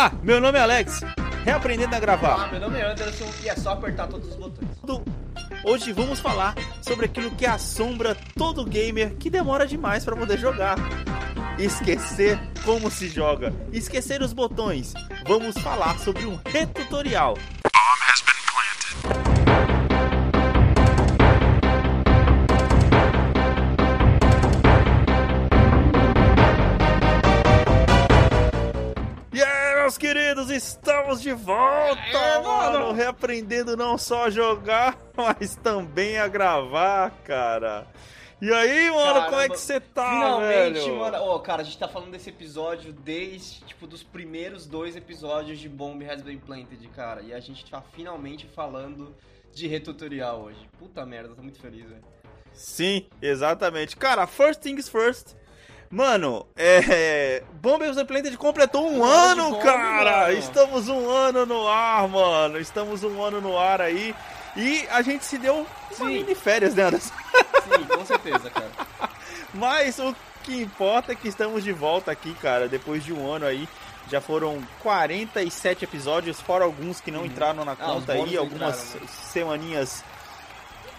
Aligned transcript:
Olá, 0.00 0.12
meu 0.22 0.40
nome 0.40 0.58
é 0.58 0.62
Alex, 0.62 1.02
reaprendendo 1.44 1.94
a 1.94 2.00
gravar. 2.00 2.34
Olá, 2.36 2.48
meu 2.48 2.58
nome 2.58 2.78
é 2.78 2.90
Anderson 2.90 3.26
e 3.44 3.50
é 3.50 3.54
só 3.54 3.72
apertar 3.72 4.06
todos 4.06 4.30
os 4.30 4.34
botões. 4.34 4.70
Hoje 5.62 5.92
vamos 5.92 6.18
falar 6.18 6.54
sobre 6.80 7.04
aquilo 7.04 7.30
que 7.32 7.44
assombra 7.44 8.16
todo 8.34 8.64
gamer 8.64 9.14
que 9.16 9.28
demora 9.28 9.66
demais 9.66 10.02
para 10.02 10.16
poder 10.16 10.38
jogar. 10.38 10.76
Esquecer 11.58 12.40
como 12.64 12.90
se 12.90 13.08
joga, 13.08 13.52
esquecer 13.74 14.22
os 14.22 14.32
botões. 14.32 14.94
Vamos 15.28 15.54
falar 15.58 15.98
sobre 15.98 16.24
um 16.24 16.40
retutorial. 16.46 17.36
Estamos 30.50 31.20
de 31.20 31.32
volta, 31.32 32.00
É, 32.00 32.38
mano, 32.40 32.78
mano. 32.80 32.92
reaprendendo 32.92 33.76
não 33.76 33.96
só 33.98 34.24
a 34.26 34.30
jogar, 34.30 34.98
mas 35.16 35.56
também 35.56 36.18
a 36.18 36.28
gravar, 36.28 37.10
cara. 37.24 37.86
E 38.42 38.50
aí, 38.52 38.90
mano, 38.90 39.04
Caramba, 39.04 39.26
como 39.28 39.40
é 39.42 39.48
que 39.50 39.56
você 39.58 39.78
tá, 39.80 40.08
Finalmente, 40.10 40.80
velho? 40.80 40.98
mano. 40.98 41.18
Ô, 41.24 41.40
cara, 41.40 41.60
a 41.60 41.64
gente 41.64 41.76
tá 41.78 41.86
falando 41.86 42.10
desse 42.10 42.30
episódio 42.30 42.90
desde, 42.90 43.60
tipo, 43.66 43.86
dos 43.86 44.02
primeiros 44.02 44.66
dois 44.66 44.96
episódios 44.96 45.58
de 45.58 45.68
Bomb 45.68 46.02
Has 46.10 46.22
Been 46.22 46.38
Planted, 46.38 46.88
cara. 46.88 47.20
E 47.20 47.34
a 47.34 47.40
gente 47.40 47.70
tá 47.70 47.82
finalmente 47.92 48.46
falando 48.46 49.14
de 49.52 49.66
retutorial 49.66 50.40
hoje. 50.42 50.58
Puta 50.78 51.04
merda, 51.04 51.34
tô 51.34 51.42
muito 51.42 51.60
feliz, 51.60 51.84
velho. 51.86 52.02
Sim, 52.54 53.06
exatamente. 53.20 53.94
Cara, 53.96 54.26
first 54.26 54.60
things 54.60 54.88
first. 54.88 55.34
Mano, 55.90 56.46
é. 56.56 57.42
Bombers 57.54 58.00
Planted 58.04 58.36
completou 58.36 58.88
um 58.88 59.02
ano 59.04 59.50
Bomb, 59.50 59.62
cara! 59.62 60.20
mano. 60.28 60.32
Estamos 60.38 60.88
um 60.88 61.10
ano 61.10 61.44
no 61.44 61.66
ar, 61.66 62.06
mano! 62.08 62.58
Estamos 62.60 63.02
um 63.02 63.20
ano 63.20 63.40
no 63.40 63.58
ar 63.58 63.80
aí. 63.80 64.14
E 64.56 64.86
a 64.90 65.02
gente 65.02 65.24
se 65.24 65.36
deu 65.36 65.56
uma 65.56 65.66
Sim. 65.92 66.06
mini 66.06 66.34
férias, 66.36 66.74
né, 66.76 66.84
Anderson? 66.84 67.12
Sim, 67.64 67.84
com 67.86 68.04
certeza, 68.06 68.50
cara. 68.50 68.70
Mas 69.52 69.98
o 69.98 70.14
que 70.44 70.62
importa 70.62 71.10
é 71.10 71.14
que 71.16 71.26
estamos 71.26 71.64
de 71.64 71.72
volta 71.72 72.12
aqui, 72.12 72.34
cara, 72.34 72.68
depois 72.68 73.04
de 73.04 73.12
um 73.12 73.28
ano 73.30 73.46
aí. 73.46 73.68
Já 74.08 74.20
foram 74.20 74.60
47 74.82 75.84
episódios, 75.84 76.40
fora 76.40 76.64
alguns 76.64 77.00
que 77.00 77.12
não 77.12 77.24
entraram 77.24 77.64
na 77.64 77.72
Ah, 77.72 77.76
conta 77.76 78.14
bônus 78.14 78.30
aí, 78.30 78.36
algumas 78.36 78.78
entraram, 78.94 79.06
né? 79.06 79.12
semaninhas. 79.32 80.04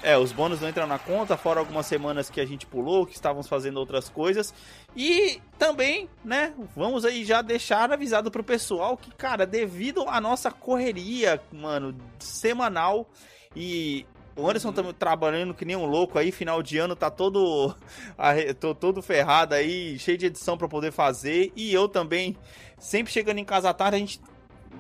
É, 0.04 0.18
os 0.18 0.32
bônus 0.32 0.60
não 0.60 0.70
entram 0.70 0.88
na 0.88 0.98
conta, 0.98 1.38
fora 1.38 1.60
algumas 1.60 1.86
semanas 1.86 2.30
que 2.30 2.42
a 2.42 2.46
gente 2.46 2.66
pulou, 2.66 3.06
que 3.06 3.14
estávamos 3.14 3.48
fazendo 3.48 3.78
outras 3.78 4.10
coisas. 4.10 4.54
E 4.96 5.40
também, 5.60 6.10
né, 6.26 6.54
vamos 6.76 7.06
aí 7.06 7.24
já 7.24 7.42
deixar 7.42 7.92
avisado 7.92 8.32
pro 8.32 8.44
pessoal 8.44 8.98
que, 8.98 9.12
cara, 9.12 9.46
devido 9.46 10.04
à 10.08 10.20
nossa 10.20 10.50
correria, 10.50 11.40
mano, 11.52 11.96
semanal 12.20 13.08
e 13.56 14.06
o 14.36 14.48
Anderson 14.48 14.72
tá 14.72 14.82
trabalhando 14.94 15.54
que 15.54 15.66
nem 15.66 15.76
um 15.76 15.86
louco 15.86 16.18
aí, 16.18 16.32
final 16.32 16.64
de 16.64 16.78
ano 16.78 16.96
tá 16.96 17.12
todo 17.12 17.76
tô 18.60 18.74
todo 18.74 19.02
ferrado 19.02 19.54
aí, 19.54 20.00
cheio 20.00 20.18
de 20.18 20.28
edição 20.28 20.58
pra 20.58 20.68
poder 20.68 20.92
fazer. 20.92 21.52
E 21.56 21.74
eu 21.74 21.88
também, 21.88 22.36
sempre 22.80 23.12
chegando 23.12 23.38
em 23.38 23.46
casa 23.46 23.70
à 23.70 23.74
tarde, 23.74 23.98
a 23.98 24.00
gente 24.00 24.20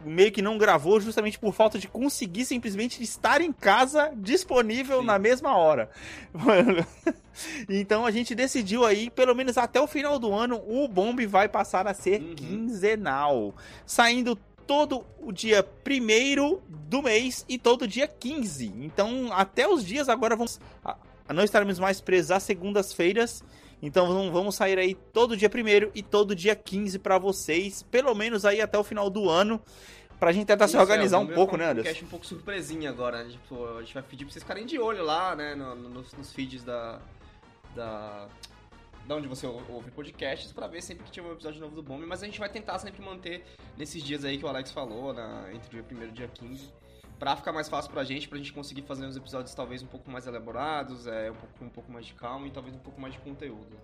meio 0.05 0.31
que 0.31 0.41
não 0.41 0.57
gravou 0.57 0.99
justamente 0.99 1.37
por 1.37 1.53
falta 1.53 1.77
de 1.77 1.87
conseguir 1.87 2.45
simplesmente 2.45 3.01
estar 3.03 3.41
em 3.41 3.51
casa 3.51 4.11
disponível 4.15 4.99
Sim. 5.01 5.05
na 5.05 5.19
mesma 5.19 5.55
hora. 5.55 5.89
então 7.69 8.05
a 8.05 8.11
gente 8.11 8.33
decidiu 8.33 8.85
aí, 8.85 9.09
pelo 9.09 9.35
menos 9.35 9.57
até 9.57 9.79
o 9.79 9.87
final 9.87 10.17
do 10.17 10.33
ano, 10.33 10.61
o 10.67 10.87
Bomb 10.87 11.25
vai 11.25 11.47
passar 11.47 11.87
a 11.87 11.93
ser 11.93 12.21
Uhum. 12.21 12.35
quinzenal, 12.35 13.55
saindo 13.85 14.37
todo 14.67 15.03
o 15.19 15.31
dia 15.31 15.63
primeiro 15.63 16.61
do 16.67 17.01
mês 17.01 17.45
e 17.49 17.57
todo 17.57 17.87
dia 17.87 18.07
15. 18.07 18.73
Então, 18.81 19.29
até 19.31 19.67
os 19.67 19.85
dias 19.85 20.07
agora 20.07 20.35
vamos 20.35 20.59
não 21.33 21.43
estaremos 21.43 21.79
mais 21.79 22.01
presos 22.01 22.31
às 22.31 22.43
segundas-feiras. 22.43 23.43
Então 23.81 24.07
vamos- 24.07 24.31
vamos 24.31 24.55
sair 24.55 24.77
aí 24.77 24.93
todo 24.93 25.35
dia 25.35 25.49
primeiro 25.49 25.91
e 25.95 26.03
todo 26.03 26.35
dia 26.35 26.55
15 26.55 26.99
pra 26.99 27.17
vocês, 27.17 27.81
pelo 27.83 28.13
menos 28.13 28.45
aí 28.45 28.61
até 28.61 28.77
o 28.77 28.83
final 28.83 29.09
do 29.09 29.27
ano, 29.29 29.59
pra 30.19 30.31
gente 30.31 30.45
tentar 30.45 30.67
se 30.67 30.73
Isso, 30.73 30.77
é, 30.77 30.81
organizar 30.81 31.17
o 31.17 31.21
um 31.21 31.25
Bomb 31.25 31.35
pouco, 31.35 31.55
é 31.55 31.57
né, 31.57 31.65
um 31.65 31.69
Anderson? 31.71 31.83
podcast 31.83 32.05
um 32.05 32.07
pouco 32.09 32.25
surpresinha 32.27 32.89
agora, 32.91 33.23
né? 33.23 33.31
Tipo, 33.31 33.65
a 33.77 33.81
gente 33.81 33.93
vai 33.93 34.03
pedir 34.03 34.25
pra 34.25 34.33
vocês 34.33 34.43
ficarem 34.43 34.65
de 34.67 34.77
olho 34.79 35.03
lá, 35.03 35.35
né? 35.35 35.55
no- 35.55 35.75
no- 35.75 35.89
nos, 35.89 36.13
nos 36.13 36.31
feeds 36.31 36.63
da. 36.63 36.99
da. 37.75 38.27
Da 39.07 39.15
onde 39.15 39.27
você 39.27 39.47
ou- 39.47 39.63
ouve 39.67 39.89
podcasts 39.89 40.53
pra 40.53 40.67
ver 40.67 40.79
sempre 40.83 41.03
que 41.05 41.11
tiver 41.11 41.27
um 41.27 41.31
episódio 41.33 41.59
novo 41.59 41.75
do 41.75 41.81
Bomb, 41.81 42.05
mas 42.05 42.21
a 42.21 42.27
gente 42.27 42.39
vai 42.39 42.47
tentar 42.49 42.77
sempre 42.77 43.01
manter 43.03 43.43
nesses 43.75 44.03
dias 44.03 44.23
aí 44.23 44.37
que 44.37 44.45
o 44.45 44.47
Alex 44.47 44.71
falou, 44.71 45.11
na, 45.11 45.51
entre 45.51 45.79
o 45.79 45.81
dia 45.83 45.97
1 45.97 46.03
e 46.03 46.07
o 46.07 46.11
dia 46.11 46.27
15, 46.27 46.71
pra 47.21 47.35
ficar 47.35 47.53
mais 47.53 47.69
fácil 47.69 47.91
pra 47.91 48.03
gente, 48.03 48.27
pra 48.27 48.35
gente 48.39 48.51
conseguir 48.51 48.81
fazer 48.81 49.05
uns 49.05 49.15
episódios 49.15 49.53
talvez 49.53 49.83
um 49.83 49.85
pouco 49.85 50.09
mais 50.09 50.25
elaborados, 50.25 51.05
é, 51.05 51.29
um 51.29 51.35
pouco, 51.35 51.65
um 51.65 51.69
pouco 51.69 51.91
mais 51.91 52.07
de 52.07 52.15
calma 52.15 52.47
e 52.47 52.51
talvez 52.51 52.75
um 52.75 52.79
pouco 52.79 52.99
mais 52.99 53.13
de 53.13 53.19
conteúdo. 53.19 53.77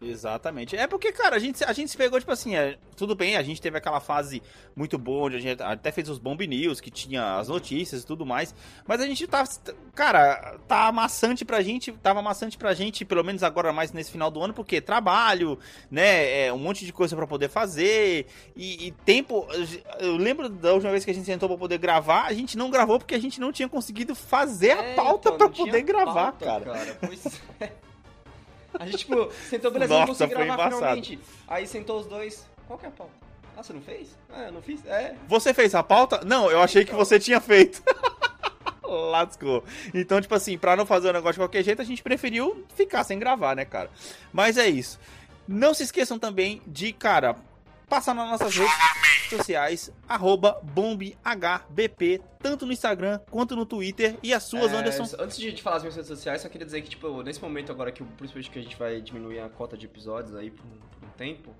Exatamente. 0.00 0.76
É 0.76 0.86
porque, 0.86 1.12
cara, 1.12 1.36
a 1.36 1.38
gente, 1.38 1.64
a 1.64 1.72
gente 1.72 1.90
se 1.90 1.96
pegou, 1.96 2.18
tipo 2.18 2.30
assim, 2.32 2.54
é, 2.54 2.76
tudo 2.96 3.14
bem, 3.14 3.36
a 3.36 3.42
gente 3.42 3.60
teve 3.60 3.78
aquela 3.78 4.00
fase 4.00 4.42
muito 4.74 4.98
boa, 4.98 5.26
onde 5.26 5.36
a 5.36 5.40
gente 5.40 5.62
até 5.62 5.90
fez 5.90 6.08
os 6.08 6.18
Bomb 6.18 6.46
News, 6.46 6.80
que 6.80 6.90
tinha 6.90 7.38
as 7.38 7.48
notícias 7.48 8.02
e 8.02 8.06
tudo 8.06 8.26
mais, 8.26 8.54
mas 8.86 9.00
a 9.00 9.06
gente 9.06 9.26
tá, 9.26 9.44
cara, 9.94 10.58
tá 10.68 10.86
amassante 10.86 11.44
pra 11.44 11.62
gente, 11.62 11.92
tava 11.92 12.20
amassante 12.20 12.58
pra 12.58 12.74
gente, 12.74 13.04
pelo 13.04 13.24
menos 13.24 13.42
agora 13.42 13.72
mais 13.72 13.92
nesse 13.92 14.10
final 14.10 14.30
do 14.30 14.42
ano, 14.42 14.52
porque 14.52 14.80
trabalho, 14.80 15.58
né, 15.90 16.46
é, 16.46 16.52
um 16.52 16.58
monte 16.58 16.84
de 16.84 16.92
coisa 16.92 17.16
pra 17.16 17.26
poder 17.26 17.48
fazer, 17.48 18.26
e, 18.54 18.88
e 18.88 18.90
tempo, 19.04 19.46
eu 19.98 20.16
lembro 20.16 20.48
da 20.48 20.72
última 20.74 20.90
vez 20.92 21.04
que 21.04 21.10
a 21.10 21.14
gente 21.14 21.26
sentou 21.26 21.48
pra 21.48 21.58
poder 21.58 21.78
gravar, 21.78 22.26
a 22.26 22.32
gente 22.32 22.56
não 22.56 22.70
gravou 22.70 22.98
porque 22.98 23.14
a 23.14 23.20
gente 23.20 23.40
não 23.40 23.52
tinha 23.52 23.68
conseguido 23.68 24.14
fazer 24.14 24.72
a 24.72 24.82
É, 24.82 24.94
pauta 24.94 25.30
então, 25.30 25.38
pra 25.38 25.48
poder 25.48 25.82
gravar, 25.82 26.32
pauta, 26.32 26.44
cara. 26.44 26.98
Pois 27.00 27.40
é. 27.60 27.72
A 28.78 28.84
gente, 28.86 28.98
tipo, 28.98 29.30
sentou, 29.48 29.70
beleza, 29.70 29.92
Nossa, 29.94 30.04
vamos 30.06 30.18
conseguir 30.18 30.34
foi 30.34 30.44
gravar 30.44 30.62
embaçado. 30.66 30.76
finalmente. 30.80 31.18
Aí 31.48 31.66
sentou 31.66 32.00
os 32.00 32.06
dois. 32.06 32.46
Qual 32.66 32.78
que 32.78 32.86
é 32.86 32.88
a 32.88 32.92
pauta? 32.92 33.12
Ah, 33.56 33.62
você 33.62 33.72
não 33.72 33.80
fez? 33.80 34.08
Ah, 34.30 34.42
eu 34.44 34.52
não 34.52 34.60
fiz? 34.62 34.84
É. 34.86 35.14
Você 35.28 35.54
fez 35.54 35.74
a 35.74 35.82
pauta? 35.82 36.20
Não, 36.24 36.50
eu 36.50 36.60
achei 36.60 36.84
que 36.84 36.90
Então. 36.90 37.04
você 37.04 37.18
tinha 37.18 37.40
feito. 37.40 37.82
Lascou. 39.10 39.64
Então, 39.94 40.20
tipo 40.20 40.34
assim, 40.34 40.56
pra 40.58 40.76
não 40.76 40.86
fazer 40.86 41.08
o 41.08 41.12
negócio 41.12 41.34
de 41.34 41.38
qualquer 41.40 41.62
jeito, 41.62 41.82
a 41.82 41.84
gente 41.84 42.02
preferiu 42.02 42.64
ficar 42.74 43.02
sem 43.04 43.18
gravar, 43.18 43.56
né, 43.56 43.64
cara? 43.64 43.90
Mas 44.32 44.56
é 44.58 44.68
isso. 44.68 44.98
Não 45.48 45.74
se 45.74 45.82
esqueçam 45.82 46.18
também 46.18 46.60
de, 46.66 46.92
cara, 46.92 47.36
passar 47.88 48.14
nas 48.14 48.28
nossas 48.30 48.54
redes 48.56 48.74
sociais, 49.30 49.92
arroba 50.08 50.60
bombhbp, 50.62 52.20
tanto 52.40 52.66
no 52.66 52.72
Instagram 52.72 53.20
quanto 53.30 53.54
no 53.56 53.64
Twitter. 53.66 54.16
E 54.22 54.32
as 54.32 54.42
suas, 54.44 54.72
É, 54.72 54.76
Anderson? 54.76 55.04
Antes 55.18 55.36
de 55.38 55.62
falar 55.62 55.76
as 55.76 55.82
minhas 55.82 55.96
redes 55.96 56.08
sociais, 56.08 56.42
só 56.42 56.48
queria 56.48 56.64
dizer 56.64 56.82
que, 56.82 56.90
tipo, 56.90 57.22
nesse 57.22 57.40
momento 57.40 57.70
agora, 57.72 57.90
que 57.92 58.02
principalmente 58.02 58.50
que 58.50 58.58
a 58.58 58.62
gente 58.62 58.76
vai 58.76 59.00
diminuir 59.00 59.40
a 59.40 59.48
cota 59.48 59.76
de 59.76 59.86
episódios 59.86 60.34
aí 60.36 60.50
por 60.50 60.64
um, 60.64 60.78
por 60.78 61.08
um 61.08 61.10
tempo, 61.12 61.54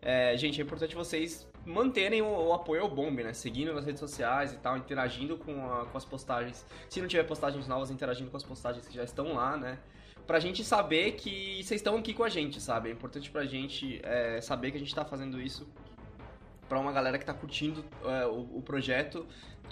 é, 0.00 0.36
gente, 0.36 0.60
é 0.60 0.64
importante 0.64 0.94
vocês 0.94 1.46
manterem 1.66 2.22
o, 2.22 2.26
o 2.48 2.52
apoio 2.54 2.82
ao 2.82 2.88
Bomb, 2.88 3.22
né? 3.22 3.32
Seguindo 3.32 3.74
nas 3.74 3.84
redes 3.84 4.00
sociais 4.00 4.52
e 4.52 4.56
tal, 4.56 4.76
interagindo 4.76 5.36
com, 5.36 5.70
a- 5.72 5.86
com 5.86 5.98
as 5.98 6.04
postagens. 6.04 6.64
Se 6.88 7.00
não 7.00 7.08
tiver 7.08 7.24
postagens 7.24 7.66
novas, 7.66 7.90
interagindo 7.90 8.30
com 8.30 8.36
as 8.36 8.44
postagens 8.44 8.86
que 8.86 8.94
já 8.94 9.02
estão 9.04 9.34
lá, 9.34 9.56
né? 9.56 9.78
Pra 10.28 10.38
gente 10.38 10.62
saber 10.62 11.12
que 11.12 11.56
vocês 11.64 11.80
estão 11.80 11.96
aqui 11.96 12.12
com 12.12 12.22
a 12.22 12.28
gente, 12.28 12.60
sabe? 12.60 12.90
É 12.90 12.92
importante 12.92 13.30
pra 13.30 13.46
gente 13.46 13.98
é, 14.04 14.40
saber 14.42 14.70
que 14.70 14.76
a 14.76 14.80
gente 14.80 14.94
tá 14.94 15.02
fazendo 15.04 15.40
isso 15.40 15.66
pra 16.68 16.78
uma 16.78 16.92
galera 16.92 17.18
que 17.18 17.24
tá 17.24 17.32
curtindo 17.32 17.82
é, 18.04 18.26
o, 18.26 18.58
o 18.58 18.62
projeto, 18.62 19.26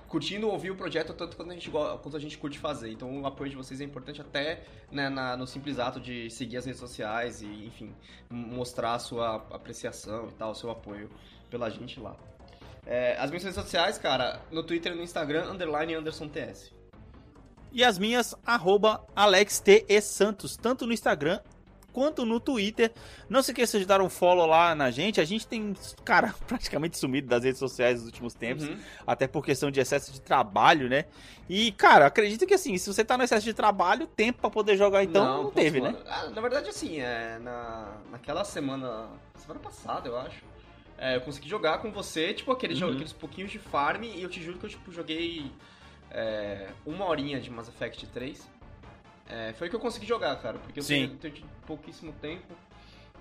curtindo 0.08 0.48
ouvir 0.48 0.70
o 0.70 0.74
projeto 0.74 1.12
tanto 1.12 1.36
quanto 1.36 1.50
a 1.50 1.54
gente, 1.54 1.70
quanto 1.70 2.16
a 2.16 2.18
gente 2.18 2.38
curte 2.38 2.58
fazer. 2.58 2.90
Então 2.90 3.20
o 3.20 3.26
apoio 3.26 3.50
de 3.50 3.56
vocês 3.56 3.82
é 3.82 3.84
importante 3.84 4.18
até 4.22 4.62
né, 4.90 5.10
na- 5.10 5.36
no 5.36 5.46
simples 5.46 5.78
ato 5.78 6.00
de 6.00 6.30
seguir 6.30 6.56
as 6.56 6.64
redes 6.64 6.80
sociais 6.80 7.42
e, 7.42 7.66
enfim, 7.66 7.94
mostrar 8.30 8.94
a 8.94 8.98
sua 8.98 9.34
apreciação 9.50 10.28
e 10.28 10.32
tal, 10.32 10.52
o 10.52 10.54
seu 10.54 10.70
apoio 10.70 11.10
pela 11.50 11.68
gente 11.68 12.00
lá. 12.00 12.16
É, 12.86 13.14
as 13.18 13.28
minhas 13.28 13.42
redes 13.44 13.60
sociais, 13.62 13.98
cara, 13.98 14.40
no 14.50 14.62
Twitter 14.62 14.92
e 14.92 14.94
no 14.96 15.02
Instagram, 15.02 15.50
underline 15.50 15.92
Anderson 15.92 16.28
TS. 16.28 16.72
E 17.72 17.84
as 17.84 17.98
minhas, 17.98 18.34
arroba 18.46 19.04
AlexTESantos, 19.14 20.56
tanto 20.56 20.86
no 20.86 20.92
Instagram 20.92 21.40
quanto 21.92 22.26
no 22.26 22.38
Twitter. 22.38 22.92
Não 23.28 23.42
se 23.42 23.52
esqueça 23.52 23.78
de 23.78 23.86
dar 23.86 24.02
um 24.02 24.10
follow 24.10 24.44
lá 24.46 24.74
na 24.74 24.90
gente. 24.90 25.18
A 25.20 25.24
gente 25.24 25.46
tem, 25.46 25.74
cara, 26.04 26.34
praticamente 26.46 26.98
sumido 26.98 27.26
das 27.28 27.42
redes 27.44 27.58
sociais 27.58 27.96
nos 28.00 28.06
últimos 28.06 28.34
tempos. 28.34 28.68
Uhum. 28.68 28.78
Até 29.06 29.26
por 29.26 29.42
questão 29.44 29.70
de 29.70 29.80
excesso 29.80 30.12
de 30.12 30.20
trabalho, 30.20 30.88
né? 30.90 31.06
E, 31.48 31.72
cara, 31.72 32.06
acredito 32.06 32.46
que 32.46 32.52
assim, 32.54 32.76
se 32.76 32.92
você 32.92 33.02
tá 33.04 33.16
no 33.16 33.24
excesso 33.24 33.44
de 33.46 33.54
trabalho, 33.54 34.06
tempo 34.06 34.40
pra 34.42 34.50
poder 34.50 34.76
jogar, 34.76 35.04
então 35.04 35.24
não, 35.24 35.42
putz, 35.44 35.54
teve, 35.54 35.80
mano. 35.80 35.96
né? 35.98 36.04
Ah, 36.06 36.26
na 36.28 36.40
verdade, 36.42 36.68
assim, 36.68 37.00
é, 37.00 37.38
na, 37.40 37.92
naquela 38.10 38.44
semana. 38.44 39.06
Semana 39.38 39.60
passada, 39.60 40.08
eu 40.08 40.18
acho. 40.18 40.42
é, 40.98 41.16
eu 41.16 41.20
consegui 41.22 41.48
jogar 41.48 41.78
com 41.78 41.90
você, 41.92 42.34
tipo, 42.34 42.50
aqueles, 42.52 42.80
Uhum. 42.80 42.88
jo- 42.88 42.94
aqueles 42.94 43.12
pouquinhos 43.12 43.50
de 43.50 43.58
farm, 43.58 44.02
e 44.04 44.22
eu 44.22 44.28
te 44.28 44.42
juro 44.42 44.58
que 44.58 44.66
eu 44.66 44.70
tipo, 44.70 44.90
joguei 44.92 45.50
é, 46.16 46.68
uma 46.86 47.04
horinha 47.04 47.38
de 47.38 47.50
Mass 47.50 47.68
Effect 47.68 48.06
3. 48.06 48.50
É, 49.28 49.52
foi 49.52 49.66
o 49.66 49.70
que 49.70 49.76
eu 49.76 49.80
consegui 49.80 50.06
jogar, 50.06 50.34
cara, 50.40 50.58
porque 50.58 50.80
eu 50.80 50.82
Sim. 50.82 51.18
tenho, 51.18 51.34
tenho 51.34 51.46
pouquíssimo 51.66 52.12
tempo. 52.14 52.54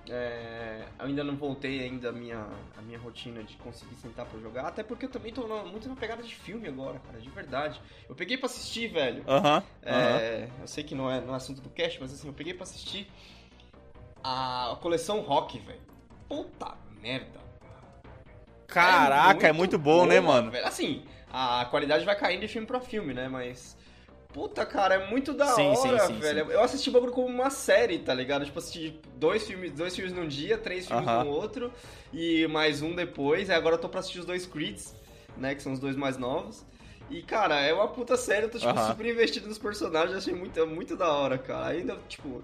É, 0.07 0.85
ainda 0.99 1.23
não 1.23 1.35
voltei 1.35 1.81
ainda 1.81 2.09
a 2.09 2.11
minha, 2.11 2.45
a 2.77 2.81
minha 2.83 2.99
rotina 2.99 3.43
de 3.43 3.57
conseguir 3.57 3.95
sentar 3.95 4.25
pra 4.27 4.39
jogar, 4.39 4.67
até 4.67 4.83
porque 4.83 5.05
eu 5.05 5.09
também 5.09 5.33
tô 5.33 5.47
na, 5.47 5.63
muito 5.63 5.89
na 5.89 5.95
pegada 5.95 6.21
de 6.21 6.35
filme 6.35 6.67
agora, 6.67 6.99
cara, 6.99 7.19
de 7.19 7.29
verdade. 7.29 7.81
Eu 8.07 8.15
peguei 8.15 8.37
pra 8.37 8.45
assistir, 8.45 8.87
velho. 8.87 9.23
Aham. 9.27 9.63
É, 9.81 10.47
Eu 10.61 10.67
sei 10.67 10.83
que 10.83 10.93
não 10.93 11.09
é, 11.11 11.19
não 11.19 11.33
é 11.33 11.37
assunto 11.37 11.59
do 11.59 11.69
cast, 11.69 11.99
mas 11.99 12.13
assim, 12.13 12.27
eu 12.27 12.33
peguei 12.33 12.53
pra 12.53 12.63
assistir 12.63 13.11
a 14.23 14.77
coleção 14.79 15.21
Rock, 15.21 15.59
velho. 15.59 15.81
Puta 16.29 16.75
merda. 17.01 17.43
Caraca, 18.67 19.47
é 19.47 19.51
muito, 19.51 19.77
bom, 19.79 20.05
né, 20.05 20.19
mano? 20.19 20.51
velho. 20.51 20.67
Assim, 20.67 21.03
a 21.31 21.65
qualidade 21.65 22.05
vai 22.05 22.15
caindo 22.17 22.41
de 22.41 22.47
filme 22.47 22.67
pra 22.67 22.79
filme, 22.79 23.13
né? 23.13 23.27
Mas. 23.27 23.77
Puta, 24.33 24.65
cara, 24.65 24.95
é 24.95 25.09
muito 25.09 25.33
da 25.33 25.55
Sim, 25.55 25.73
hora, 25.73 25.99
sim, 25.99 26.13
sim, 26.13 26.19
velho. 26.19 26.51
Eu 26.51 26.61
assisti 26.61 26.89
o 26.89 26.91
bagulho 26.91 27.13
como 27.13 27.27
uma 27.27 27.49
série, 27.49 27.99
tá 27.99 28.13
ligado? 28.13 28.43
Tipo, 28.45 28.59
assisti 28.59 28.99
dois 29.15 29.47
filmes, 29.47 29.71
dois 29.71 29.95
filmes 29.95 30.13
num 30.13 30.27
dia, 30.27 30.57
três 30.57 30.85
filmes 30.85 31.05
Aham. 31.07 31.23
no 31.23 31.29
outro, 31.29 31.71
e 32.13 32.45
mais 32.47 32.81
um 32.81 32.93
depois. 32.93 33.47
E 33.47 33.53
agora 33.53 33.75
eu 33.75 33.79
tô 33.79 33.87
pra 33.87 34.01
assistir 34.01 34.19
os 34.19 34.25
dois 34.25 34.45
Creeds, 34.45 34.93
né? 35.37 35.55
Que 35.55 35.63
são 35.63 35.71
os 35.71 35.79
dois 35.79 35.95
mais 35.95 36.17
novos. 36.17 36.65
E, 37.09 37.21
cara, 37.21 37.61
é 37.61 37.73
uma 37.73 37.87
puta 37.87 38.17
série, 38.17 38.45
eu 38.47 38.49
tô, 38.49 38.57
tipo, 38.59 38.71
Aham. 38.71 38.91
super 38.91 39.05
investido 39.05 39.47
nos 39.47 39.57
personagens, 39.59 40.17
achei 40.17 40.33
muito, 40.33 40.59
é 40.59 40.65
muito 40.65 40.97
da 40.97 41.07
hora, 41.13 41.37
cara. 41.37 41.67
Ainda, 41.67 41.97
tipo, 42.09 42.43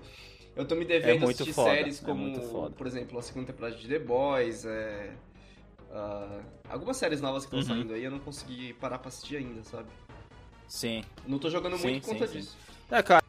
eu 0.56 0.64
tô 0.66 0.76
me 0.76 0.86
devendo 0.86 1.24
É 1.24 1.26
assistir 1.26 1.52
foda, 1.54 1.72
séries 1.72 2.00
é 2.00 2.06
como, 2.06 2.40
foda. 2.54 2.76
por 2.76 2.88
exemplo, 2.88 3.18
a 3.20 3.22
segunda 3.22 3.48
temporada 3.48 3.76
de 3.76 3.88
The 3.88 4.00
Boys, 4.00 4.64
é... 4.66 5.12
ah, 5.94 6.40
algumas 6.70 6.98
séries 6.98 7.22
novas 7.22 7.46
que 7.46 7.56
estão 7.56 7.60
Uhum. 7.76 7.82
saindo 7.82 7.94
aí, 7.94 8.04
eu 8.04 8.12
não 8.12 8.20
consegui 8.20 8.74
parar 8.74 8.98
pra 9.00 9.10
assistir 9.10 9.38
ainda, 9.38 9.64
sabe? 9.64 9.90
Sim. 10.68 11.04
Não 11.28 11.38
tô 11.38 11.50
jogando 11.50 11.78
Sim, 11.78 11.84
muito 11.90 12.02
por 12.04 12.08
sim, 12.10 12.14
conta 12.14 12.28
sim. 12.28 12.40
disso. 12.40 12.58
É, 12.90 13.04
cara. 13.04 13.24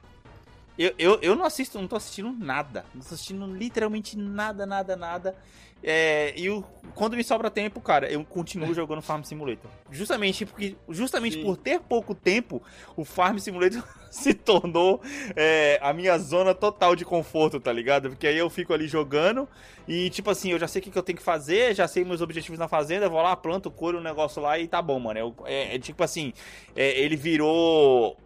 Eu, 0.79 0.93
eu, 0.99 1.19
eu 1.21 1.37
não 1.37 1.45
assisto, 1.45 1.79
não 1.81 1.87
tô 1.89 1.97
assistindo 1.97 2.33
nada. 2.33 2.85
Não 2.95 3.03
tô 3.03 3.15
assistindo 3.15 3.47
literalmente 3.47 4.17
nada, 4.17 4.65
nada, 4.67 4.97
nada. 4.97 5.37
É, 5.85 6.33
e 6.37 6.49
o- 6.49 6.63
quando 6.95 7.17
me 7.17 7.25
sobra 7.25 7.51
tempo, 7.51 7.81
cara, 7.81 8.09
eu 8.11 8.25
continuo 8.25 8.73
jogando 8.73 9.03
Farm 9.03 9.23
Simulator. 9.25 9.69
Justamente 9.91 10.47
porque, 10.47 10.77
justamente 10.89 11.35
Sim. 11.35 11.43
por 11.43 11.57
ter 11.57 11.81
pouco 11.81 12.15
tempo, 12.15 12.63
o 12.97 13.05
Farm 13.05 13.37
Simulator 13.39 13.83
se 14.09 14.33
tornou 14.33 15.01
é, 15.35 15.81
a 15.83 15.93
minha 15.93 16.17
zona 16.19 16.55
total 16.55 16.95
de 16.95 17.05
conforto, 17.05 17.59
tá 17.59 17.73
ligado? 17.73 18.11
Porque 18.11 18.29
aí 18.29 18.39
eu 18.39 18.49
fico 18.49 18.73
ali 18.73 18.87
jogando 18.87 19.49
e, 19.89 20.09
tipo 20.11 20.31
assim, 20.31 20.53
eu 20.53 20.59
já 20.59 20.69
sei 20.69 20.81
o 20.81 20.85
que, 20.85 20.97
eu 20.97 21.03
tenho 21.03 21.19
que 21.19 21.25
fazer, 21.25 21.75
já 21.75 21.89
sei 21.89 22.05
meus 22.05 22.21
objetivos 22.21 22.61
na 22.61 22.69
fazenda, 22.69 23.07
eu 23.07 23.11
vou 23.11 23.21
lá, 23.21 23.35
planto, 23.35 23.69
colho 23.69 23.99
o 23.99 24.03
negócio 24.03 24.41
lá 24.41 24.57
e 24.61 24.69
tá 24.69 24.81
bom, 24.81 25.01
mano. 25.01 25.19
Eu- 25.19 25.35
é, 25.47 25.75
é 25.75 25.79
tipo 25.81 26.05
assim, 26.05 26.33
é, 26.77 26.97
ele 27.01 27.17
virou 27.17 28.17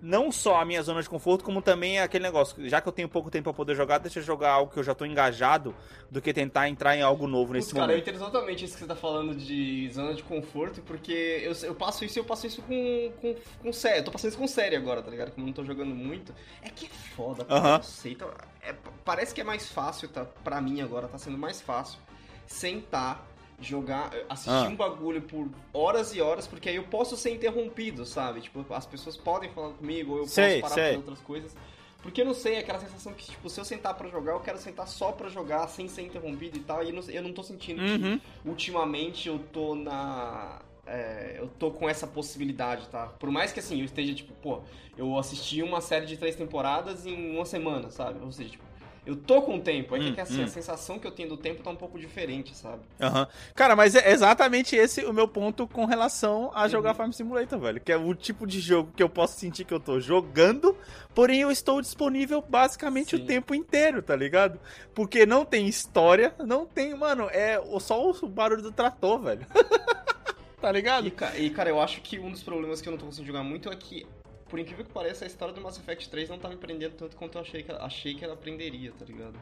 não 0.00 0.30
só 0.30 0.60
a 0.60 0.64
minha 0.64 0.82
zona 0.82 1.02
de 1.02 1.08
conforto, 1.08 1.44
como 1.44 1.60
também 1.60 1.98
aquele 1.98 2.22
negócio. 2.22 2.68
Já 2.68 2.80
que 2.80 2.88
eu 2.88 2.92
tenho 2.92 3.08
pouco 3.08 3.30
tempo 3.30 3.44
pra 3.44 3.52
poder 3.52 3.74
jogar, 3.74 3.98
deixa 3.98 4.20
eu 4.20 4.22
jogar 4.22 4.52
algo 4.52 4.72
que 4.72 4.78
eu 4.78 4.84
já 4.84 4.94
tô 4.94 5.04
engajado 5.04 5.74
do 6.10 6.22
que 6.22 6.32
tentar 6.32 6.68
entrar 6.68 6.96
em 6.96 7.02
algo 7.02 7.26
novo 7.26 7.52
nesse 7.52 7.68
Putz, 7.68 7.78
cara, 7.80 7.92
eu 7.92 7.96
momento. 7.96 8.08
entendo 8.08 8.22
exatamente 8.22 8.64
isso 8.64 8.74
que 8.74 8.80
você 8.80 8.86
tá 8.86 8.94
falando 8.96 9.34
de 9.34 9.90
zona 9.92 10.14
de 10.14 10.22
conforto, 10.22 10.80
porque 10.82 11.42
eu, 11.42 11.52
eu 11.62 11.74
passo 11.74 12.04
isso 12.04 12.18
e 12.18 12.20
eu 12.20 12.24
passo 12.24 12.46
isso 12.46 12.62
com, 12.62 13.12
com, 13.20 13.34
com 13.62 13.72
série. 13.72 13.98
Eu 14.00 14.04
tô 14.04 14.10
passando 14.12 14.30
isso 14.30 14.38
com 14.38 14.46
série 14.46 14.76
agora, 14.76 15.02
tá 15.02 15.10
ligado? 15.10 15.32
Como 15.32 15.42
eu 15.44 15.46
não 15.48 15.52
tô 15.54 15.64
jogando 15.64 15.94
muito. 15.94 16.32
É 16.62 16.68
que 16.70 16.86
é 16.86 16.88
foda, 17.16 17.44
cara. 17.44 17.60
Aham. 17.60 17.68
Eu 17.72 17.76
não 17.78 17.82
sei. 17.82 18.14
tá- 18.14 18.28
é- 18.62 18.74
parece 19.04 19.34
que 19.34 19.40
é 19.40 19.44
mais 19.44 19.68
fácil, 19.68 20.08
tá? 20.08 20.24
Pra 20.24 20.60
mim 20.60 20.80
agora, 20.80 21.08
tá 21.08 21.18
sendo 21.18 21.36
mais 21.36 21.60
fácil 21.60 21.98
sentar, 22.46 23.27
jogar, 23.60 24.10
assistir 24.28 24.50
Ah. 24.66 24.68
um 24.68 24.76
bagulho 24.76 25.20
por 25.22 25.48
horas 25.72 26.14
e 26.14 26.20
horas, 26.20 26.46
porque 26.46 26.68
aí 26.68 26.76
eu 26.76 26.84
posso 26.84 27.16
ser 27.16 27.30
interrompido, 27.34 28.04
sabe? 28.06 28.40
Tipo, 28.40 28.64
as 28.72 28.86
pessoas 28.86 29.16
podem 29.16 29.50
falar 29.50 29.70
comigo, 29.74 30.12
ou 30.12 30.18
eu 30.18 30.26
Sei, 30.26 30.60
posso 30.60 30.74
parar 30.74 30.74
sei. 30.88 30.96
outras 30.96 31.18
coisas. 31.20 31.56
Porque 32.00 32.20
eu 32.22 32.26
não 32.26 32.34
sei, 32.34 32.54
é 32.54 32.58
aquela 32.60 32.78
sensação 32.78 33.12
que, 33.12 33.26
tipo, 33.26 33.50
se 33.50 33.60
eu 33.60 33.64
sentar 33.64 33.92
pra 33.94 34.08
jogar, 34.08 34.32
eu 34.32 34.40
quero 34.40 34.56
sentar 34.58 34.86
só 34.86 35.10
pra 35.10 35.28
jogar, 35.28 35.66
sem 35.66 35.88
ser 35.88 36.02
interrompido 36.02 36.56
e 36.56 36.60
tal, 36.60 36.82
e 36.84 36.90
eu 36.90 36.94
não, 36.94 37.02
eu 37.10 37.22
não 37.22 37.32
tô 37.32 37.42
sentindo 37.42 37.80
que 37.82 38.04
Uhum. 38.04 38.20
ultimamente 38.44 39.28
eu 39.28 39.38
tô 39.52 39.74
na. 39.74 40.60
é, 40.90 41.34
eu 41.38 41.48
tô 41.58 41.70
com 41.70 41.86
essa 41.86 42.06
possibilidade, 42.06 42.88
tá? 42.88 43.08
Por 43.08 43.30
mais 43.30 43.52
que 43.52 43.60
assim, 43.60 43.78
eu 43.80 43.84
esteja, 43.84 44.14
tipo, 44.14 44.32
pô, 44.40 44.60
eu 44.96 45.18
assisti 45.18 45.62
uma 45.62 45.82
série 45.82 46.06
de 46.06 46.16
três 46.16 46.34
temporadas 46.34 47.04
em 47.04 47.34
uma 47.36 47.44
semana, 47.44 47.90
sabe? 47.90 48.24
Ou 48.24 48.32
seja, 48.32 48.48
tipo, 48.50 48.64
eu 49.08 49.16
tô 49.16 49.42
com 49.42 49.58
tempo. 49.58 49.96
É 49.96 49.98
Hum, 49.98 50.14
que 50.14 50.20
assim, 50.20 50.42
hum. 50.42 50.44
a 50.44 50.48
sensação 50.48 50.98
que 50.98 51.06
eu 51.06 51.10
tenho 51.10 51.30
do 51.30 51.36
tempo 51.36 51.62
tá 51.62 51.70
um 51.70 51.76
pouco 51.76 51.98
diferente, 51.98 52.54
sabe? 52.56 52.82
Aham. 53.00 53.26
Cara, 53.54 53.74
mas 53.74 53.94
é 53.94 54.10
exatamente 54.12 54.76
esse 54.76 55.04
o 55.04 55.12
meu 55.12 55.26
ponto 55.26 55.66
com 55.66 55.84
relação 55.86 56.50
a 56.54 56.68
jogar 56.68 56.90
Uhum. 56.90 56.94
Farm 56.96 57.10
Simulator, 57.12 57.58
velho. 57.58 57.80
Que 57.80 57.90
é 57.92 57.96
o 57.96 58.14
tipo 58.14 58.46
de 58.46 58.60
jogo 58.60 58.92
que 58.94 59.02
eu 59.02 59.08
posso 59.08 59.38
sentir 59.38 59.64
que 59.64 59.72
eu 59.74 59.80
tô 59.80 59.98
jogando, 59.98 60.76
porém 61.14 61.40
eu 61.40 61.50
estou 61.50 61.80
disponível 61.80 62.42
basicamente 62.46 63.16
Sim. 63.16 63.22
o 63.22 63.26
tempo 63.26 63.54
inteiro, 63.54 64.02
tá 64.02 64.14
ligado? 64.14 64.60
Porque 64.94 65.24
não 65.24 65.44
tem 65.44 65.66
história, 65.66 66.34
não 66.44 66.66
tem, 66.66 66.94
mano, 66.94 67.28
é 67.32 67.58
o- 67.58 67.80
só 67.80 68.10
o 68.10 68.28
barulho 68.28 68.62
do 68.62 68.72
trator, 68.72 69.20
velho. 69.22 69.46
tá 70.60 70.72
ligado? 70.72 71.06
E, 71.06 71.12
e, 71.44 71.50
cara, 71.50 71.70
eu 71.70 71.80
acho 71.80 72.00
que 72.00 72.18
um 72.18 72.30
dos 72.30 72.42
problemas 72.42 72.80
que 72.80 72.88
eu 72.88 72.90
não 72.90 72.98
tô 72.98 73.06
conseguindo 73.06 73.28
jogar 73.32 73.44
muito 73.44 73.70
é 73.70 73.76
que, 73.76 74.06
por 74.48 74.58
incrível 74.58 74.84
que 74.84 74.92
pareça, 74.92 75.24
a 75.24 75.28
história 75.28 75.54
do 75.54 75.60
Mass 75.60 75.78
Effect 75.78 76.08
3 76.08 76.28
não 76.28 76.38
tá 76.38 76.48
me 76.48 76.56
prendendo 76.56 76.94
tanto 76.94 77.16
quanto 77.16 77.36
eu 77.36 77.42
achei 77.42 77.62
que, 77.62 77.72
achei 77.72 78.14
que 78.14 78.24
ela 78.24 78.36
prenderia, 78.36 78.92
tá 78.92 79.04
ligado? 79.04 79.38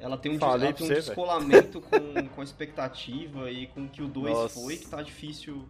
Ela 0.00 0.18
tem 0.18 0.32
um, 0.32 0.38
Falei 0.38 0.68
ela 0.68 0.76
tem 0.76 0.84
um 0.84 0.88
você, 0.88 0.94
descolamento 0.96 1.80
com, 1.80 2.28
com 2.34 2.40
a 2.40 2.44
expectativa 2.44 3.50
e 3.50 3.66
com 3.68 3.84
o 3.84 3.88
que 3.88 4.02
o 4.02 4.08
2 4.08 4.32
Nossa. 4.32 4.60
foi, 4.60 4.76
que 4.76 4.86
tá 4.86 5.00
difícil 5.00 5.66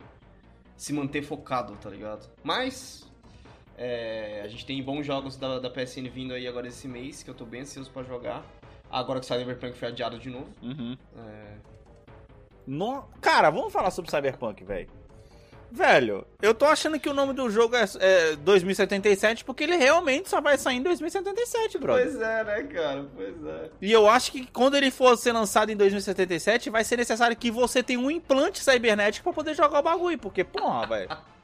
se 0.76 0.92
manter 0.92 1.22
focado, 1.22 1.76
tá 1.76 1.88
ligado? 1.90 2.28
Mas, 2.42 3.06
é, 3.76 4.42
a 4.42 4.48
gente 4.48 4.64
tem 4.64 4.82
bons 4.82 5.04
jogos 5.04 5.36
da, 5.36 5.58
da 5.58 5.70
PSN 5.70 6.08
vindo 6.08 6.34
aí 6.34 6.46
agora 6.48 6.66
esse 6.66 6.88
mês, 6.88 7.22
que 7.22 7.30
eu 7.30 7.34
tô 7.34 7.44
bem 7.44 7.60
ansioso 7.60 7.90
pra 7.90 8.02
jogar. 8.02 8.44
Agora 8.90 9.20
que 9.20 9.26
o 9.26 9.28
Cyberpunk 9.28 9.76
foi 9.76 9.88
adiado 9.88 10.18
de 10.18 10.30
novo. 10.30 10.48
Uhum. 10.62 10.96
É, 11.16 11.56
No... 12.66 13.02
Cara, 13.20 13.50
vamos 13.50 13.72
falar 13.72 13.90
sobre 13.90 14.10
Cyberpunk, 14.10 14.64
velho. 14.64 15.03
Velho, 15.74 16.24
eu 16.40 16.54
tô 16.54 16.66
achando 16.66 17.00
que 17.00 17.08
o 17.08 17.12
nome 17.12 17.32
do 17.32 17.50
jogo 17.50 17.74
é, 17.74 17.84
é 17.98 18.36
2077 18.36 19.44
porque 19.44 19.64
ele 19.64 19.74
realmente 19.74 20.28
só 20.28 20.40
vai 20.40 20.56
sair 20.56 20.76
em 20.76 20.82
2077, 20.82 21.78
brother. 21.78 22.04
Pois 22.04 22.20
é, 22.22 22.44
né, 22.44 22.62
cara? 22.62 23.04
Pois 23.12 23.44
é. 23.44 23.70
E 23.82 23.90
eu 23.90 24.08
acho 24.08 24.30
que 24.30 24.46
quando 24.52 24.76
ele 24.76 24.92
for 24.92 25.16
ser 25.18 25.32
lançado 25.32 25.70
em 25.70 25.76
2077, 25.76 26.70
vai 26.70 26.84
ser 26.84 26.96
necessário 26.96 27.36
que 27.36 27.50
você 27.50 27.82
tenha 27.82 27.98
um 27.98 28.08
implante 28.08 28.60
cibernético 28.62 29.24
pra 29.24 29.32
poder 29.32 29.54
jogar 29.54 29.80
o 29.80 29.82
bagulho. 29.82 30.16
Porque, 30.16 30.44
porra, 30.44 30.86
velho. 30.86 31.08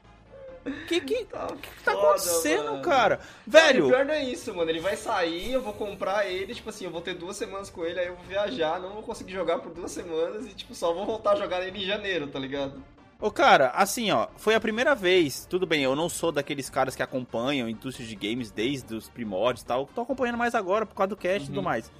Que 0.87 1.01
que, 1.01 1.25
Tá, 1.25 1.47
que 1.59 1.83
tá 1.83 1.91
foda, 1.91 2.07
acontecendo, 2.09 2.65
mano. 2.65 2.81
cara? 2.83 3.19
Velho, 3.47 3.85
o 3.85 3.89
pior 3.89 4.05
não 4.05 4.13
é 4.13 4.23
isso, 4.23 4.53
mano. 4.53 4.69
Ele 4.69 4.79
vai 4.79 4.95
sair, 4.95 5.51
eu 5.51 5.61
vou 5.61 5.73
comprar 5.73 6.27
ele, 6.27 6.53
tipo 6.53 6.69
assim, 6.69 6.85
eu 6.85 6.91
vou 6.91 7.01
ter 7.01 7.15
duas 7.15 7.35
semanas 7.35 7.71
com 7.71 7.83
ele, 7.83 7.99
aí 7.99 8.05
eu 8.05 8.15
vou 8.15 8.23
viajar, 8.25 8.79
não 8.79 8.91
vou 8.91 9.01
conseguir 9.01 9.33
jogar 9.33 9.57
por 9.57 9.73
duas 9.73 9.89
semanas 9.91 10.45
e, 10.45 10.49
tipo, 10.53 10.75
só 10.75 10.93
vou 10.93 11.03
voltar 11.03 11.31
a 11.31 11.35
jogar 11.35 11.65
ele 11.65 11.79
em 11.79 11.85
janeiro, 11.87 12.27
tá 12.27 12.37
ligado? 12.37 12.79
Ô, 13.21 13.29
cara, 13.29 13.67
assim, 13.75 14.09
ó, 14.11 14.27
foi 14.35 14.55
a 14.55 14.59
primeira 14.59 14.95
vez. 14.95 15.45
Tudo 15.47 15.67
bem, 15.67 15.83
eu 15.83 15.95
não 15.95 16.09
sou 16.09 16.31
daqueles 16.31 16.69
caras 16.71 16.95
que 16.95 17.03
acompanham 17.03 17.67
a 17.67 17.69
indústria 17.69 18.07
de 18.07 18.15
games 18.15 18.49
desde 18.49 18.95
os 18.95 19.07
primórdios 19.07 19.61
e 19.61 19.65
tal. 19.67 19.85
Tô 19.85 20.01
acompanhando 20.01 20.37
mais 20.39 20.55
agora 20.55 20.85
por 20.87 20.95
causa 20.95 21.09
do 21.09 21.15
cast 21.17 21.43
e 21.43 21.47
tudo 21.47 21.57
Uhum. 21.57 21.63
mais. 21.63 21.91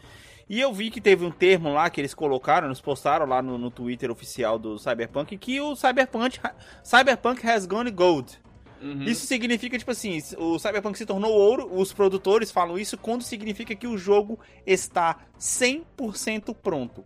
E 0.50 0.60
eu 0.60 0.74
vi 0.74 0.90
que 0.90 1.00
teve 1.00 1.24
um 1.24 1.32
termo 1.32 1.72
lá 1.72 1.90
que 1.90 2.02
eles 2.02 2.14
colocaram, 2.16 2.68
nos 2.68 2.82
postaram 2.82 3.26
lá 3.28 3.42
no, 3.42 3.58
no 3.58 3.70
Twitter 3.70 4.10
oficial 4.12 4.58
do 4.58 4.78
Cyberpunk, 4.80 5.38
que 5.38 5.62
o 5.62 5.76
Cyberpunk, 5.76 6.40
Cyberpunk 6.84 7.48
has 7.48 7.66
gone 7.68 7.92
gold. 7.92 8.38
Uhum. 8.82 9.04
Isso 9.04 9.28
significa, 9.28 9.78
tipo 9.78 9.92
assim, 9.92 10.20
o 10.40 10.58
Cyberpunk 10.58 10.98
se 10.98 11.06
tornou 11.06 11.32
ouro, 11.32 11.70
os 11.72 11.94
produtores 11.94 12.50
falam 12.52 12.80
isso 12.80 12.98
quando 12.98 13.22
significa 13.22 13.76
que 13.76 13.86
o 13.86 13.96
jogo 13.96 14.40
está 14.66 15.18
100% 15.40 16.56
pronto. 16.56 17.06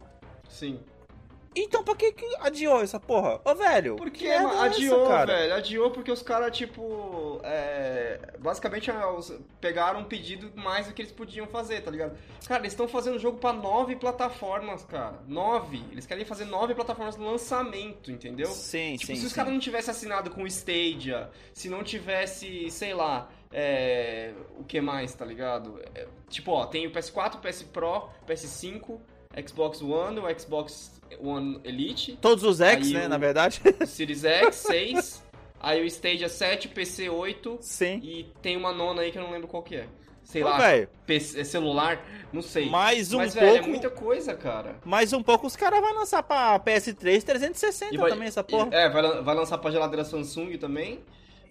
Sim. 0.50 0.80
Então 1.56 1.84
pra 1.84 1.96
que, 1.96 2.12
que 2.12 2.26
adiou 2.42 2.82
essa 2.82 3.00
porra? 3.00 3.40
Ô, 3.46 3.56
velho, 3.56 3.96
Porque 3.96 4.28
que 4.28 4.40
mano, 4.40 4.50
é 4.50 4.54
essa, 4.56 4.66
adiou, 4.66 5.08
cara? 5.08 5.26
velho. 5.38 5.54
Adiou 5.56 5.92
porque 5.92 6.12
os 6.12 6.22
caras, 6.22 6.56
tipo. 6.56 7.40
é, 7.44 8.20
basicamente 8.40 8.92
os- 8.92 9.34
pegaram 9.62 10.02
um 10.02 10.04
pedido 10.04 10.52
mais 10.56 10.88
do 10.88 10.94
que 10.94 11.02
eles 11.02 11.12
podiam 11.12 11.48
fazer, 11.48 11.82
tá 11.82 11.90
ligado? 11.92 12.18
Cara, 12.48 12.62
eles 12.62 12.74
estão 12.74 12.88
fazendo 12.88 13.18
jogo 13.18 13.38
pra 13.38 13.54
nove 13.54 13.96
plataformas, 13.96 14.84
cara. 14.86 15.20
Nove. 15.28 15.82
Eles 15.92 16.06
querem 16.06 16.26
fazer 16.26 16.46
nove 16.46 16.76
plataformas 16.76 17.16
no 17.16 17.26
lançamento, 17.32 18.12
entendeu? 18.12 18.48
Sim, 18.48 18.96
Tipo, 18.98 19.14
sim, 19.14 19.16
se 19.16 19.26
os 19.26 19.34
caras 19.34 19.52
não 19.54 19.60
tivessem 19.60 19.92
assinado 19.92 20.30
com 20.32 20.44
o 20.44 20.48
Stadia, 20.48 21.30
se 21.54 21.70
não 21.70 21.84
tivesse, 21.84 22.70
sei 22.70 22.94
lá, 22.94 23.30
é, 23.52 24.34
o 24.60 24.64
que 24.64 24.82
mais, 24.82 25.14
tá 25.14 25.24
ligado? 25.26 25.80
É, 25.96 26.06
tipo, 26.30 26.52
ó, 26.52 26.66
tem 26.66 26.86
o 26.86 26.92
PS4, 26.92 27.40
PS 27.40 27.64
Pro, 27.64 28.10
PS5, 28.28 29.00
Xbox 29.48 29.82
One, 29.82 30.20
o 30.20 30.40
Xbox 30.40 30.95
One 31.22 31.60
Elite, 31.64 32.18
Todos 32.22 32.44
os 32.44 32.60
X, 32.62 32.92
né, 32.92 33.08
na 33.08 33.18
verdade. 33.18 33.62
Series 33.86 34.24
X, 34.24 34.56
6, 34.56 35.24
aí 35.60 35.82
o 35.82 35.86
Stadia 35.86 36.30
7, 36.30 36.68
PC 36.70 37.10
8 37.10 37.58
Sim. 37.62 38.00
e 38.04 38.24
tem 38.42 38.58
uma 38.58 38.72
nona 38.72 39.02
aí 39.02 39.12
que 39.12 39.18
eu 39.18 39.24
não 39.24 39.32
lembro 39.32 39.48
qual 39.48 39.64
que 39.64 39.76
é. 39.76 39.88
Sei 40.24 40.42
Ô, 40.44 40.48
lá, 40.48 40.58
PC, 41.06 41.46
celular, 41.46 42.04
não 42.34 42.42
sei. 42.42 42.68
mais 42.68 43.14
um 43.14 43.18
Mas, 43.18 43.36
velho, 43.36 43.48
pouco. 43.52 43.66
é 43.66 43.70
muita 43.70 43.90
coisa, 43.92 44.34
cara. 44.34 44.76
Mais 44.84 45.14
um 45.14 45.22
pouco 45.22 45.46
os 45.46 45.56
caras 45.56 45.80
vão 45.80 45.94
lançar 45.94 46.24
pra 46.24 46.60
PS3 46.60 47.24
360 47.24 47.94
E 47.94 47.98
vai- 47.98 48.10
também, 48.10 48.28
essa 48.28 48.44
porra. 48.44 48.68
e- 48.72 48.76
é, 48.76 48.90
vai, 48.90 49.22
vai 49.22 49.36
lançar 49.36 49.60
pra 49.60 49.70
geladeira 49.70 50.04
Samsung 50.04 50.58
também. 50.58 51.00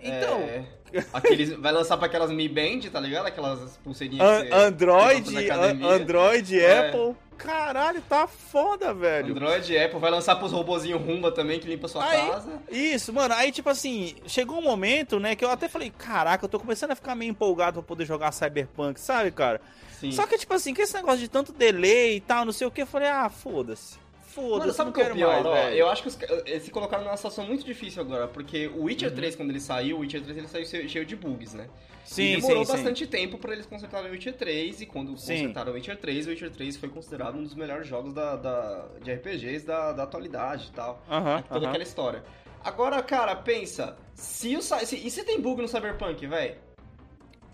Então. 0.04 0.38
É, 0.40 0.64
aqueles, 1.12 1.52
vai 1.54 1.72
lançar 1.72 1.96
pra 1.96 2.06
aquelas 2.06 2.30
Mi 2.30 2.48
Band, 2.48 2.88
tá 2.92 3.00
ligado? 3.00 3.26
Aquelas 3.26 3.76
pulseirinhas 3.78 4.24
An 4.28 4.44
que 4.46 4.52
Android, 4.52 5.50
an- 5.50 5.86
Android, 5.88 6.60
É. 6.60 6.88
Apple. 6.88 7.16
Caralho, 7.36 8.00
tá 8.02 8.28
foda, 8.28 8.94
velho. 8.94 9.32
Android, 9.32 9.76
Apple, 9.76 9.98
vai 9.98 10.08
lançar 10.10 10.36
pros 10.36 10.52
robozinhos 10.52 11.02
Rumba 11.02 11.32
também, 11.32 11.58
que 11.58 11.66
limpa 11.66 11.88
sua 11.88 12.08
Aí- 12.08 12.28
casa. 12.30 12.62
Isso, 12.70 13.12
mano, 13.12 13.34
aí 13.34 13.50
tipo 13.50 13.68
assim, 13.68 14.14
chegou 14.24 14.58
um 14.58 14.62
momento, 14.62 15.18
né, 15.18 15.34
que 15.34 15.44
eu 15.44 15.50
até 15.50 15.68
falei, 15.68 15.90
caraca, 15.90 16.44
eu 16.44 16.48
tô 16.48 16.60
começando 16.60 16.92
a 16.92 16.94
ficar 16.94 17.16
meio 17.16 17.30
empolgado 17.30 17.82
pra 17.82 17.88
poder 17.88 18.04
jogar 18.06 18.30
Cyberpunk, 18.30 19.00
sabe, 19.00 19.32
cara? 19.32 19.60
Sim. 19.98 20.12
Só 20.12 20.26
que, 20.28 20.38
tipo 20.38 20.54
assim, 20.54 20.72
com 20.72 20.80
esse 20.82 20.94
negócio 20.94 21.18
de 21.18 21.28
tanto 21.28 21.52
delay 21.52 22.16
e 22.16 22.20
tal, 22.20 22.44
não 22.44 22.52
sei 22.52 22.68
o 22.68 22.70
que, 22.70 22.82
eu 22.82 22.86
falei, 22.86 23.08
ah, 23.08 23.28
foda-se. 23.28 23.96
Foda-se, 24.34 24.58
Mano, 24.60 24.72
sabe 24.72 24.90
o 24.90 24.92
que 24.92 25.00
é 25.00 25.10
pior? 25.10 25.32
mais, 25.44 25.46
ó? 25.46 25.56
eu 25.70 25.88
acho 25.88 26.02
que 26.02 26.08
os, 26.08 26.16
ca- 26.16 26.26
eles 26.46 26.62
se 26.64 26.70
colocaram 26.70 27.04
numa 27.04 27.16
situação 27.16 27.46
muito 27.46 27.64
difícil 27.64 28.02
agora, 28.02 28.26
porque 28.26 28.66
o 28.68 28.82
Witcher 28.84 29.10
Uhum. 29.10 29.14
3, 29.14 29.36
quando 29.36 29.50
ele 29.50 29.60
saiu, 29.60 29.96
o 29.96 30.00
Witcher 30.00 30.22
3 30.22 30.36
ele 30.38 30.48
saiu 30.48 30.88
cheio 30.88 31.06
de 31.06 31.14
bugs, 31.14 31.54
né? 31.54 31.68
Sim, 32.04 32.22
e 32.22 32.36
demorou 32.36 32.64
sim, 32.64 32.64
sim. 32.64 32.72
bastante 32.72 33.06
tempo 33.06 33.38
pra 33.38 33.52
eles 33.52 33.64
consertarem 33.64 34.08
o 34.10 34.12
Witcher 34.12 34.34
3, 34.34 34.80
e 34.80 34.86
quando 34.86 35.16
Sim. 35.16 35.38
consertaram 35.38 35.72
o 35.72 35.74
Witcher 35.76 35.96
3, 35.96 36.26
o 36.26 36.30
Witcher 36.30 36.50
3 36.50 36.76
foi 36.76 36.88
considerado 36.88 37.36
um 37.36 37.42
dos 37.44 37.54
melhores 37.54 37.86
jogos 37.86 38.12
da, 38.12 38.36
da- 38.36 38.88
de 39.02 39.12
RPGs 39.12 39.64
da, 39.64 39.92
da 39.92 40.02
atualidade 40.02 40.68
e 40.68 40.72
tal. 40.72 41.02
Aham, 41.10 41.42
toda 41.42 41.60
aham. 41.60 41.68
aquela 41.68 41.82
história. 41.84 42.24
Agora, 42.62 43.02
cara, 43.02 43.36
pensa, 43.36 43.96
se 44.14 44.56
o 44.56 44.62
se, 44.62 44.96
e 44.96 45.10
se 45.10 45.22
tem 45.22 45.40
bug 45.40 45.60
no 45.62 45.68
Cyberpunk, 45.68 46.26
velho? 46.26 46.56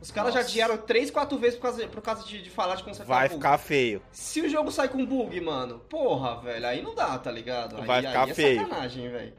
Os 0.00 0.10
caras 0.10 0.32
já 0.34 0.40
adiaram 0.40 0.76
3, 0.78 1.10
4 1.10 1.36
vezes 1.38 1.56
por 1.58 1.62
causa, 1.62 1.86
por 1.88 2.00
causa 2.02 2.26
de, 2.26 2.42
de 2.42 2.50
falar 2.50 2.74
de 2.76 2.84
consertar 2.84 3.12
Vai 3.12 3.28
bug. 3.28 3.38
ficar 3.40 3.58
feio. 3.58 4.02
Se 4.10 4.40
o 4.40 4.48
jogo 4.48 4.70
sai 4.70 4.88
com 4.88 5.04
bug, 5.04 5.38
mano, 5.40 5.78
porra, 5.90 6.40
velho, 6.40 6.66
aí 6.66 6.80
não 6.82 6.94
dá, 6.94 7.18
tá 7.18 7.30
ligado? 7.30 7.76
Aí, 7.76 7.86
Vai 7.86 8.02
ficar 8.02 8.24
aí 8.24 8.30
é 8.30 8.34
feio. 8.34 8.60
sacanagem, 8.62 9.08
velho. 9.10 9.32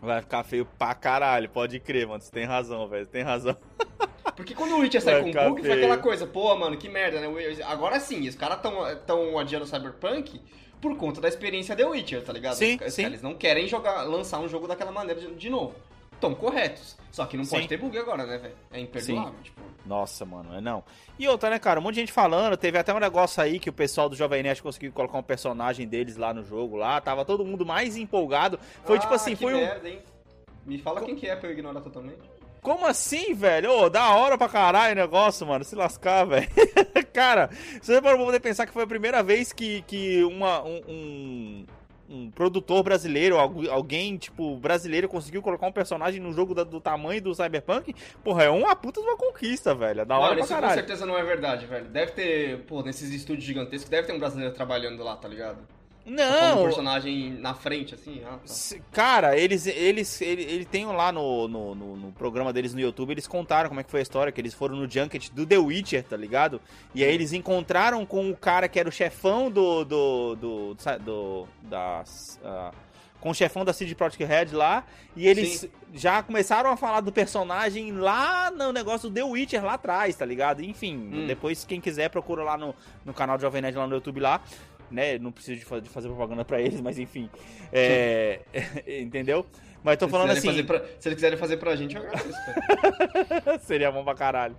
Vai 0.00 0.20
ficar 0.22 0.44
feio 0.44 0.66
pra 0.78 0.94
caralho, 0.94 1.48
pode 1.50 1.78
crer, 1.80 2.06
mano. 2.06 2.20
Você 2.22 2.30
tem 2.30 2.44
razão, 2.44 2.86
velho. 2.88 3.04
Você 3.04 3.10
tem 3.10 3.22
razão. 3.22 3.56
Porque 4.36 4.54
quando 4.54 4.72
o 4.74 4.78
Witcher 4.80 5.00
sai 5.00 5.22
com 5.22 5.30
bug, 5.30 5.60
foi 5.60 5.62
feio. 5.62 5.74
aquela 5.74 5.96
coisa, 5.98 6.26
pô, 6.26 6.54
mano, 6.56 6.76
que 6.76 6.88
merda, 6.88 7.20
né? 7.20 7.28
Agora 7.66 7.98
sim, 8.00 8.28
os 8.28 8.34
caras 8.34 8.60
tão, 8.60 8.74
tão 9.06 9.38
adiando 9.38 9.64
o 9.64 9.68
Cyberpunk 9.68 10.40
por 10.80 10.96
conta 10.98 11.20
da 11.20 11.28
experiência 11.28 11.74
The 11.74 11.86
Witcher, 11.86 12.22
tá 12.22 12.32
ligado? 12.32 12.54
Sim, 12.54 12.78
Os- 12.86 12.92
sim. 12.92 13.04
Eles 13.04 13.22
não 13.22 13.34
querem 13.34 13.66
jogar, 13.66 14.02
lançar 14.02 14.38
um 14.40 14.48
jogo 14.48 14.66
daquela 14.66 14.92
maneira 14.92 15.20
de, 15.20 15.34
de 15.34 15.48
novo. 15.50 15.74
Tão 16.20 16.34
corretos. 16.34 16.96
Só 17.10 17.24
que 17.24 17.36
não 17.36 17.46
pode 17.46 17.62
Sim. 17.62 17.68
ter 17.68 17.78
bug 17.78 17.96
agora, 17.98 18.26
né, 18.26 18.36
velho? 18.36 18.54
É 18.70 18.78
imperdoável, 18.80 19.34
tipo. 19.42 19.60
Nossa, 19.86 20.24
mano, 20.26 20.54
é 20.54 20.60
não. 20.60 20.84
E 21.18 21.26
outra, 21.28 21.48
né, 21.48 21.58
cara? 21.58 21.80
Um 21.80 21.82
monte 21.82 21.94
de 21.94 22.00
gente 22.00 22.12
falando. 22.12 22.56
Teve 22.56 22.76
até 22.78 22.92
um 22.92 22.98
negócio 22.98 23.42
aí 23.42 23.58
que 23.58 23.70
o 23.70 23.72
pessoal 23.72 24.08
do 24.08 24.16
Jovem 24.16 24.42
Nerd 24.42 24.62
conseguiu 24.62 24.92
colocar 24.92 25.16
um 25.16 25.22
personagem 25.22 25.86
deles 25.88 26.16
lá 26.16 26.34
no 26.34 26.42
jogo 26.42 26.76
lá. 26.76 27.00
Tava 27.00 27.24
todo 27.24 27.44
mundo 27.44 27.64
mais 27.64 27.96
empolgado. 27.96 28.58
Foi 28.84 28.98
tipo 28.98 29.12
Ah, 29.12 29.16
assim, 29.16 29.34
que 29.34 29.44
foi 29.44 29.54
um. 29.54 29.58
merda, 29.58 29.88
hein? 29.88 30.00
Me 30.66 30.78
fala 30.78 31.00
quem 31.02 31.14
que 31.14 31.26
é 31.26 31.36
pra 31.36 31.48
eu 31.48 31.52
ignorar 31.52 31.80
totalmente. 31.80 32.18
Como 32.60 32.84
assim, 32.84 33.32
velho? 33.32 33.70
Ô, 33.70 33.88
da 33.88 34.12
hora 34.14 34.36
pra 34.36 34.48
caralho 34.48 34.92
o 34.92 34.96
negócio, 34.96 35.46
mano. 35.46 35.64
Se 35.64 35.76
lascar, 35.76 36.24
velho. 36.24 36.48
Cara, 37.14 37.48
você 37.80 38.02
para 38.02 38.16
poder 38.16 38.40
pensar 38.40 38.66
que 38.66 38.72
foi 38.72 38.82
a 38.82 38.86
primeira 38.88 39.22
vez 39.22 39.52
que, 39.52 39.82
que 39.82 40.22
uma, 40.24 40.62
um, 40.64 40.80
um, 40.88 41.66
um 42.08 42.30
produtor 42.30 42.82
brasileiro, 42.82 43.36
algu- 43.38 43.68
alguém, 43.70 44.16
tipo, 44.16 44.56
brasileiro, 44.56 45.08
conseguiu 45.08 45.42
colocar 45.42 45.66
um 45.66 45.72
personagem 45.72 46.20
no 46.20 46.32
jogo 46.32 46.54
da- 46.54 46.64
do 46.64 46.80
tamanho 46.80 47.20
do 47.20 47.34
Cyberpunk. 47.34 47.94
Porra, 48.22 48.44
é 48.44 48.50
uma 48.50 48.74
puta 48.76 49.00
de 49.00 49.06
uma 49.06 49.16
conquista, 49.16 49.74
velho. 49.74 50.00
É 50.02 50.04
da 50.04 50.16
hora 50.18 50.34
pra 50.34 50.44
isso 50.44 50.54
com 50.54 50.74
certeza 50.74 51.06
não 51.06 51.18
é 51.18 51.22
verdade, 51.24 51.66
velho. 51.66 51.86
Deve 51.86 52.12
ter, 52.12 52.58
pô, 52.60 52.82
nesses 52.82 53.10
estúdios 53.12 53.44
gigantescos, 53.44 53.88
deve 53.88 54.06
ter 54.06 54.12
um 54.12 54.18
brasileiro 54.18 54.54
trabalhando 54.54 55.02
lá, 55.02 55.16
tá 55.16 55.28
ligado? 55.28 55.58
Um 56.06 56.12
Não, 56.12 56.62
personagem 56.62 57.30
na 57.32 57.52
frente, 57.52 57.92
assim. 57.94 58.22
Ah, 58.24 58.38
tá. 58.38 58.76
Cara, 58.92 59.36
eles, 59.36 59.66
eles, 59.66 60.20
ele, 60.20 60.42
ele 60.42 60.64
tem 60.64 60.86
lá 60.86 61.10
no, 61.10 61.48
no, 61.48 61.74
no- 61.74 61.96
no 61.96 62.12
programa 62.12 62.52
deles 62.52 62.72
no 62.72 62.80
YouTube, 62.80 63.10
eles 63.10 63.26
contaram 63.26 63.68
como 63.68 63.80
é 63.80 63.82
que 63.82 63.90
foi 63.90 63.98
a 63.98 64.02
história, 64.04 64.30
que 64.32 64.40
eles 64.40 64.54
foram 64.54 64.76
no 64.76 64.88
Junket 64.88 65.30
do 65.32 65.44
The 65.44 65.58
Witcher, 65.58 66.04
tá 66.04 66.16
ligado? 66.16 66.60
E 66.94 67.02
aí 67.02 67.12
eles 67.12 67.32
encontraram 67.32 68.06
com 68.06 68.30
o 68.30 68.36
cara 68.36 68.68
que 68.68 68.78
era 68.78 68.88
o 68.88 68.92
chefão 68.92 69.50
do. 69.50 69.84
do. 69.84 70.34
do. 70.36 70.74
do, 70.74 70.98
do 71.04 71.48
das. 71.62 72.38
ah, 72.44 72.70
com 73.20 73.30
o 73.30 73.34
chefão 73.34 73.64
da 73.64 73.72
CD 73.72 73.94
Projekt 73.94 74.22
Red 74.22 74.54
lá, 74.56 74.84
e 75.16 75.26
eles 75.26 75.60
Sim. 75.60 75.70
já 75.94 76.22
começaram 76.22 76.70
a 76.70 76.76
falar 76.76 77.00
do 77.00 77.10
personagem 77.10 77.90
lá 77.90 78.52
no 78.52 78.72
negócio 78.72 79.08
do 79.08 79.14
The 79.14 79.24
Witcher 79.24 79.64
lá 79.64 79.72
atrás, 79.74 80.14
tá 80.14 80.24
ligado? 80.24 80.62
Enfim, 80.62 80.96
Hum. 80.96 81.26
depois 81.26 81.64
quem 81.64 81.80
quiser 81.80 82.10
procura 82.10 82.44
lá 82.44 82.56
no, 82.56 82.72
no 83.04 83.12
canal 83.12 83.36
de 83.36 83.42
Jovem 83.42 83.62
Nerd 83.62 83.76
lá 83.76 83.86
no 83.88 83.94
YouTube 83.94 84.20
lá, 84.20 84.40
né? 84.90 85.18
Não 85.18 85.32
preciso 85.32 85.58
de 85.58 85.64
fa- 85.64 85.80
de 85.80 85.88
fazer 85.88 86.08
propaganda 86.08 86.44
pra 86.44 86.60
eles, 86.60 86.80
mas 86.80 86.98
enfim. 86.98 87.28
É, 87.72 88.40
entendeu? 89.00 89.46
Mas 89.86 89.98
tô 89.98 90.06
Se 90.06 90.10
falando 90.10 90.30
assim, 90.32 90.64
pra- 90.64 90.80
se 90.98 91.08
eles 91.08 91.14
quiserem 91.14 91.38
fazer 91.38 91.58
pra 91.58 91.76
gente, 91.76 91.94
eu 91.94 92.02
agradeço, 92.02 92.36
cara. 92.44 93.58
seria 93.62 93.92
bom 93.92 94.02
pra 94.02 94.14
caralho. 94.16 94.56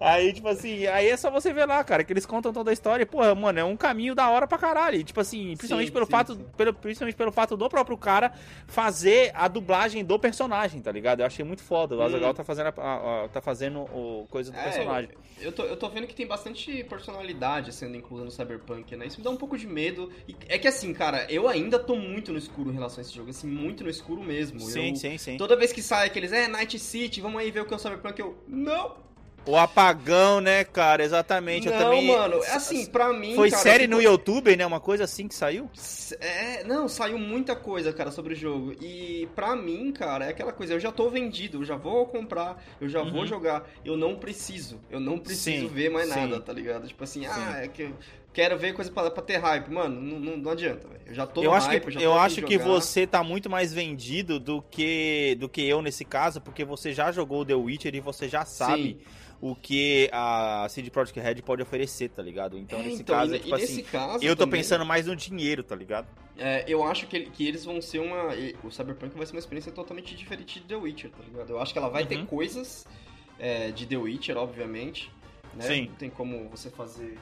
Aí, 0.00 0.32
tipo 0.32 0.46
assim, 0.46 0.86
aí 0.86 1.08
é 1.08 1.16
só 1.16 1.32
você 1.32 1.52
ver 1.52 1.64
lá, 1.66 1.82
cara, 1.82 2.04
que 2.04 2.12
eles 2.12 2.24
contam 2.24 2.52
toda 2.52 2.70
a 2.70 2.72
história. 2.72 3.02
e, 3.02 3.06
Porra, 3.06 3.34
mano, 3.34 3.58
é 3.58 3.64
um 3.64 3.76
caminho 3.76 4.14
da 4.14 4.30
hora 4.30 4.46
pra 4.46 4.56
caralho. 4.56 4.94
E, 4.94 5.02
tipo 5.02 5.20
assim, 5.20 5.56
principalmente 5.56 5.88
Sim, 5.88 5.92
pelo 5.92 6.04
sim, 6.06 6.12
fato, 6.12 6.34
sim. 6.36 6.46
Pelo, 6.56 6.72
principalmente 6.72 7.16
pelo 7.16 7.32
fato 7.32 7.56
do 7.56 7.68
próprio 7.68 7.96
cara 7.98 8.32
fazer 8.68 9.32
a 9.34 9.48
dublagem 9.48 10.04
do 10.04 10.16
personagem, 10.16 10.80
tá 10.80 10.92
ligado? 10.92 11.20
Eu 11.20 11.26
achei 11.26 11.44
muito 11.44 11.62
foda. 11.62 11.96
O 11.96 11.98
Hum. 12.00 12.04
Azaghal 12.04 12.32
tá 12.32 12.44
fazendo 12.44 12.66
a, 12.68 12.74
a- 12.80 13.24
a- 13.24 13.28
tá 13.28 13.40
fazendo 13.40 13.80
o 13.80 14.28
coisa 14.30 14.52
do 14.52 14.58
É, 14.58 14.62
personagem. 14.62 15.10
Eu 15.40 15.50
tô, 15.50 15.64
eu 15.64 15.76
tô 15.76 15.88
vendo 15.88 16.06
que 16.06 16.14
tem 16.14 16.26
bastante 16.26 16.84
personalidade 16.84 17.72
sendo 17.74 17.96
inclusa 17.96 18.24
no 18.24 18.30
Cyberpunk, 18.30 18.94
né? 18.96 19.06
Isso 19.06 19.18
me 19.18 19.24
dá 19.24 19.30
um 19.30 19.36
pouco 19.36 19.58
de 19.58 19.66
medo. 19.66 20.12
E 20.28 20.36
é 20.48 20.56
que 20.58 20.68
assim, 20.68 20.92
cara, 20.92 21.26
eu 21.28 21.48
ainda 21.48 21.78
tô 21.78 21.96
muito 21.96 22.32
no 22.32 22.38
escuro 22.38 22.70
em 22.70 22.74
relação 22.74 22.98
a 22.98 23.02
esse 23.02 23.14
jogo, 23.14 23.30
assim, 23.30 23.46
muito 23.48 23.82
no 23.82 23.90
escuro 23.90 24.22
mesmo. 24.22 24.60
Sim, 24.68 24.90
Eu- 24.90 24.96
sim, 24.96 25.18
sim. 25.18 25.36
Toda 25.36 25.56
vez 25.56 25.72
que 25.72 25.82
sai 25.82 26.06
aqueles, 26.06 26.32
é, 26.32 26.46
Night 26.48 26.78
City, 26.78 27.20
vamos 27.20 27.40
aí 27.40 27.50
ver 27.50 27.60
o 27.60 27.64
que 27.66 27.72
é 27.72 27.76
o 27.76 27.80
Cyberpunk, 27.80 28.18
eu, 28.20 28.36
não! 28.46 29.08
O 29.46 29.56
apagão, 29.56 30.42
né, 30.42 30.62
cara? 30.62 31.02
Exatamente. 31.02 31.68
não, 31.68 31.72
eu 31.72 31.78
também. 31.78 32.06
mano, 32.06 32.44
é 32.44 32.50
assim, 32.52 32.84
pra 32.84 33.14
mim, 33.14 33.34
Foi 33.34 33.48
cara, 33.50 33.62
série 33.62 33.84
eu 33.84 33.88
no 33.88 34.02
YouTube, 34.02 34.54
né? 34.54 34.66
Uma 34.66 34.78
coisa 34.80 35.04
assim 35.04 35.26
que 35.26 35.34
saiu? 35.34 35.70
É, 36.20 36.64
não, 36.64 36.86
saiu 36.86 37.18
muita 37.18 37.56
coisa, 37.56 37.90
cara, 37.90 38.10
sobre 38.10 38.34
o 38.34 38.36
jogo. 38.36 38.74
E 38.78 39.26
pra 39.34 39.56
mim, 39.56 39.90
cara, 39.90 40.26
é 40.26 40.30
aquela 40.30 40.52
coisa, 40.52 40.74
eu 40.74 40.80
já 40.80 40.92
tô 40.92 41.08
vendido, 41.08 41.58
eu 41.60 41.64
já 41.64 41.76
vou 41.76 42.04
comprar, 42.06 42.62
eu 42.78 42.90
já 42.90 43.02
vou 43.02 43.20
Uhum. 43.20 43.26
jogar. 43.26 43.66
Eu 43.82 43.96
não 43.96 44.16
preciso, 44.16 44.80
eu 44.90 45.00
não 45.00 45.18
preciso 45.18 45.66
Sim, 45.68 45.74
ver 45.74 45.88
mais 45.88 46.08
sim. 46.10 46.14
nada, 46.20 46.40
tá 46.40 46.52
ligado? 46.52 46.86
Tipo 46.86 47.04
assim, 47.04 47.24
ah, 47.24 47.60
é 47.62 47.68
que 47.68 47.90
quero 48.38 48.56
ver 48.56 48.72
coisa 48.72 48.88
pra, 48.92 49.10
pra 49.10 49.22
ter 49.22 49.38
hype. 49.38 49.68
Mano, 49.68 50.00
não, 50.00 50.20
não, 50.20 50.36
não 50.36 50.50
adianta, 50.52 50.86
velho. 50.86 51.00
Eu 51.06 51.14
já 51.14 51.26
tô 51.26 51.42
eu 51.42 51.52
acho 51.52 51.66
hype, 51.66 51.90
que, 51.90 52.00
eu 52.02 52.12
afim 52.14 52.24
acho 52.26 52.42
que 52.42 52.56
você 52.56 53.04
tá 53.04 53.24
muito 53.24 53.50
mais 53.50 53.72
vendido 53.74 54.38
do 54.38 54.62
que 54.62 55.36
do 55.40 55.48
que 55.48 55.62
eu 55.62 55.82
nesse 55.82 56.04
caso, 56.04 56.40
porque 56.40 56.64
você 56.64 56.92
já 56.92 57.10
jogou 57.10 57.44
The 57.44 57.54
Witcher 57.54 57.94
e 57.96 58.00
você 58.00 58.28
já 58.28 58.44
sabe 58.44 59.00
o 59.40 59.56
que 59.56 60.08
a 60.12 60.66
CD 60.68 60.88
Projekt 60.88 61.18
Red 61.18 61.42
pode 61.42 61.62
oferecer, 61.62 62.10
tá 62.10 62.22
ligado? 62.22 62.56
Então, 62.56 62.78
É, 62.78 62.82
nesse 62.84 63.02
então, 63.02 63.16
caso, 63.16 63.34
e, 63.34 63.38
tipo 63.40 63.56
e 63.56 63.60
nesse 63.60 63.72
assim, 63.72 63.82
caso 63.90 64.24
eu 64.24 64.36
tô 64.36 64.44
também, 64.44 64.60
pensando 64.60 64.84
mais 64.86 65.06
no 65.06 65.16
dinheiro, 65.16 65.64
tá 65.64 65.74
ligado? 65.74 66.06
é, 66.38 66.64
eu 66.68 66.84
acho 66.84 67.08
que, 67.08 67.20
que 67.30 67.46
eles 67.48 67.64
vão 67.64 67.80
ser 67.82 67.98
uma. 67.98 68.28
O 68.62 68.70
Cyberpunk 68.70 69.16
vai 69.16 69.26
ser 69.26 69.32
uma 69.32 69.40
experiência 69.40 69.72
totalmente 69.72 70.14
diferente 70.14 70.60
de 70.60 70.66
The 70.66 70.76
Witcher, 70.76 71.10
tá 71.10 71.24
ligado? 71.24 71.50
Eu 71.50 71.60
acho 71.60 71.72
que 71.72 71.78
ela 71.78 71.88
vai 71.88 72.02
Uhum. 72.02 72.08
ter 72.08 72.26
coisas 72.26 72.86
é, 73.38 73.72
de 73.72 73.84
The 73.86 73.96
Witcher, 73.96 74.36
obviamente. 74.36 75.10
Né? 75.54 75.64
Sim. 75.64 75.86
Não 75.88 75.94
tem 75.94 76.10
como 76.10 76.48
você 76.48 76.70
fazer 76.70 77.18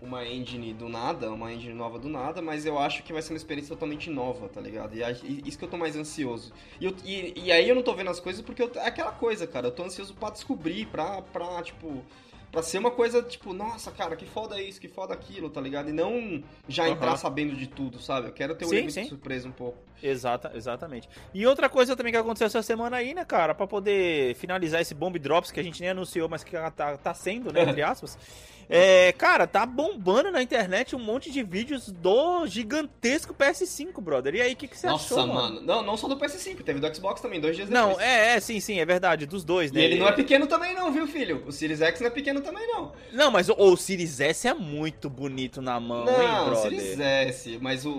uma 0.00 0.24
engine 0.26 0.74
do 0.74 0.88
nada, 0.88 1.30
uma 1.30 1.52
engine 1.52 1.72
nova 1.74 1.98
do 1.98 2.08
nada, 2.08 2.42
mas 2.42 2.66
eu 2.66 2.78
acho 2.78 3.02
que 3.02 3.12
vai 3.12 3.22
ser 3.22 3.32
uma 3.32 3.38
experiência 3.38 3.74
totalmente 3.74 4.10
nova, 4.10 4.48
tá 4.48 4.60
ligado? 4.60 4.94
E, 4.94 5.00
e 5.02 5.48
isso 5.48 5.58
que 5.58 5.64
eu 5.64 5.68
tô 5.70 5.76
mais 5.76 5.96
ansioso. 5.96 6.52
E, 6.80 6.84
eu- 6.84 6.94
e- 7.04 7.32
e 7.46 7.52
aí 7.52 7.68
eu 7.68 7.74
não 7.74 7.82
tô 7.82 7.94
vendo 7.94 8.10
as 8.10 8.20
coisas 8.20 8.42
porque 8.42 8.62
eu, 8.62 8.70
é 8.76 8.86
aquela 8.88 9.12
coisa, 9.12 9.46
cara, 9.46 9.68
eu 9.68 9.72
tô 9.72 9.82
ansioso 9.84 10.14
pra 10.14 10.30
descobrir, 10.30 10.86
pra, 10.86 11.22
pra 11.22 11.62
tipo. 11.62 12.04
Pra 12.52 12.62
ser 12.62 12.78
uma 12.78 12.92
coisa, 12.92 13.22
tipo, 13.22 13.52
nossa, 13.52 13.90
cara, 13.90 14.14
que 14.16 14.24
foda 14.24 14.62
isso, 14.62 14.80
que 14.80 14.88
foda 14.88 15.12
aquilo, 15.12 15.50
tá 15.50 15.60
ligado? 15.60 15.90
E 15.90 15.92
não 15.92 16.42
já 16.68 16.88
entrar 16.88 17.16
sabendo 17.16 17.54
de 17.56 17.66
tudo, 17.66 17.98
sabe? 18.00 18.28
Eu 18.28 18.32
quero 18.32 18.54
ter 18.54 18.64
um 18.64 18.68
Sim, 18.68 18.76
elemento 18.76 19.08
surpresa 19.08 19.48
um 19.48 19.52
pouco. 19.52 19.76
Exata, 20.02 20.52
exatamente. 20.54 21.08
E 21.34 21.44
outra 21.46 21.68
coisa 21.68 21.96
também 21.96 22.12
que 22.12 22.18
aconteceu 22.18 22.46
essa 22.46 22.62
semana 22.62 22.96
aí, 22.98 23.12
né, 23.14 23.24
cara, 23.26 23.54
Pra 23.54 23.66
poder 23.66 24.36
finalizar 24.36 24.80
esse 24.80 24.94
Bomb 24.94 25.18
Drops 25.18 25.50
que 25.50 25.58
a 25.60 25.62
gente 25.62 25.80
nem 25.80 25.90
anunciou, 25.90 26.28
mas 26.28 26.44
que 26.44 26.52
tá, 26.52 26.96
tá 26.96 27.12
sendo, 27.12 27.52
né, 27.52 27.62
entre 27.68 27.82
aspas. 27.82 28.16
É, 28.68 29.12
cara, 29.12 29.46
tá 29.46 29.64
bombando 29.64 30.30
na 30.30 30.42
internet 30.42 30.96
um 30.96 30.98
monte 30.98 31.30
de 31.30 31.42
vídeos 31.42 31.88
do 31.90 32.46
gigantesco 32.46 33.32
PS5, 33.32 34.00
brother. 34.00 34.34
E 34.34 34.40
aí, 34.40 34.52
o 34.54 34.56
que, 34.56 34.66
que 34.66 34.76
você 34.76 34.88
nossa, 34.88 35.14
achou, 35.14 35.26
mano. 35.26 35.60
Não, 35.60 35.82
não 35.82 35.96
só 35.96 36.08
do 36.08 36.16
PS5, 36.16 36.62
teve 36.64 36.80
do 36.80 36.94
Xbox 36.94 37.20
também, 37.20 37.40
dois 37.40 37.54
dias 37.54 37.70
Não, 37.70 37.90
depois. 37.90 38.04
é, 38.06 38.34
é, 38.34 38.40
sim, 38.40 38.58
sim, 38.58 38.80
é 38.80 38.84
verdade, 38.84 39.24
dos 39.26 39.44
dois, 39.44 39.70
E 39.70 39.74
né? 39.74 39.84
ele 39.84 39.98
não 39.98 40.08
é 40.08 40.12
pequeno 40.12 40.46
também 40.46 40.74
não, 40.74 40.92
viu, 40.92 41.06
filho? 41.06 41.44
O 41.46 41.52
Series 41.52 41.80
X 41.80 42.00
não 42.00 42.08
é 42.08 42.10
pequeno 42.10 42.40
também 42.40 42.66
não. 42.66 42.92
Não, 43.12 43.30
mas 43.30 43.48
o, 43.48 43.54
o 43.56 43.76
Series 43.76 44.18
S 44.20 44.48
é 44.48 44.54
muito 44.54 45.08
bonito 45.08 45.62
na 45.62 45.78
mão, 45.78 46.08
hein, 46.20 46.28
Não, 46.28 46.42
o 46.42 46.50
brother? 46.50 46.80
Series 46.80 46.98
S, 47.00 47.58
mas 47.60 47.86
o, 47.86 47.90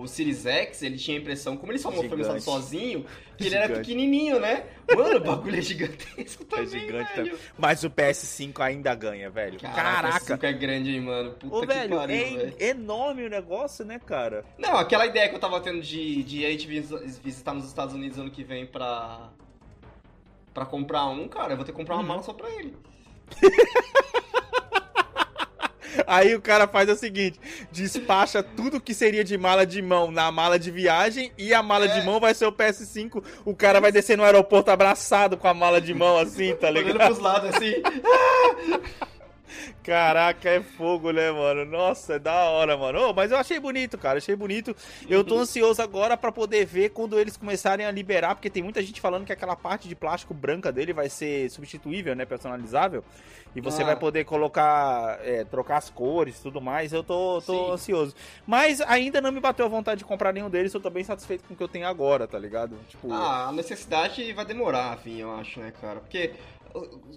o 0.00 0.06
Series 0.06 0.46
X, 0.46 0.82
ele 0.82 0.96
tinha 0.96 1.16
a 1.16 1.20
impressão, 1.20 1.56
como 1.56 1.72
ele 1.72 1.78
só 1.78 1.90
foi 1.90 2.08
lançado 2.08 2.40
sozinho, 2.40 3.04
que 3.36 3.46
ele 3.46 3.54
era 3.54 3.74
pequenininho, 3.74 4.38
né? 4.40 4.64
Mano, 4.94 5.16
o 5.16 5.20
bagulho 5.20 5.58
é 5.58 5.62
gigantesco 5.62 6.44
também, 6.44 6.66
gigante 6.66 7.12
velho. 7.16 7.38
Mas 7.58 7.82
o 7.84 7.90
PS5 7.90 8.60
ainda 8.60 8.94
ganha, 8.94 9.30
velho. 9.30 9.58
Caraca, 9.60 9.82
Caraca. 9.82 10.16
esse 10.18 10.26
5 10.26 10.46
é 10.46 10.52
grande, 10.52 10.90
hein, 10.90 11.00
mano. 11.00 11.32
Puta 11.32 11.56
Ô, 11.56 11.60
que 11.60 11.66
velho, 11.66 11.96
pariu, 11.96 12.16
é 12.16 12.24
velho. 12.36 12.56
enorme 12.60 13.26
o 13.26 13.30
negócio, 13.30 13.84
né, 13.84 13.98
cara? 13.98 14.44
Não, 14.58 14.76
aquela 14.76 15.06
ideia 15.06 15.28
que 15.28 15.34
eu 15.34 15.40
tava 15.40 15.60
tendo 15.60 15.80
de, 15.82 16.22
de 16.22 16.44
a 16.46 16.50
gente 16.50 16.66
vis- 16.66 17.18
visitar 17.18 17.54
nos 17.54 17.66
Estados 17.66 17.94
Unidos 17.94 18.18
ano 18.18 18.30
que 18.30 18.44
vem 18.44 18.66
pra... 18.66 19.30
pra 20.52 20.66
comprar 20.66 21.06
um, 21.06 21.26
cara, 21.28 21.52
eu 21.52 21.56
vou 21.56 21.64
ter 21.64 21.72
que 21.72 21.78
comprar 21.78 21.94
uma 21.96 22.02
Uhum. 22.02 22.08
mala 22.08 22.22
só 22.22 22.32
pra 22.32 22.48
ele. 22.50 22.76
Aí 26.06 26.34
o 26.34 26.40
cara 26.40 26.66
faz 26.66 26.88
o 26.88 26.96
seguinte: 26.96 27.38
despacha 27.70 28.42
tudo 28.42 28.80
que 28.80 28.94
seria 28.94 29.22
de 29.24 29.36
mala 29.38 29.64
de 29.66 29.80
mão 29.82 30.10
na 30.10 30.30
mala 30.32 30.58
de 30.58 30.70
viagem 30.70 31.32
e 31.38 31.52
a 31.54 31.62
mala 31.62 31.86
É. 31.86 31.88
de 32.00 32.04
mão 32.06 32.18
vai 32.20 32.34
ser 32.34 32.46
o 32.46 32.52
PS5. 32.52 33.22
O 33.44 33.54
cara 33.54 33.80
vai 33.80 33.92
descer 33.92 34.16
no 34.16 34.24
aeroporto 34.24 34.70
abraçado 34.70 35.36
com 35.36 35.48
a 35.48 35.54
mala 35.54 35.80
de 35.80 35.94
mão 35.94 36.18
assim, 36.18 36.54
tá 36.54 36.68
Olhando 36.68 36.86
ligado? 36.88 37.06
pros 37.06 37.18
lados 37.18 37.54
assim. 37.54 37.74
Caraca, 39.82 40.48
é 40.48 40.60
fogo, 40.62 41.10
né, 41.10 41.30
mano? 41.30 41.64
Nossa, 41.64 42.14
é 42.14 42.18
da 42.18 42.44
hora, 42.44 42.76
mano. 42.76 43.10
Ô, 43.10 43.12
mas 43.12 43.30
eu 43.30 43.36
achei 43.38 43.60
bonito, 43.60 43.98
cara. 43.98 44.18
Achei 44.18 44.34
bonito. 44.34 44.74
Eu 45.08 45.22
tô 45.22 45.38
ansioso 45.38 45.82
agora 45.82 46.16
pra 46.16 46.32
poder 46.32 46.64
ver 46.64 46.90
quando 46.90 47.18
eles 47.18 47.36
começarem 47.36 47.84
a 47.84 47.90
liberar, 47.90 48.34
porque 48.34 48.48
tem 48.50 48.62
muita 48.62 48.82
gente 48.82 49.00
falando 49.00 49.24
que 49.26 49.32
aquela 49.32 49.56
parte 49.56 49.88
de 49.88 49.94
plástico 49.94 50.32
branca 50.32 50.72
dele 50.72 50.92
vai 50.92 51.08
ser 51.08 51.50
substituível, 51.50 52.14
né? 52.16 52.24
Personalizável. 52.24 53.04
E 53.54 53.60
você 53.60 53.82
Ah. 53.82 53.86
vai 53.86 53.96
poder 53.96 54.24
colocar, 54.24 55.18
é, 55.22 55.44
trocar 55.44 55.76
as 55.76 55.88
cores 55.88 56.38
e 56.38 56.42
tudo 56.42 56.60
mais. 56.60 56.92
Eu 56.92 57.04
tô, 57.04 57.40
tô 57.40 57.66
Sim. 57.66 57.70
ansioso. 57.72 58.14
Mas 58.46 58.80
ainda 58.80 59.20
não 59.20 59.30
me 59.30 59.38
bateu 59.38 59.64
a 59.66 59.68
vontade 59.68 59.98
de 59.98 60.04
comprar 60.04 60.32
nenhum 60.32 60.50
deles. 60.50 60.74
Eu 60.74 60.80
tô 60.80 60.90
bem 60.90 61.04
satisfeito 61.04 61.44
com 61.46 61.54
o 61.54 61.56
que 61.56 61.62
eu 61.62 61.68
tenho 61.68 61.86
agora, 61.86 62.26
tá 62.26 62.38
ligado? 62.38 62.76
Tipo. 62.88 63.12
Ah, 63.12 63.48
a 63.48 63.52
necessidade 63.52 64.32
vai 64.32 64.44
demorar 64.44 64.92
a 64.92 64.94
vir, 64.96 65.20
eu 65.20 65.32
acho, 65.36 65.60
né, 65.60 65.72
cara? 65.80 66.00
Porque 66.00 66.32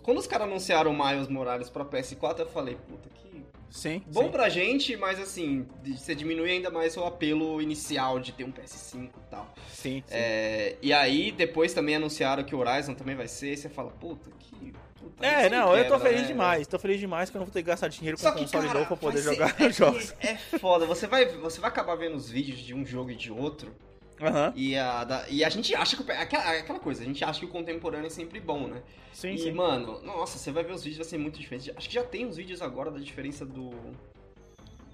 quando 0.03 0.17
os 0.19 0.27
caras 0.27 0.47
anunciaram 0.47 0.91
o 0.91 0.97
Miles 1.05 1.27
Morales 1.27 1.69
pra 1.69 1.83
PS4, 1.83 2.39
eu 2.39 2.47
falei, 2.47 2.75
puta, 2.87 3.09
que 3.09 3.43
sim. 3.69 4.01
bom 4.07 4.25
sim. 4.25 4.31
pra 4.31 4.49
gente, 4.49 4.95
mas 4.95 5.19
assim, 5.19 5.65
você 5.85 6.13
diminui 6.13 6.51
ainda 6.51 6.69
mais 6.69 6.95
o 6.95 7.03
apelo 7.03 7.61
inicial 7.61 8.19
de 8.19 8.31
ter 8.31 8.43
um 8.43 8.51
PS5 8.51 9.05
e 9.05 9.29
tal. 9.29 9.53
Sim, 9.69 10.03
sim. 10.05 10.13
É, 10.15 10.75
e 10.81 10.93
aí, 10.93 11.31
depois 11.31 11.73
também 11.73 11.95
anunciaram 11.95 12.43
que 12.43 12.55
o 12.55 12.59
Horizon 12.59 12.93
também 12.93 13.15
vai 13.15 13.27
ser, 13.27 13.53
e 13.53 13.57
você 13.57 13.69
fala, 13.69 13.89
puta, 13.91 14.29
que. 14.39 14.73
Puta, 14.99 15.25
É, 15.25 15.49
não, 15.49 15.71
me 15.73 15.79
eu 15.79 15.83
tô 15.87 15.93
quebra, 15.93 15.99
feliz 16.09 16.21
né, 16.21 16.27
demais. 16.27 16.67
Tô 16.67 16.79
feliz 16.79 16.99
demais 16.99 17.29
que 17.29 17.37
eu 17.37 17.39
não 17.39 17.45
vou 17.45 17.53
ter 17.53 17.61
que 17.61 17.67
gastar 17.67 17.87
dinheiro 17.87 18.17
com 18.17 18.27
um 18.27 18.31
console 18.31 18.67
cara, 18.67 18.79
novo 18.79 18.87
pra 18.87 18.97
poder 18.97 19.19
ser- 19.19 19.33
jogar 19.33 19.55
é, 19.61 19.69
jogos. 19.71 20.13
É 20.19 20.35
foda, 20.35 20.85
você 20.85 21.05
vai, 21.07 21.25
você 21.25 21.59
vai 21.59 21.69
acabar 21.69 21.95
vendo 21.95 22.15
os 22.15 22.29
vídeos 22.29 22.59
de 22.59 22.73
um 22.73 22.85
jogo 22.85 23.11
e 23.11 23.15
de 23.15 23.31
outro, 23.31 23.73
Aham. 24.21 24.51
e 24.55 24.75
a, 24.75 25.03
da- 25.03 25.25
e 25.29 25.43
a 25.43 25.49
gente 25.49 25.75
acha 25.75 25.95
que. 25.95 26.11
Aquela, 26.11 26.51
aquela 26.57 26.79
coisa, 26.79 27.03
a 27.03 27.05
gente 27.05 27.23
acha 27.23 27.39
que 27.39 27.45
o 27.45 27.49
contemporâneo 27.49 28.07
é 28.07 28.09
sempre 28.09 28.39
bom, 28.39 28.67
né? 28.67 28.81
Sim, 29.13 29.33
e, 29.33 29.37
sim. 29.39 29.51
mano, 29.51 30.01
nossa, 30.01 30.37
você 30.37 30.51
vai 30.51 30.63
ver 30.63 30.73
os 30.73 30.83
vídeos, 30.83 30.97
vai 30.97 31.05
ser 31.05 31.17
muito 31.17 31.39
diferente. 31.39 31.71
Acho 31.75 31.87
que 31.87 31.95
já 31.95 32.03
tem 32.03 32.25
uns 32.25 32.37
vídeos 32.37 32.61
agora 32.61 32.89
da 32.91 32.99
diferença 32.99 33.45
do. 33.45 33.71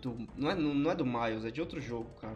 do 0.02 0.28
não, 0.36 0.52
é, 0.52 0.56
não 0.56 0.92
é 0.92 0.96
do 0.96 1.06
Miles, 1.06 1.46
é 1.46 1.52
de 1.52 1.62
outro 1.62 1.80
jogo, 1.82 2.10
cara. 2.20 2.36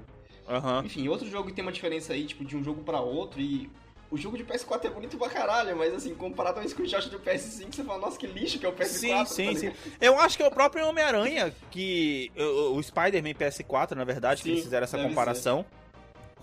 Aham. 0.50 0.84
Enfim, 0.86 1.08
outro 1.10 1.29
jogo 1.29 1.50
que 1.50 1.53
tem 1.56 1.62
uma 1.63 1.72
diferença 1.74 2.13
aí, 2.13 2.25
tipo, 2.25 2.46
de 2.46 2.56
um 2.56 2.63
jogo 2.63 2.84
pra 2.84 3.00
outro 3.01 3.39
e. 3.41 3.70
O 4.10 4.15
jogo 4.15 4.38
de 4.38 4.46
PS4 4.46 4.86
é 4.86 4.89
bonito 4.89 5.17
pra 5.17 5.27
caralho, 5.27 5.75
mas 5.75 5.94
assim, 5.94 6.15
comparado 6.15 6.62
a 6.62 6.63
um 6.63 6.67
screenshot 6.70 7.10
do 7.10 7.20
PS5, 7.20 7.75
você 7.75 7.84
fala, 7.84 8.00
nossa, 8.00 8.17
que 8.17 8.25
lixo 8.25 8.58
que 8.58 8.65
é 8.65 8.70
o 8.70 8.72
PS4. 8.72 8.86
Sim, 8.86 9.10
tá 9.10 9.25
sim, 9.25 9.56
sim. 9.56 9.65
ligado? 9.65 9.77
Eu 10.00 10.17
acho 10.22 10.38
que 10.38 10.44
é 10.44 10.48
o 10.48 10.51
próprio 10.51 10.88
Homem-Aranha 10.88 11.53
que. 11.70 12.32
O, 12.74 12.82
Spider-Man 12.82 13.34
PS4, 13.34 13.96
na 13.98 14.06
verdade, 14.06 14.41
que 14.41 14.48
Sim, 14.48 14.51
eles 14.53 14.63
fizeram 14.63 14.86
essa 14.86 14.98
comparação. 14.98 15.65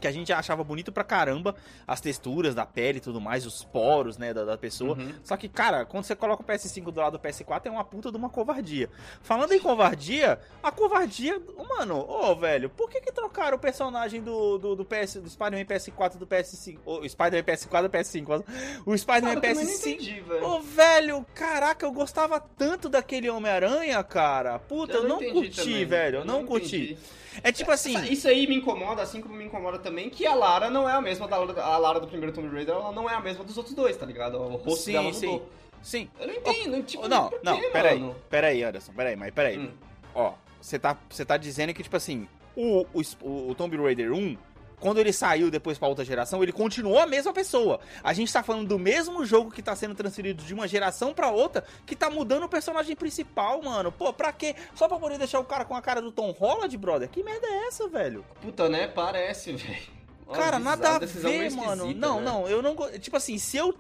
Que 0.05 0.09
a 0.09 0.13
gente 0.13 0.31
achava 0.35 0.63
bonito 0.63 0.93
pra 0.93 1.03
caramba 1.03 1.57
as 1.87 1.99
texturas 1.99 2.55
da 2.55 2.67
pele 2.67 2.99
e 2.99 3.01
tudo 3.01 3.23
mais, 3.23 3.47
os 3.47 3.65
poros, 3.65 4.19
né, 4.19 4.35
da, 4.35 4.45
da 4.45 4.59
pessoa. 4.59 4.99
Uhum. 4.99 5.15
Só 5.23 5.35
que, 5.35 5.49
cara, 5.49 5.87
quando 5.87 6.05
você 6.05 6.15
coloca 6.15 6.43
o 6.43 6.45
PS5 6.45 6.93
do 6.93 7.01
lado 7.01 7.17
do 7.17 7.19
PS4, 7.19 7.63
é 7.65 7.71
uma 7.71 7.83
puta 7.83 8.11
de 8.11 8.19
uma 8.19 8.29
covardia. 8.29 8.91
Falando 9.23 9.53
em 9.53 9.59
covardia, 9.59 10.39
a 10.63 10.71
covardia. 10.71 11.41
Mano, 11.57 12.05
ô, 12.07 12.37
velho, 12.37 12.69
por 12.69 12.91
que 12.91 13.01
que 13.01 13.11
trocaram 13.13 13.57
o 13.57 13.59
personagem 13.59 14.21
do, 14.21 14.59
do, 14.59 14.77
do 14.77 14.85
PS, 14.85 15.15
do 15.15 15.31
Spider-Man 15.31 15.65
PS4 15.65 16.19
do 16.19 16.27
PS5? 16.27 16.81
O 16.85 17.09
Spider-Man 17.09 17.43
PS4 17.43 17.83
do 17.85 17.89
PS5. 17.89 18.45
O 18.85 18.99
Spider-Man 18.99 19.41
Cara, 19.41 19.47
eu 19.49 19.55
também 19.55 19.55
não 19.55 19.73
PS5. 19.73 19.87
entendi, 19.87 20.21
velho. 20.21 20.45
Ô, 20.45 20.61
velho, 20.61 21.27
caraca, 21.35 21.87
eu 21.87 21.93
gostava 21.93 22.39
tanto 22.39 22.91
daquele 22.91 23.31
Homem-Aranha, 23.31 24.05
cara. 24.05 24.59
Puta, 24.59 24.99
eu, 24.99 25.09
não 25.09 25.17
entendi 25.17 25.33
curti, 25.33 25.57
também, 25.65 25.87
velho. 25.87 26.17
Eu 26.17 26.21
eu 26.21 26.27
não, 26.27 26.45
curti. 26.45 26.77
entendi. 26.93 26.99
É 27.43 27.51
tipo 27.53 27.71
assim. 27.71 27.99
Isso 28.05 28.29
aí 28.29 28.47
me 28.47 28.57
incomoda, 28.57 29.03
assim 29.03 29.21
como 29.21 29.35
me 29.35 29.45
incomoda 29.45 29.79
também 29.79 30.09
que 30.11 30.27
a 30.27 30.35
Lara 30.35 30.71
não 30.71 30.89
é 30.89 30.93
a 30.93 31.01
mesma 31.01 31.27
da 31.27 31.37
Lara, 31.37 31.63
a 31.63 31.77
Lara 31.77 32.01
do 32.01 32.07
primeiro 32.07 32.33
Tomb 32.33 32.49
Raider, 32.49 32.75
ela 32.75 32.93
não 32.93 33.09
é 33.09 33.15
a 33.15 33.21
mesma 33.21 33.45
dos 33.45 33.57
outros 33.57 33.75
dois, 33.75 33.97
tá 33.97 34.07
ligado? 34.07 34.39
O 34.39 34.57
rosto 34.57 34.85
Sim, 34.85 34.93
dela 34.93 35.13
sim. 35.13 35.27
mudou. 35.27 35.51
Sim. 35.83 36.09
Eu 36.19 36.27
não 36.29 36.35
entendo, 36.35 36.83
tipo, 36.83 37.07
não, 37.07 37.29
por 37.29 37.41
não, 37.43 37.61
peraí. 37.71 38.01
mano? 38.01 38.17
Peraí, 38.31 38.63
Anderson, 38.63 38.93
peraí, 38.93 39.17
mas 39.17 39.31
peraí. 39.35 39.59
Hum. 39.59 39.71
Ó, 40.15 40.33
você 40.61 40.79
tá, 40.79 40.97
você 41.11 41.25
tá 41.25 41.37
dizendo 41.37 41.75
que, 41.75 41.83
tipo 41.83 41.97
assim, 41.97 42.27
o, 42.57 42.87
o, 42.95 43.03
o, 43.21 43.51
o 43.51 43.55
Tomb 43.55 43.77
Raider 43.77 44.13
1, 44.13 44.37
quando 44.85 44.99
ele 44.99 45.15
saiu 45.15 45.51
depois 45.51 45.79
pra 45.79 45.89
outra 45.89 46.05
geração, 46.05 46.43
ele 46.43 46.53
continuou 46.53 46.99
a 46.99 47.07
mesma 47.07 47.33
pessoa. 47.33 47.81
A 48.03 48.13
gente 48.13 48.31
tá 48.31 48.43
falando 48.43 48.69
do 48.69 48.79
mesmo 48.79 49.25
jogo 49.25 49.51
que 49.51 49.63
tá 49.63 49.75
sendo 49.75 49.95
transferido 49.95 50.45
de 50.45 50.53
uma 50.53 50.69
geração 50.69 51.15
pra 51.15 51.31
outra, 51.31 51.65
que 51.87 51.97
tá 51.97 52.11
mudando 52.11 52.43
o 52.43 52.49
personagem 52.51 52.95
principal, 52.95 53.63
mano. 53.63 53.91
Pô, 53.91 54.13
pra 54.13 54.31
quê? 54.31 54.55
Só 54.75 54.87
pra 54.87 54.99
poder 54.99 55.17
deixar 55.17 55.41
o 55.41 55.45
cara 55.45 55.65
com 55.65 55.75
a 55.75 55.81
cara 55.81 56.03
do 56.03 56.13
Tom 56.13 56.33
Holland, 56.33 56.77
brother? 56.77 57.09
Que 57.09 57.23
merda 57.23 57.47
é 57.47 57.67
essa, 57.67 57.89
velho? 57.89 58.27
Puta, 58.43 58.69
né? 58.69 58.87
Parece, 58.87 59.55
velho. 59.55 59.95
Cara, 60.31 60.59
nada 60.59 60.97
a 60.97 60.99
ver, 60.99 61.51
mano. 61.53 61.95
Não, 61.95 62.21
né? 62.21 62.27
não, 62.27 62.47
eu 62.47 62.61
não. 62.61 62.77
Tipo 62.99 63.17
assim, 63.17 63.39
se 63.39 63.57
eu. 63.57 63.75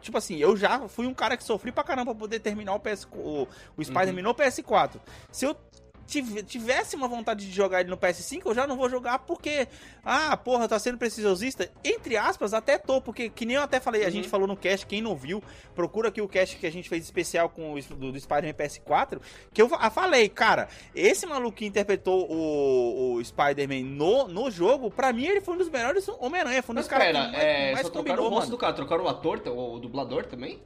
Tipo 0.00 0.16
assim, 0.16 0.36
eu 0.36 0.56
já 0.56 0.88
fui 0.88 1.06
um 1.06 1.12
cara 1.12 1.36
que 1.36 1.44
sofri 1.44 1.70
pra 1.70 1.84
caramba 1.84 2.14
pra 2.14 2.20
poder 2.20 2.40
terminar 2.40 2.74
o 2.74 2.80
PS. 2.80 3.06
O, 3.12 3.46
o 3.76 3.84
Spider-Man 3.84 4.22
no 4.22 4.34
PS4. 4.34 5.00
Se 5.30 5.44
eu 5.44 5.54
tivesse 6.06 6.94
uma 6.96 7.08
vontade 7.08 7.44
de 7.46 7.52
jogar 7.52 7.80
ele 7.80 7.90
no 7.90 7.96
PS5, 7.96 8.42
eu 8.46 8.54
já 8.54 8.66
não 8.66 8.76
vou 8.76 8.88
jogar 8.88 9.18
porque. 9.20 9.66
Ah, 10.04 10.36
porra, 10.36 10.68
tá 10.68 10.78
sendo 10.78 10.96
preciosista. 10.98 11.70
Entre 11.84 12.16
aspas, 12.16 12.54
até 12.54 12.78
tô, 12.78 13.00
porque 13.00 13.28
que 13.28 13.44
nem 13.44 13.56
eu 13.56 13.62
até 13.62 13.80
falei, 13.80 14.02
a 14.02 14.06
Uhum. 14.06 14.10
gente 14.12 14.28
falou 14.28 14.46
no 14.46 14.56
cast, 14.56 14.86
quem 14.86 15.00
não 15.02 15.16
viu, 15.16 15.42
procura 15.74 16.08
aqui 16.08 16.20
o 16.20 16.28
cast 16.28 16.56
que 16.56 16.66
a 16.66 16.70
gente 16.70 16.88
fez 16.88 17.02
especial 17.04 17.48
com 17.48 17.74
o 17.74 17.82
do, 17.82 18.12
do 18.12 18.20
Spider-Man 18.20 18.54
PS4. 18.54 19.20
Que 19.52 19.60
eu 19.60 19.68
fa- 19.68 19.90
falei, 19.90 20.28
cara, 20.28 20.68
esse 20.94 21.26
maluco 21.26 21.56
que 21.56 21.66
interpretou 21.66 22.30
o, 22.30 23.14
o 23.14 23.24
Spider-Man 23.24 23.82
no, 23.84 24.28
no 24.28 24.50
jogo, 24.50 24.90
pra 24.90 25.12
mim 25.12 25.26
ele 25.26 25.40
foi 25.40 25.54
um 25.54 25.58
dos 25.58 25.68
melhores 25.68 26.06
Homem-Aranha. 26.08 26.62
Foi 26.62 26.74
um 26.74 26.78
dos 26.78 26.86
caras 26.88 27.06
que 27.08 27.12
mais, 27.12 27.34
é, 27.34 27.72
mais 27.72 27.86
só 27.86 27.92
trocaram 27.92 28.16
combinou, 28.16 28.32
o 28.32 28.34
rosto 28.40 28.50
do 28.50 28.58
cara, 28.58 28.72
trocaram 28.72 29.04
o 29.04 29.08
ator, 29.08 29.42
o 29.48 29.78
dublador 29.80 30.24
também? 30.26 30.60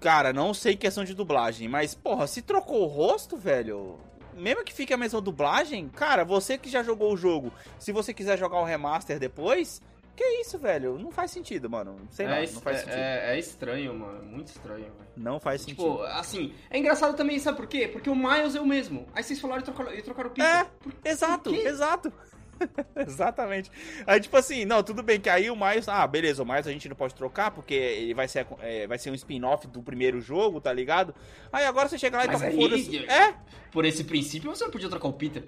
Cara, 0.00 0.32
não 0.32 0.52
sei 0.52 0.76
questão 0.76 1.04
de 1.04 1.14
dublagem, 1.14 1.68
mas, 1.68 1.94
porra, 1.94 2.26
se 2.26 2.42
trocou 2.42 2.82
o 2.82 2.86
rosto, 2.86 3.36
velho. 3.36 3.98
Mesmo 4.36 4.64
que 4.64 4.72
fique 4.72 4.92
a 4.92 4.96
mesma 4.96 5.20
dublagem, 5.20 5.88
cara, 5.88 6.24
você 6.24 6.58
que 6.58 6.68
já 6.68 6.82
jogou 6.82 7.12
o 7.12 7.16
jogo, 7.16 7.52
se 7.78 7.90
você 7.92 8.12
quiser 8.12 8.38
jogar 8.38 8.60
o 8.60 8.64
remaster 8.64 9.18
depois, 9.18 9.80
que 10.14 10.24
isso, 10.40 10.58
velho? 10.58 10.98
Não 10.98 11.10
faz 11.10 11.30
sentido, 11.30 11.68
mano. 11.68 11.96
Sei 12.10 12.26
lá, 12.26 12.38
é, 12.38 12.50
não 12.50 12.60
faz 12.60 12.78
é- 12.78 12.80
sentido. 12.80 12.98
É, 12.98 13.34
é 13.34 13.38
estranho, 13.38 13.94
mano. 13.94 14.22
Muito 14.24 14.48
estranho, 14.48 14.84
velho. 14.84 15.10
Não 15.16 15.38
faz 15.38 15.60
sentido. 15.60 15.76
Tipo, 15.76 16.02
assim, 16.04 16.54
é 16.70 16.78
engraçado 16.78 17.14
também, 17.14 17.38
sabe 17.38 17.56
por 17.58 17.66
quê? 17.66 17.86
Porque 17.86 18.08
o 18.08 18.16
Miles 18.16 18.54
é 18.54 18.60
o 18.60 18.66
mesmo. 18.66 19.06
Aí 19.14 19.22
vocês 19.22 19.38
falaram 19.38 19.60
e 19.60 19.64
trocaram, 19.64 19.94
e 19.94 20.02
trocaram 20.02 20.30
o 20.30 20.32
Peter. 20.32 20.50
É, 20.50 20.64
Por- 20.64 20.92
exato, 21.04 21.50
por 21.50 21.66
exato. 21.66 22.12
Exatamente. 22.96 23.70
Aí, 24.06 24.20
tipo 24.20 24.36
assim, 24.36 24.64
não, 24.64 24.82
tudo 24.82 25.02
bem 25.02 25.20
que 25.20 25.28
aí 25.28 25.50
o 25.50 25.56
Miles, 25.56 25.88
ah, 25.88 26.06
beleza, 26.06 26.42
o 26.42 26.46
Miles 26.46 26.66
a 26.66 26.72
gente 26.72 26.88
não 26.88 26.96
pode 26.96 27.14
trocar 27.14 27.50
porque 27.50 27.74
ele 27.74 28.14
vai 28.14 28.26
ser, 28.28 28.46
é, 28.60 28.86
vai 28.86 28.98
ser 28.98 29.10
um 29.10 29.14
spin-off 29.14 29.66
do 29.66 29.82
primeiro 29.82 30.20
jogo, 30.20 30.60
tá 30.60 30.72
ligado? 30.72 31.14
Aí 31.52 31.64
agora 31.64 31.88
você 31.88 31.98
chega 31.98 32.16
lá 32.16 32.24
e 32.24 32.28
Mas 32.28 32.36
toca 32.40 32.50
aí- 32.50 32.56
foda-se. 32.56 32.98
É, 33.06 33.34
Por 33.70 33.84
esse 33.84 34.04
princípio, 34.04 34.54
você 34.54 34.64
não 34.64 34.70
podia 34.70 34.88
trocar 34.88 35.08
o 35.08 35.12
Peter. 35.12 35.44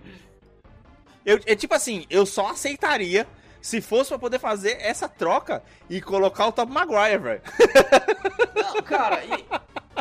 eu, 1.24 1.38
é 1.46 1.54
tipo 1.54 1.74
assim, 1.74 2.06
eu 2.10 2.24
só 2.26 2.48
aceitaria 2.50 3.26
se 3.60 3.80
fosse 3.80 4.10
pra 4.10 4.18
poder 4.18 4.38
fazer 4.38 4.76
essa 4.80 5.08
troca 5.08 5.62
e 5.90 6.00
colocar 6.00 6.46
o 6.46 6.52
Top 6.52 6.70
Maguire, 6.70 7.18
velho. 7.18 7.42
Não, 8.54 8.82
cara, 8.82 9.24
e 9.24 9.44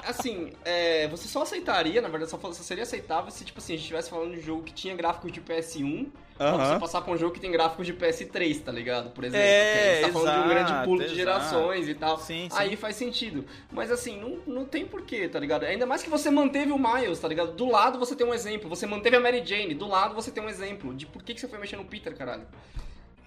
assim, 0.07 0.53
é, 0.63 1.07
você 1.07 1.27
só 1.27 1.41
aceitaria, 1.41 1.99
na 2.01 2.07
verdade, 2.07 2.29
só, 2.29 2.37
só 2.39 2.51
seria 2.53 2.83
aceitável 2.83 3.31
se, 3.31 3.43
tipo 3.43 3.57
assim, 3.59 3.73
a 3.73 3.75
gente 3.75 3.83
estivesse 3.85 4.09
falando 4.11 4.33
de 4.33 4.39
um 4.39 4.43
jogo 4.43 4.63
que 4.63 4.73
tinha 4.73 4.95
gráficos 4.95 5.31
de 5.31 5.41
PS1 5.41 6.07
pra 6.37 6.73
você 6.73 6.79
passar 6.79 7.01
pra 7.01 7.13
um 7.13 7.17
jogo 7.17 7.33
que 7.33 7.39
tem 7.39 7.51
gráficos 7.51 7.85
de 7.85 7.93
PS3, 7.93 8.63
tá 8.63 8.71
ligado? 8.71 9.09
Por 9.11 9.23
exemplo. 9.23 9.45
É, 9.45 9.91
a 9.91 9.95
gente 9.95 10.05
tá 10.05 10.13
falando 10.13 10.33
de 10.33 10.45
um 10.45 10.49
grande 10.49 10.71
exato, 10.71 10.85
pulo 10.85 10.97
de 10.99 11.05
exato. 11.05 11.17
gerações 11.17 11.89
e 11.89 11.93
tal. 11.95 12.17
Sim, 12.19 12.47
sim. 12.49 12.57
Aí 12.57 12.75
faz 12.75 12.95
sentido. 12.95 13.45
Mas 13.71 13.91
assim, 13.91 14.19
não, 14.19 14.39
não 14.45 14.65
tem 14.65 14.85
porquê, 14.85 15.27
tá 15.27 15.39
ligado? 15.39 15.63
Ainda 15.63 15.85
mais 15.85 16.03
que 16.03 16.09
você 16.09 16.29
manteve 16.29 16.71
o 16.71 16.77
Miles, 16.77 17.19
tá 17.19 17.27
ligado? 17.27 17.51
Do 17.53 17.69
lado 17.69 17.99
você 17.99 18.15
tem 18.15 18.25
um 18.25 18.33
exemplo. 18.33 18.69
Você 18.69 18.85
manteve 18.85 19.15
a 19.15 19.19
Mary 19.19 19.43
Jane, 19.45 19.73
do 19.73 19.87
lado 19.87 20.15
você 20.15 20.31
tem 20.31 20.43
um 20.43 20.49
exemplo. 20.49 20.93
De 20.93 21.05
por 21.05 21.23
que, 21.23 21.33
que 21.33 21.41
você 21.41 21.47
foi 21.47 21.59
mexer 21.59 21.75
no 21.75 21.85
Peter, 21.85 22.15
caralho. 22.15 22.47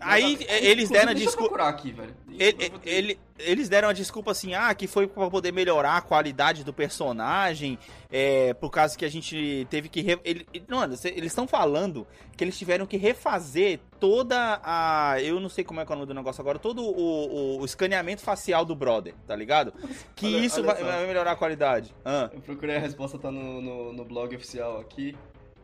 Aí, 0.00 0.38
eh, 0.48 0.66
eles 0.66 0.88
deram 0.88 1.10
a 1.10 1.14
desculpa. 1.14 1.38
procurar 1.42 1.68
aqui, 1.68 1.92
velho. 1.92 2.14
Ele- 2.38 2.72
ele- 2.84 3.20
eles 3.38 3.68
deram 3.68 3.88
a 3.88 3.92
desculpa 3.92 4.30
assim, 4.30 4.54
ah, 4.54 4.72
que 4.74 4.86
foi 4.86 5.06
pra 5.06 5.28
poder 5.30 5.52
melhorar 5.52 5.96
a 5.96 6.00
qualidade 6.00 6.62
do 6.64 6.72
personagem, 6.72 7.78
é, 8.10 8.54
por 8.54 8.70
causa 8.70 8.96
que 8.96 9.04
a 9.04 9.10
gente 9.10 9.66
teve 9.70 9.88
que. 9.88 10.00
Re... 10.00 10.18
Ele, 10.24 10.46
mano, 10.68 10.94
eles 11.04 11.26
estão 11.26 11.46
falando 11.46 12.06
que 12.36 12.42
eles 12.44 12.56
tiveram 12.58 12.86
que 12.86 12.96
refazer 12.96 13.80
toda 13.98 14.60
a. 14.64 15.16
Eu 15.22 15.38
não 15.40 15.48
sei 15.48 15.64
como 15.64 15.80
é 15.80 15.84
que 15.86 15.92
é 15.92 15.94
o 15.94 15.98
nome 15.98 16.08
do 16.08 16.14
negócio 16.14 16.40
agora, 16.40 16.58
todo 16.58 16.82
o, 16.82 17.56
o- 17.58 17.60
o 17.60 17.64
escaneamento 17.64 18.22
facial 18.22 18.64
do 18.64 18.74
brother, 18.74 19.14
tá 19.26 19.36
ligado? 19.36 19.72
Que 20.16 20.26
Olha- 20.34 20.38
isso 20.46 20.60
olha 20.60 20.74
vai, 20.74 20.84
vai 20.84 21.06
melhorar 21.06 21.32
a 21.32 21.36
qualidade. 21.36 21.94
Ah, 22.04 22.30
Eu 22.32 22.40
procurei 22.40 22.76
a 22.76 22.80
resposta, 22.80 23.18
tá 23.18 23.30
no, 23.30 23.60
no, 23.60 23.92
no 23.92 24.04
blog 24.04 24.34
oficial 24.36 24.78
aqui. 24.80 25.16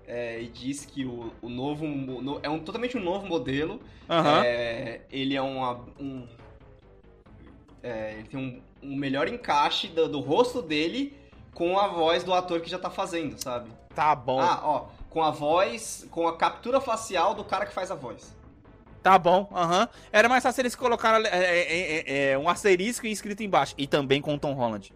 É, 0.07 0.41
e 0.41 0.49
diz 0.49 0.85
que 0.87 1.05
o, 1.05 1.33
o 1.43 1.49
novo. 1.49 1.87
no- 1.87 2.41
é 2.43 2.49
um, 2.49 2.59
totalmente 2.59 2.97
um 2.97 3.03
novo 3.03 3.27
modelo. 3.27 3.81
Aham. 4.09 4.43
É, 4.45 5.01
ele 5.11 5.35
é 5.35 5.43
uma- 5.43 5.81
um. 6.01 6.27
é, 7.83 8.15
ele 8.19 8.29
tem 8.29 8.41
um, 8.41 8.63
um 8.91 8.97
melhor 8.97 9.29
encaixe 9.29 9.89
do, 9.89 10.09
do 10.09 10.21
rosto 10.21 10.63
dele 10.63 11.17
com 11.55 11.79
a 11.79 11.89
voz 11.89 12.23
do 12.25 12.33
ator 12.35 12.61
que 12.61 12.69
já 12.71 12.79
tá 12.79 12.91
fazendo, 12.91 13.41
sabe? 13.43 13.71
Tá 13.95 14.15
bom. 14.15 14.39
Ah, 14.41 14.61
ó, 14.63 14.87
com 15.09 15.23
a 15.23 15.31
voz, 15.31 16.07
com 16.11 16.29
a 16.29 16.37
captura 16.37 16.81
facial 16.81 17.35
do 17.35 17.43
cara 17.45 17.65
que 17.65 17.73
faz 17.73 17.91
a 17.91 17.95
voz. 17.95 18.35
Tá 19.03 19.19
bom, 19.19 19.49
aham. 19.55 19.89
Era 20.13 20.29
mais 20.29 20.43
fácil 20.43 20.63
eles 20.63 20.75
colocaram 20.75 21.25
é, 21.25 21.31
é, 21.31 21.99
é, 22.29 22.31
é, 22.33 22.39
um 22.39 22.49
asterisco 22.49 23.07
escrito 23.07 23.43
embaixo. 23.43 23.73
E 23.79 23.87
também 23.87 24.21
com 24.21 24.35
o 24.35 24.39
Tom 24.39 24.53
Holland. 24.53 24.93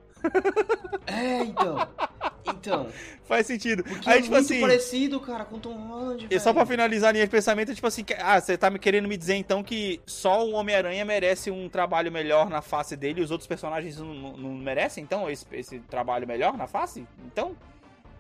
É, 1.07 1.43
então. 1.45 1.77
Então. 2.47 2.89
Faz 3.25 3.47
sentido. 3.47 3.85
Aí, 4.07 4.19
é 4.19 4.23
tipo 4.23 4.35
muito 4.35 4.45
assim. 4.45 4.61
parecido, 4.61 5.21
cara, 5.21 5.45
com 5.45 5.57
o 5.57 5.61
Tom 5.61 5.75
Holland, 5.75 6.27
E 6.31 6.41
só 6.41 6.53
pra 6.53 6.67
finalizar 6.67 7.11
a 7.11 7.13
linha 7.13 7.25
de 7.25 7.31
pensamento, 7.31 7.71
é 7.71 7.75
tipo 7.75 7.87
assim, 7.87 8.05
ah, 8.19 8.41
você 8.41 8.59
tá 8.59 8.69
me 8.71 8.79
querendo 8.79 9.07
me 9.07 9.17
dizer 9.17 9.35
então 9.37 9.63
que 9.63 10.01
só 10.07 10.45
o 10.45 10.53
Homem-Aranha 10.53 11.05
merece 11.05 11.51
um 11.51 11.69
trabalho 11.69 12.11
melhor 12.11 12.51
na 12.51 12.61
face 12.61 12.97
dele 12.97 13.21
e 13.21 13.25
os 13.25 13.31
outros 13.31 13.47
personagens 13.47 13.99
não, 13.99 14.13
não- 14.15 14.37
não 14.37 14.51
merecem, 14.55 15.05
então, 15.05 15.31
esse, 15.31 15.47
esse 15.53 15.79
trabalho 15.81 16.27
melhor 16.27 16.57
na 16.57 16.67
face? 16.67 17.07
Então, 17.27 17.55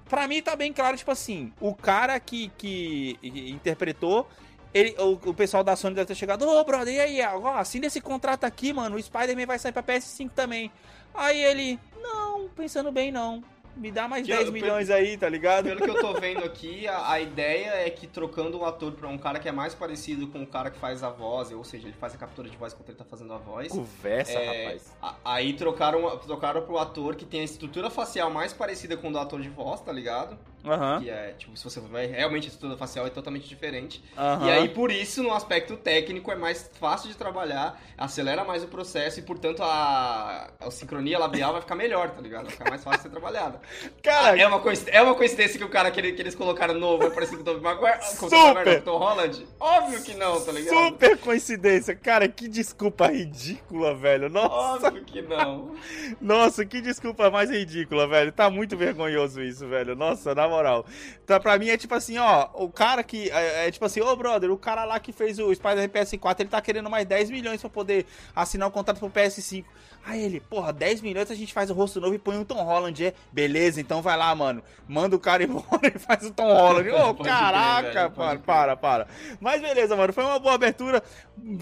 pra 0.09 0.28
mim 0.28 0.40
tá 0.42 0.54
bem 0.54 0.72
claro, 0.72 0.96
tipo 0.96 1.11
assim, 1.11 1.52
o 1.61 1.74
cara 1.74 2.18
que, 2.20 2.50
que 2.56 3.18
interpretou, 3.50 4.28
ele, 4.72 4.94
o, 4.98 5.30
o 5.30 5.35
pessoal 5.35 5.64
da 5.64 5.74
Sony 5.74 5.96
deve 5.96 6.06
ter 6.06 6.14
chegado, 6.14 6.46
ô 6.48 6.64
brother, 6.64 6.94
e 6.94 7.00
aí, 7.00 7.20
ó, 7.26 7.56
assina 7.56 7.87
esse 7.87 8.00
contrato 8.00 8.44
aqui, 8.44 8.72
mano, 8.72 8.94
o 8.96 9.02
Spider-Man 9.02 9.46
vai 9.46 9.59
sair 9.59 9.72
pra 9.72 9.83
PS5 9.83 10.30
também. 10.30 10.70
Aí 11.12 11.42
ele, 11.42 11.76
não, 12.00 12.48
pensando 12.50 12.92
bem 12.92 13.11
não, 13.11 13.42
me 13.80 13.90
dá 13.90 14.06
mais 14.06 14.26
Que 14.26 14.32
10 14.32 14.46
eu- 14.46 14.52
milhões 14.52 14.90
aí, 14.90 15.16
tá 15.16 15.28
ligado? 15.28 15.64
Pelo 15.64 15.80
que 15.80 15.88
eu 15.90 15.98
tô 16.00 16.12
vendo 16.20 16.44
aqui, 16.44 16.86
a, 16.86 17.12
a 17.12 17.20
ideia 17.20 17.70
é 17.86 17.88
que 17.90 18.06
trocando 18.06 18.58
um 18.60 18.64
ator 18.64 18.92
pra 18.92 19.08
um 19.08 19.16
cara 19.16 19.38
que 19.40 19.48
é 19.48 19.52
mais 19.52 19.74
parecido 19.74 20.26
com 20.28 20.42
o 20.42 20.46
cara 20.46 20.70
que 20.70 20.78
faz 20.78 21.02
a 21.02 21.08
voz, 21.08 21.50
ou 21.50 21.64
seja, 21.64 21.88
ele 21.88 21.96
faz 21.98 22.14
a 22.14 22.18
captura 22.18 22.48
de 22.48 22.56
voz 22.56 22.72
enquanto 22.74 22.90
ele 22.90 22.98
tá 22.98 23.04
fazendo 23.04 23.32
a 23.32 23.38
voz. 23.38 23.68
Conversa, 23.72 24.32
É, 24.32 24.64
rapaz. 24.64 24.92
a- 25.00 25.14
aí 25.24 25.54
trocaram, 25.54 26.16
trocaram 26.18 26.62
pro 26.62 26.76
ator 26.78 27.16
que 27.16 27.24
tem 27.24 27.40
a 27.40 27.44
estrutura 27.44 27.88
facial 27.88 28.30
mais 28.30 28.52
parecida 28.52 28.96
com 28.96 29.08
o 29.08 29.12
do 29.12 29.18
ator 29.18 29.40
de 29.40 29.48
voz, 29.48 29.80
tá 29.80 29.90
ligado? 29.92 30.38
Aham, 30.64 31.00
Que 31.02 31.10
é, 31.10 31.34
tipo, 31.38 31.56
se 31.56 31.64
você 31.64 31.80
vai. 31.80 32.06
Realmente 32.06 32.44
a 32.44 32.48
estrutura 32.48 32.76
facial 32.76 33.06
é 33.06 33.10
totalmente 33.10 33.48
diferente. 33.48 34.02
aham. 34.16 34.46
E 34.46 34.50
aí, 34.50 34.68
por 34.68 34.90
isso, 34.90 35.22
no 35.22 35.32
aspecto 35.32 35.76
técnico, 35.76 36.30
é 36.30 36.36
mais 36.36 36.70
fácil 36.78 37.08
de 37.08 37.16
trabalhar, 37.16 37.80
acelera 37.96 38.44
mais 38.44 38.62
o 38.62 38.68
processo 38.68 39.18
e, 39.18 39.22
portanto, 39.22 39.62
a, 39.62 40.50
a 40.60 40.70
sincronia 40.70 41.18
labial 41.18 41.52
vai 41.52 41.60
ficar 41.62 41.74
melhor, 41.74 42.10
tá 42.10 42.20
ligado? 42.20 42.44
Vai 42.44 42.52
ficar 42.52 42.70
mais 42.70 42.82
fácil 42.84 42.98
de 42.98 43.02
ser 43.04 43.10
trabalhada. 43.10 43.60
Cara, 44.02 44.38
é, 44.38 44.46
uma 44.46 44.60
coinc- 44.60 44.88
é 44.88 45.02
uma 45.02 45.14
coincidência 45.14 45.58
que 45.58 45.64
o 45.64 45.68
cara 45.68 45.90
que, 45.90 46.00
ele- 46.00 46.12
que 46.12 46.22
eles 46.22 46.34
colocaram 46.34 46.74
novo 46.74 47.04
é 47.04 47.10
parecido 47.10 47.38
com 47.38 47.50
o 47.50 47.54
Tobey 47.54 47.62
Maguire? 47.62 47.98
Com 48.18 48.26
o 48.26 48.30
Super! 48.30 48.82
Tom 48.82 48.98
Holland? 48.98 49.46
Óbvio 49.58 50.02
que 50.02 50.14
não, 50.14 50.40
tá 50.40 50.52
ligado? 50.52 50.74
super 50.88 51.18
coincidência. 51.18 51.94
Cara, 51.94 52.28
que 52.28 52.48
desculpa 52.48 53.08
ridícula, 53.08 53.94
velho. 53.94 54.28
Nossa, 54.28 54.88
Óbvio 54.88 55.04
que 55.04 55.22
não. 55.22 55.74
nossa, 56.20 56.64
que 56.64 56.80
desculpa 56.80 57.30
mais 57.30 57.50
ridícula, 57.50 58.06
velho. 58.06 58.32
Tá 58.32 58.50
muito 58.50 58.76
vergonhoso 58.76 59.42
isso, 59.42 59.66
velho. 59.68 59.94
Nossa, 59.94 60.34
na 60.34 60.46
moral. 60.50 60.84
Tá, 61.24 61.40
pra 61.40 61.58
mim 61.58 61.68
é 61.68 61.76
tipo 61.76 61.94
assim, 61.94 62.18
ó, 62.18 62.48
o 62.54 62.68
cara 62.68 63.02
que. 63.02 63.30
É, 63.30 63.68
é 63.68 63.70
tipo 63.70 63.84
assim, 63.84 64.00
ô 64.00 64.16
brother, 64.16 64.50
o 64.50 64.58
cara 64.58 64.84
lá 64.84 64.98
que 65.00 65.12
fez 65.12 65.38
o 65.38 65.54
Spider-Man 65.54 65.88
PS4, 65.88 66.40
ele 66.40 66.48
tá 66.48 66.60
querendo 66.60 66.90
mais 66.90 67.06
10 67.06 67.30
milhões 67.30 67.60
pra 67.60 67.70
poder 67.70 68.06
assinar 68.34 68.68
o 68.68 68.70
contrato 68.70 68.98
pro 68.98 69.08
PS5. 69.08 69.64
Aí 70.04 70.22
ele, 70.22 70.40
porra, 70.40 70.72
10 70.72 71.02
milhões 71.02 71.30
a 71.30 71.34
gente 71.34 71.52
faz 71.52 71.70
o 71.70 71.74
rosto 71.74 72.00
novo 72.00 72.14
e 72.14 72.18
põe 72.18 72.36
um 72.36 72.44
Tom 72.44 72.62
Holland, 72.62 73.06
é? 73.06 73.14
Beleza, 73.30 73.80
então 73.80 74.00
vai 74.00 74.16
lá, 74.16 74.34
mano. 74.34 74.62
Manda 74.88 75.14
o 75.14 75.20
cara 75.20 75.42
embora 75.44 75.92
e 75.94 75.98
faz 75.98 76.24
o 76.24 76.30
Tom 76.30 76.52
Holland. 76.52 76.90
Ô, 76.90 77.14
crer, 77.14 77.26
caraca, 77.26 78.10
pode 78.10 78.42
para, 78.42 78.76
para, 78.76 78.76
para. 78.76 79.06
Mas 79.40 79.60
beleza, 79.60 79.94
mano, 79.94 80.12
foi 80.12 80.24
uma 80.24 80.38
boa 80.38 80.54
abertura. 80.54 81.02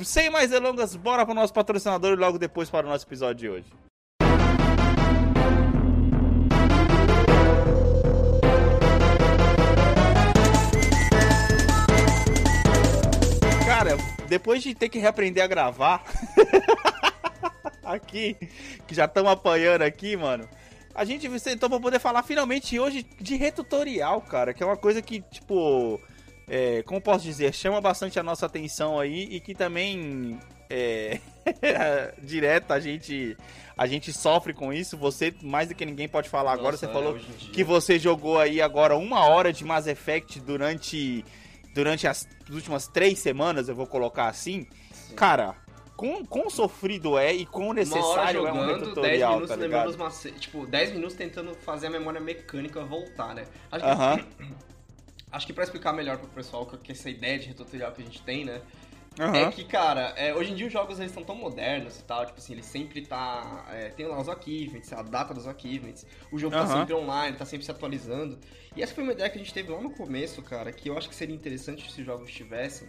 Sem 0.05 0.31
mais 0.31 0.51
delongas, 0.51 0.94
bora 0.94 1.27
pro 1.27 1.35
nosso 1.35 1.53
patrocinador 1.53 2.12
e 2.12 2.16
logo 2.16 2.38
depois 2.38 2.70
para 2.70 2.87
o 2.87 2.90
nosso 2.90 3.07
episódio 3.07 3.35
de 3.35 3.48
hoje. 3.48 3.88
Depois 14.29 14.62
de 14.62 14.75
ter 14.75 14.88
que 14.88 14.99
reaprender 14.99 15.43
a 15.43 15.47
gravar 15.47 16.05
aqui, 17.85 18.37
que 18.87 18.95
já 18.95 19.07
estamos 19.07 19.33
apanhando 19.33 19.83
aqui, 19.83 20.17
mano. 20.17 20.49
A 20.95 21.05
gente 21.05 21.29
sentou 21.38 21.69
pra 21.69 21.79
poder 21.79 22.01
falar 22.01 22.23
finalmente 22.23 22.79
hoje 22.79 23.07
de 23.21 23.37
retutorial, 23.37 24.21
cara, 24.21 24.53
que 24.53 24.62
é 24.62 24.67
uma 24.67 24.77
coisa 24.77 25.01
que, 25.01 25.21
tipo, 25.21 26.01
é, 26.49 26.83
como 26.83 27.01
posso 27.01 27.25
dizer, 27.25 27.55
chama 27.55 27.81
bastante 27.81 28.19
a 28.19 28.23
nossa 28.23 28.47
atenção 28.47 28.99
aí 28.99 29.29
e 29.31 29.38
que 29.38 29.55
também 29.55 30.41
é, 30.69 31.21
direto 32.23 32.73
a 32.73 32.81
gente 32.81 33.37
a 33.77 33.87
gente 33.87 34.12
sofre 34.12 34.53
com 34.53 34.73
isso. 34.73 34.97
Você 34.97 35.33
mais 35.41 35.69
do 35.69 35.75
que 35.75 35.87
ninguém 35.87 36.09
pode 36.09 36.29
falar 36.29 36.53
agora. 36.53 36.73
Nossa, 36.73 36.87
Você 36.87 36.91
é, 36.91 36.93
falou 36.93 37.17
que 37.53 37.62
você 37.62 37.99
jogou 37.99 38.41
aí 38.41 38.61
agora 38.61 38.97
uma 38.97 39.21
hora 39.29 39.53
de 39.53 39.64
Mass 39.64 39.87
Effect 39.87 40.41
durante 40.41 41.25
durante 41.79 42.09
as 42.09 42.29
últimas 42.51 42.88
três 42.88 43.21
semanas, 43.21 43.69
eu 43.69 43.75
vou 43.75 43.87
colocar 43.87 44.27
assim. 44.27 44.67
Sim. 44.93 45.14
Cara, 45.14 45.55
quão, 45.97 46.25
quão 46.25 46.51
sofrido 46.51 47.17
é 47.17 47.33
e 47.33 47.47
quão 47.47 47.73
necessário 47.73 48.49
é 48.49 48.53
um 48.53 48.57
jogando, 48.57 48.67
10 48.67 48.81
retutorial, 48.81 49.35
minutos 49.35 49.57
tá 49.57 49.62
ligado? 49.62 49.97
macetes. 49.97 50.41
Tipo, 50.41 50.67
10 50.67 50.91
minutos 50.91 51.14
tentando 51.14 51.55
fazer 51.55 51.87
a 51.87 51.91
memória 51.91 52.21
mecânica 52.21 52.85
voltar, 52.85 53.33
né? 53.33 53.45
Acho 53.71 53.85
que, 53.85 53.91
Aham, 53.91 54.27
acho 55.31 55.47
que 55.47 55.53
pra 55.53 55.62
explicar 55.62 55.93
melhor 55.93 56.19
pro 56.19 56.27
pessoal 56.27 56.67
que 56.67 56.77
que 56.79 56.91
essa 56.91 57.09
ideia 57.09 57.38
de 57.38 57.55
tutorial 57.55 57.93
que 57.93 58.03
a 58.03 58.05
gente 58.05 58.23
tem, 58.23 58.45
né? 58.45 58.61
É 59.18 59.24
aham. 59.24 59.50
que, 59.50 59.64
cara, 59.64 60.12
é, 60.16 60.33
hoje 60.35 60.52
em 60.52 60.54
dia 60.54 60.66
os 60.66 60.72
jogos 60.72 60.98
eles 60.98 61.11
estão 61.11 61.24
tão 61.24 61.35
modernos 61.35 61.98
e 61.98 62.04
tal, 62.04 62.24
tipo 62.24 62.38
assim, 62.38 62.52
ele 62.52 62.62
sempre 62.62 63.02
tá. 63.02 63.66
é, 63.70 63.88
tem 63.88 64.07
lá 64.07 64.20
os 64.20 64.28
achievements, 64.28 64.92
a 64.92 65.02
data 65.02 65.35
dos 65.35 65.46
achievements, 65.46 66.07
o 66.31 66.38
jogo 66.38 66.54
tá 66.54 66.62
Aham. 66.62 66.78
sempre 66.81 66.94
online, 66.94 67.37
tá 67.37 67.44
sempre 67.44 67.64
se 67.64 67.70
atualizando. 67.70 68.38
E 68.76 68.83
essa 68.83 68.94
foi 68.94 69.02
uma 69.02 69.12
ideia 69.12 69.28
que 69.28 69.37
a 69.37 69.40
gente 69.42 69.52
teve 69.52 69.70
lá 69.72 69.81
no 69.81 69.90
começo, 69.90 70.40
cara, 70.42 70.70
que 70.72 70.88
eu 70.88 70.96
acho 70.96 71.09
que 71.09 71.14
seria 71.14 71.35
interessante 71.35 71.90
se 71.90 72.00
os 72.00 72.07
jogos 72.07 72.31
tivessem. 72.33 72.87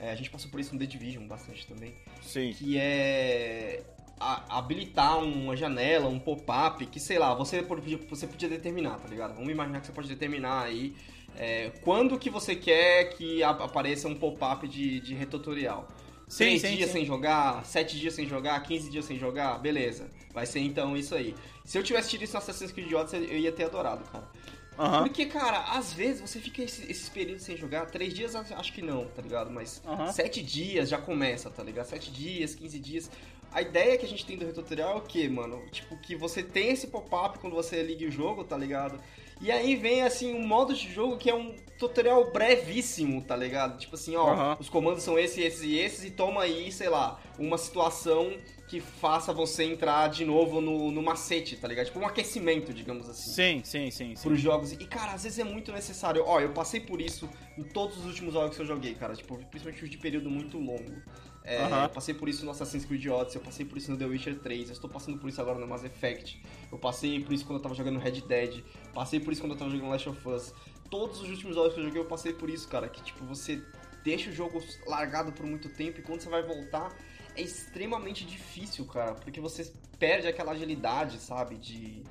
É, 0.00 0.10
a 0.10 0.14
gente 0.16 0.30
passou 0.30 0.50
por 0.50 0.58
isso 0.58 0.72
no 0.74 0.80
The 0.80 0.86
Division 0.86 1.28
bastante 1.28 1.64
também. 1.66 1.94
Sim. 2.22 2.52
Que 2.54 2.76
é. 2.76 3.84
a- 4.18 4.58
habilitar 4.58 5.18
uma 5.22 5.56
janela, 5.56 6.08
um 6.08 6.18
pop-up, 6.18 6.84
que 6.86 6.98
sei 6.98 7.18
lá, 7.20 7.34
você 7.34 7.62
você 8.08 8.26
podia 8.26 8.48
determinar, 8.48 8.98
tá 8.98 9.08
ligado? 9.08 9.34
Vamos 9.34 9.50
imaginar 9.50 9.80
que 9.80 9.86
você 9.86 9.92
pode 9.92 10.08
determinar 10.08 10.62
aí 10.62 10.94
é, 11.36 11.70
quando 11.82 12.18
que 12.18 12.30
você 12.30 12.54
quer 12.54 13.10
que 13.16 13.42
apareça 13.42 14.08
um 14.08 14.14
pop-up 14.14 14.66
de, 14.68 15.00
de 15.00 15.14
retutorial. 15.14 15.88
Sim, 16.28 16.44
Três 16.44 16.62
sim, 16.62 16.76
dias 16.76 16.86
sim. 16.88 16.92
sem 16.98 17.04
jogar, 17.04 17.64
sete 17.66 17.98
dias 17.98 18.14
sem 18.14 18.26
jogar, 18.26 18.58
15 18.62 18.90
dias 18.90 19.04
sem 19.04 19.18
jogar, 19.18 19.58
beleza. 19.58 20.10
Vai 20.32 20.46
ser 20.46 20.60
então 20.60 20.96
isso 20.96 21.14
aí. 21.14 21.34
Se 21.64 21.76
eu 21.76 21.82
tivesse 21.82 22.08
tido 22.10 22.24
isso 22.24 22.32
no 22.32 22.38
Assassin's 22.38 22.72
Creed 22.72 22.90
Odyssey, 22.92 23.24
eu 23.30 23.38
ia 23.38 23.52
ter 23.52 23.64
adorado, 23.64 24.02
cara. 24.04 24.26
Aham. 24.78 25.02
Porque, 25.02 25.26
cara, 25.26 25.58
às 25.76 25.92
vezes 25.92 26.22
você 26.22 26.40
fica 26.40 26.62
esse- 26.62 26.90
esses 26.90 27.06
períodos 27.10 27.42
sem 27.44 27.54
jogar, 27.58 27.84
três 27.86 28.14
dias 28.14 28.34
acho 28.34 28.72
que 28.72 28.80
não, 28.80 29.04
tá 29.08 29.20
ligado? 29.20 29.50
Mas 29.50 29.82
Aham. 29.86 30.10
sete 30.10 30.42
dias 30.42 30.88
já 30.88 30.96
começa, 30.96 31.50
tá 31.50 31.62
ligado? 31.62 31.84
Sete 31.86 32.10
dias, 32.10 32.54
15 32.54 32.78
dias. 32.78 33.10
A 33.52 33.60
ideia 33.60 33.98
que 33.98 34.06
a 34.06 34.08
gente 34.08 34.24
tem 34.24 34.38
do 34.38 34.46
retutorial 34.46 34.94
é 34.94 34.96
o 34.96 35.02
quê, 35.02 35.28
mano? 35.28 35.62
Tipo, 35.70 35.98
que 35.98 36.16
você 36.16 36.42
tem 36.42 36.70
esse 36.70 36.86
pop-up 36.86 37.38
quando 37.38 37.52
você 37.52 37.82
liga 37.82 38.06
o 38.06 38.10
jogo, 38.10 38.42
tá 38.44 38.56
ligado? 38.56 38.98
E 39.42 39.50
aí 39.50 39.74
vem, 39.74 40.02
assim, 40.02 40.32
um 40.32 40.46
modo 40.46 40.72
de 40.72 40.88
jogo 40.92 41.16
que 41.18 41.28
é 41.28 41.34
um 41.34 41.52
tutorial 41.76 42.30
brevíssimo, 42.30 43.20
tá 43.22 43.34
ligado? 43.34 43.76
Tipo 43.76 43.96
assim, 43.96 44.14
ó, 44.14 44.30
Aham. 44.32 44.56
os 44.60 44.68
comandos 44.68 45.02
são 45.02 45.18
esses, 45.18 45.38
esses 45.38 45.62
e 45.64 45.76
esses, 45.76 46.04
e 46.04 46.10
toma 46.12 46.42
aí, 46.42 46.70
sei 46.70 46.88
lá, 46.88 47.20
uma 47.36 47.58
situação 47.58 48.32
que 48.68 48.80
faça 48.80 49.32
você 49.32 49.64
entrar 49.64 50.08
de 50.08 50.24
novo 50.24 50.60
no, 50.60 50.92
no 50.92 51.02
macete, 51.02 51.56
tá 51.56 51.66
ligado? 51.66 51.86
Tipo 51.86 51.98
um 51.98 52.06
aquecimento, 52.06 52.72
digamos 52.72 53.08
assim 53.08 53.30
Sim, 53.32 53.60
sim, 53.64 53.90
sim, 53.90 54.14
sim. 54.14 54.22
pros 54.22 54.40
jogos. 54.40 54.72
E, 54.72 54.86
cara, 54.86 55.12
às 55.12 55.24
vezes 55.24 55.40
é 55.40 55.44
muito 55.44 55.72
necessário. 55.72 56.22
Ó, 56.24 56.40
eu 56.40 56.52
passei 56.52 56.78
por 56.78 57.00
isso 57.00 57.28
em 57.58 57.64
todos 57.64 57.98
os 57.98 58.06
últimos 58.06 58.32
jogos 58.32 58.56
que 58.56 58.62
eu 58.62 58.66
joguei, 58.66 58.94
cara. 58.94 59.14
Tipo, 59.14 59.36
principalmente 59.50 59.82
os 59.82 59.90
de 59.90 59.98
período 59.98 60.30
muito 60.30 60.58
longo. 60.58 61.02
É. 61.44 61.84
Eu 61.84 61.88
passei 61.88 62.14
por 62.14 62.28
isso 62.28 62.44
no 62.44 62.52
Assassin's 62.52 62.84
Creed 62.84 63.06
Odyssey, 63.06 63.40
eu 63.40 63.44
passei 63.44 63.66
por 63.66 63.76
isso 63.76 63.90
no 63.90 63.96
The 63.96 64.06
Witcher 64.06 64.38
3, 64.38 64.68
eu 64.68 64.72
estou 64.72 64.88
passando 64.88 65.18
por 65.18 65.28
isso 65.28 65.40
agora 65.40 65.58
no 65.58 65.66
Mass 65.66 65.82
Effect, 65.82 66.40
eu 66.70 66.78
passei 66.78 67.20
por 67.20 67.32
isso 67.32 67.44
quando 67.44 67.56
eu 67.56 67.62
tava 67.62 67.74
jogando 67.74 67.98
Red 67.98 68.20
Dead, 68.20 68.62
passei 68.94 69.18
por 69.18 69.32
isso 69.32 69.42
quando 69.42 69.52
eu 69.52 69.58
tava 69.58 69.70
jogando 69.70 69.90
Last 69.90 70.08
of 70.08 70.28
Us. 70.28 70.54
Todos 70.88 71.20
os 71.20 71.28
últimos 71.28 71.54
jogos 71.54 71.74
que 71.74 71.80
eu 71.80 71.84
joguei, 71.84 72.00
eu 72.00 72.04
passei 72.04 72.32
por 72.32 72.50
isso, 72.50 72.68
cara. 72.68 72.86
Que, 72.86 73.02
tipo, 73.02 73.24
você 73.24 73.62
deixa 74.04 74.30
o 74.30 74.32
jogo 74.32 74.62
largado 74.86 75.32
por 75.32 75.46
muito 75.46 75.68
tempo 75.70 76.00
e 76.00 76.02
quando 76.02 76.20
você 76.20 76.28
vai 76.28 76.42
voltar, 76.42 76.94
é 77.34 77.42
extremamente 77.42 78.24
difícil, 78.24 78.84
cara. 78.86 79.14
Porque 79.14 79.40
você 79.40 79.72
perde 79.98 80.28
aquela 80.28 80.52
agilidade, 80.52 81.18
sabe? 81.18 81.56
De. 81.56 82.02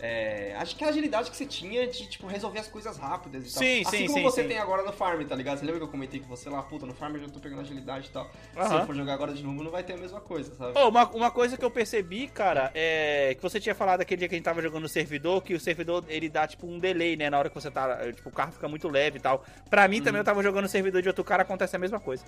É, 0.00 0.54
acho 0.58 0.76
que 0.76 0.84
a 0.84 0.88
agilidade 0.90 1.28
que 1.28 1.36
você 1.36 1.44
tinha 1.44 1.84
de, 1.88 2.06
tipo, 2.08 2.26
resolver 2.28 2.60
as 2.60 2.68
coisas 2.68 2.96
rápidas 2.96 3.50
e 3.50 3.52
tal. 3.52 3.62
Sim, 3.64 3.82
assim 3.84 3.96
sim, 3.98 4.06
como 4.06 4.18
sim, 4.18 4.22
você 4.22 4.42
sim. 4.42 4.48
tem 4.48 4.58
agora 4.58 4.84
no 4.84 4.92
farm, 4.92 5.22
tá 5.26 5.34
ligado? 5.34 5.58
Você 5.58 5.64
lembra 5.64 5.80
que 5.80 5.86
eu 5.86 5.90
comentei 5.90 6.20
que 6.20 6.26
você 6.28 6.48
lá, 6.48 6.62
puta, 6.62 6.86
no 6.86 6.94
farm 6.94 7.16
eu 7.16 7.22
já 7.22 7.28
tô 7.28 7.40
pegando 7.40 7.62
agilidade 7.62 8.06
e 8.06 8.10
tal. 8.10 8.30
Se 8.52 8.58
Aham. 8.60 8.78
eu 8.80 8.86
for 8.86 8.94
jogar 8.94 9.14
agora 9.14 9.32
de 9.32 9.42
novo, 9.42 9.62
não 9.64 9.72
vai 9.72 9.82
ter 9.82 9.94
a 9.94 9.96
mesma 9.96 10.20
coisa, 10.20 10.54
sabe? 10.54 10.78
Ô, 10.78 10.88
uma, 10.88 11.08
uma 11.10 11.30
coisa 11.32 11.56
que 11.56 11.64
eu 11.64 11.70
percebi, 11.70 12.28
cara, 12.28 12.70
é 12.76 13.34
que 13.34 13.42
você 13.42 13.58
tinha 13.58 13.74
falado 13.74 14.00
aquele 14.00 14.20
dia 14.20 14.28
que 14.28 14.36
a 14.36 14.38
gente 14.38 14.44
tava 14.44 14.62
jogando 14.62 14.82
no 14.82 14.88
servidor, 14.88 15.42
que 15.42 15.54
o 15.54 15.58
servidor 15.60 16.04
ele 16.08 16.28
dá 16.28 16.46
tipo 16.46 16.64
um 16.68 16.78
delay, 16.78 17.16
né? 17.16 17.28
Na 17.28 17.38
hora 17.38 17.48
que 17.48 17.54
você 17.56 17.68
tá. 17.70 17.98
eh, 18.02 18.12
Tipo, 18.12 18.28
o 18.28 18.32
carro 18.32 18.52
fica 18.52 18.68
muito 18.68 18.88
leve 18.88 19.18
e 19.18 19.20
tal. 19.20 19.44
Pra 19.68 19.88
mim 19.88 19.98
Uhum. 19.98 20.04
também 20.04 20.18
eu 20.20 20.24
tava 20.24 20.42
jogando 20.44 20.62
no 20.62 20.68
servidor 20.68 21.02
de 21.02 21.08
outro 21.08 21.24
cara, 21.24 21.42
acontece 21.42 21.74
a 21.74 21.78
mesma 21.78 21.98
coisa. 21.98 22.24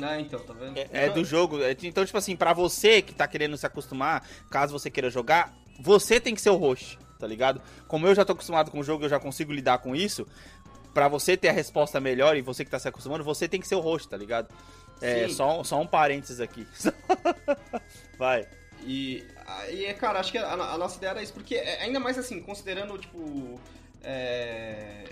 Ah, 0.00 0.20
então, 0.20 0.38
tá 0.40 0.52
vendo? 0.52 0.78
É, 0.78 1.06
é 1.06 1.10
do 1.10 1.24
jogo. 1.24 1.62
É, 1.62 1.76
Então, 1.82 2.04
tipo 2.04 2.16
assim, 2.18 2.36
pra 2.36 2.52
você 2.52 3.02
que 3.02 3.14
tá 3.14 3.26
querendo 3.26 3.56
se 3.56 3.66
acostumar, 3.66 4.24
caso 4.50 4.72
você 4.72 4.88
queira 4.90 5.10
jogar, 5.10 5.52
você 5.78 6.20
tem 6.20 6.34
que 6.34 6.40
ser 6.40 6.50
o 6.50 6.56
host, 6.56 6.98
tá 7.18 7.26
ligado? 7.26 7.60
Como 7.86 8.06
eu 8.06 8.14
já 8.14 8.24
tô 8.24 8.32
acostumado 8.32 8.70
com 8.70 8.80
o 8.80 8.84
jogo, 8.84 9.04
eu 9.04 9.08
já 9.08 9.20
consigo 9.20 9.52
lidar 9.52 9.78
com 9.78 9.94
isso. 9.94 10.26
Pra 10.92 11.06
você 11.06 11.36
ter 11.36 11.48
a 11.48 11.52
resposta 11.52 12.00
melhor 12.00 12.36
e 12.36 12.42
você 12.42 12.64
que 12.64 12.70
tá 12.70 12.78
se 12.78 12.88
acostumando, 12.88 13.22
você 13.22 13.46
tem 13.46 13.60
que 13.60 13.68
ser 13.68 13.76
o 13.76 13.80
host, 13.80 14.08
tá 14.08 14.16
ligado? 14.16 14.48
É, 15.00 15.28
Sim. 15.28 15.34
só, 15.34 15.62
só 15.62 15.80
um 15.80 15.86
parênteses 15.86 16.40
aqui. 16.40 16.66
Vai. 18.18 18.48
E, 18.84 19.24
e 19.70 19.92
cara, 19.94 20.18
acho 20.18 20.32
que 20.32 20.38
a, 20.38 20.52
a 20.52 20.78
nossa 20.78 20.96
ideia 20.96 21.10
era 21.10 21.22
isso, 21.22 21.32
porque 21.32 21.54
é, 21.54 21.82
ainda 21.82 22.00
mais 22.00 22.18
assim, 22.18 22.40
considerando, 22.40 22.96
tipo. 22.98 23.60
é, 24.02 25.04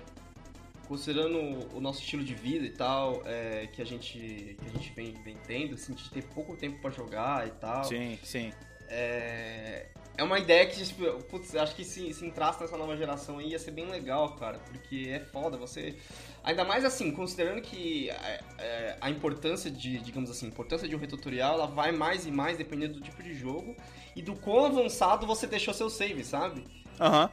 considerando 0.88 1.68
o 1.74 1.80
nosso 1.80 2.00
estilo 2.00 2.24
de 2.24 2.34
vida 2.34 2.64
e 2.64 2.70
tal, 2.70 3.22
é, 3.26 3.66
que 3.72 3.82
a 3.82 3.84
gente, 3.84 4.56
que 4.60 4.66
a 4.66 4.70
gente 4.70 4.92
vem, 4.92 5.12
vem 5.22 5.36
tendo, 5.46 5.74
assim, 5.74 5.92
de 5.94 6.08
ter 6.10 6.22
pouco 6.24 6.56
tempo 6.56 6.80
pra 6.80 6.90
jogar 6.90 7.46
e 7.46 7.50
tal. 7.52 7.84
Sim, 7.84 8.18
sim. 8.22 8.52
É, 8.88 9.86
é 10.16 10.22
uma 10.22 10.38
ideia 10.38 10.66
que, 10.66 10.82
tipo, 10.82 11.04
putz, 11.24 11.54
acho 11.54 11.74
que 11.74 11.84
se, 11.84 12.12
se 12.12 12.24
entrasse 12.24 12.60
nessa 12.60 12.76
nova 12.76 12.96
geração 12.96 13.38
aí 13.38 13.50
ia 13.50 13.58
ser 13.58 13.70
bem 13.70 13.86
legal, 13.86 14.34
cara, 14.36 14.58
porque 14.58 15.10
é 15.10 15.20
foda, 15.20 15.56
você... 15.56 15.94
Ainda 16.42 16.64
mais 16.64 16.84
assim, 16.84 17.10
considerando 17.10 17.60
que 17.60 18.08
é, 18.08 18.40
é, 18.58 18.96
a 19.00 19.10
importância 19.10 19.70
de, 19.70 19.98
digamos 19.98 20.30
assim, 20.30 20.46
a 20.46 20.48
importância 20.48 20.88
de 20.88 20.94
um 20.94 20.98
retutorial, 20.98 21.54
ela 21.54 21.66
vai 21.66 21.92
mais 21.92 22.24
e 22.24 22.30
mais 22.30 22.56
dependendo 22.56 22.94
do 22.94 23.00
tipo 23.00 23.22
de 23.22 23.34
jogo 23.34 23.76
e 24.14 24.22
do 24.22 24.34
quão 24.34 24.66
avançado 24.66 25.26
você 25.26 25.46
deixou 25.46 25.74
seu 25.74 25.90
save, 25.90 26.24
sabe? 26.24 26.64
Aham. 27.00 27.30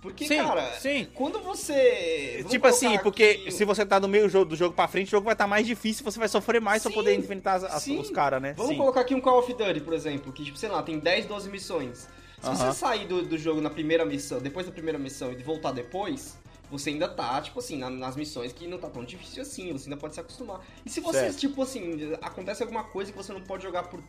Porque, 0.00 0.26
Sim, 0.26 0.36
cara, 0.36 0.72
sim. 0.78 1.08
quando 1.14 1.40
você... 1.40 2.44
Tipo 2.48 2.66
assim, 2.68 2.96
porque 2.98 3.24
aqui- 3.40 3.50
se 3.50 3.64
você 3.64 3.84
tá 3.84 3.98
no 3.98 4.06
meio 4.06 4.24
do 4.24 4.30
jogo, 4.30 4.44
do 4.50 4.56
jogo 4.56 4.74
pra 4.74 4.86
frente, 4.86 5.08
o 5.08 5.10
jogo 5.10 5.24
vai 5.24 5.34
estar 5.34 5.46
mais 5.46 5.66
difícil, 5.66 6.04
você 6.04 6.18
vai 6.18 6.28
sofrer 6.28 6.60
mais 6.60 6.82
pra 6.82 6.90
Sim, 6.90 6.94
poder 6.96 7.14
enfrentar 7.18 7.54
as- 7.56 7.86
os 7.86 8.10
caras, 8.10 8.40
né? 8.40 8.52
Vamos 8.56 8.72
Sim. 8.72 8.78
colocar 8.78 9.00
aqui 9.00 9.14
um 9.14 9.20
Call 9.20 9.38
of 9.38 9.52
Duty, 9.52 9.80
por 9.80 9.94
exemplo, 9.94 10.32
que, 10.32 10.44
tipo, 10.44 10.56
sei 10.58 10.68
lá, 10.68 10.82
tem 10.82 10.98
10, 10.98 11.26
12 11.26 11.48
missões. 11.50 12.08
Se 12.40 12.46
Aham. 12.48 12.54
você 12.54 12.72
sair 12.78 13.06
do, 13.06 13.22
do 13.22 13.36
jogo 13.38 13.60
na 13.60 13.70
primeira 13.70 14.04
missão, 14.04 14.38
depois 14.38 14.66
da 14.66 14.70
primeira 14.72 14.98
missão 14.98 15.32
e 15.32 15.36
voltar 15.42 15.72
depois, 15.72 16.36
você 16.70 16.90
ainda 16.90 17.08
tá, 17.08 17.40
tipo 17.40 17.58
assim, 17.58 17.78
na- 17.78 17.90
nas 17.90 18.14
missões 18.14 18.52
que 18.52 18.66
não 18.68 18.78
tá 18.78 18.88
tão 18.90 19.02
difícil 19.04 19.42
assim, 19.42 19.72
você 19.72 19.84
ainda 19.88 19.96
pode 19.96 20.14
se 20.14 20.20
acostumar. 20.20 20.60
E 20.84 20.90
se 20.90 21.00
você, 21.00 21.20
Certo. 21.20 21.38
tipo 21.38 21.62
assim, 21.62 22.12
acontece 22.20 22.62
alguma 22.62 22.84
coisa 22.84 23.10
que 23.10 23.16
você 23.16 23.32
não 23.32 23.40
pode 23.40 23.62
jogar 23.62 23.84
por 23.84 24.00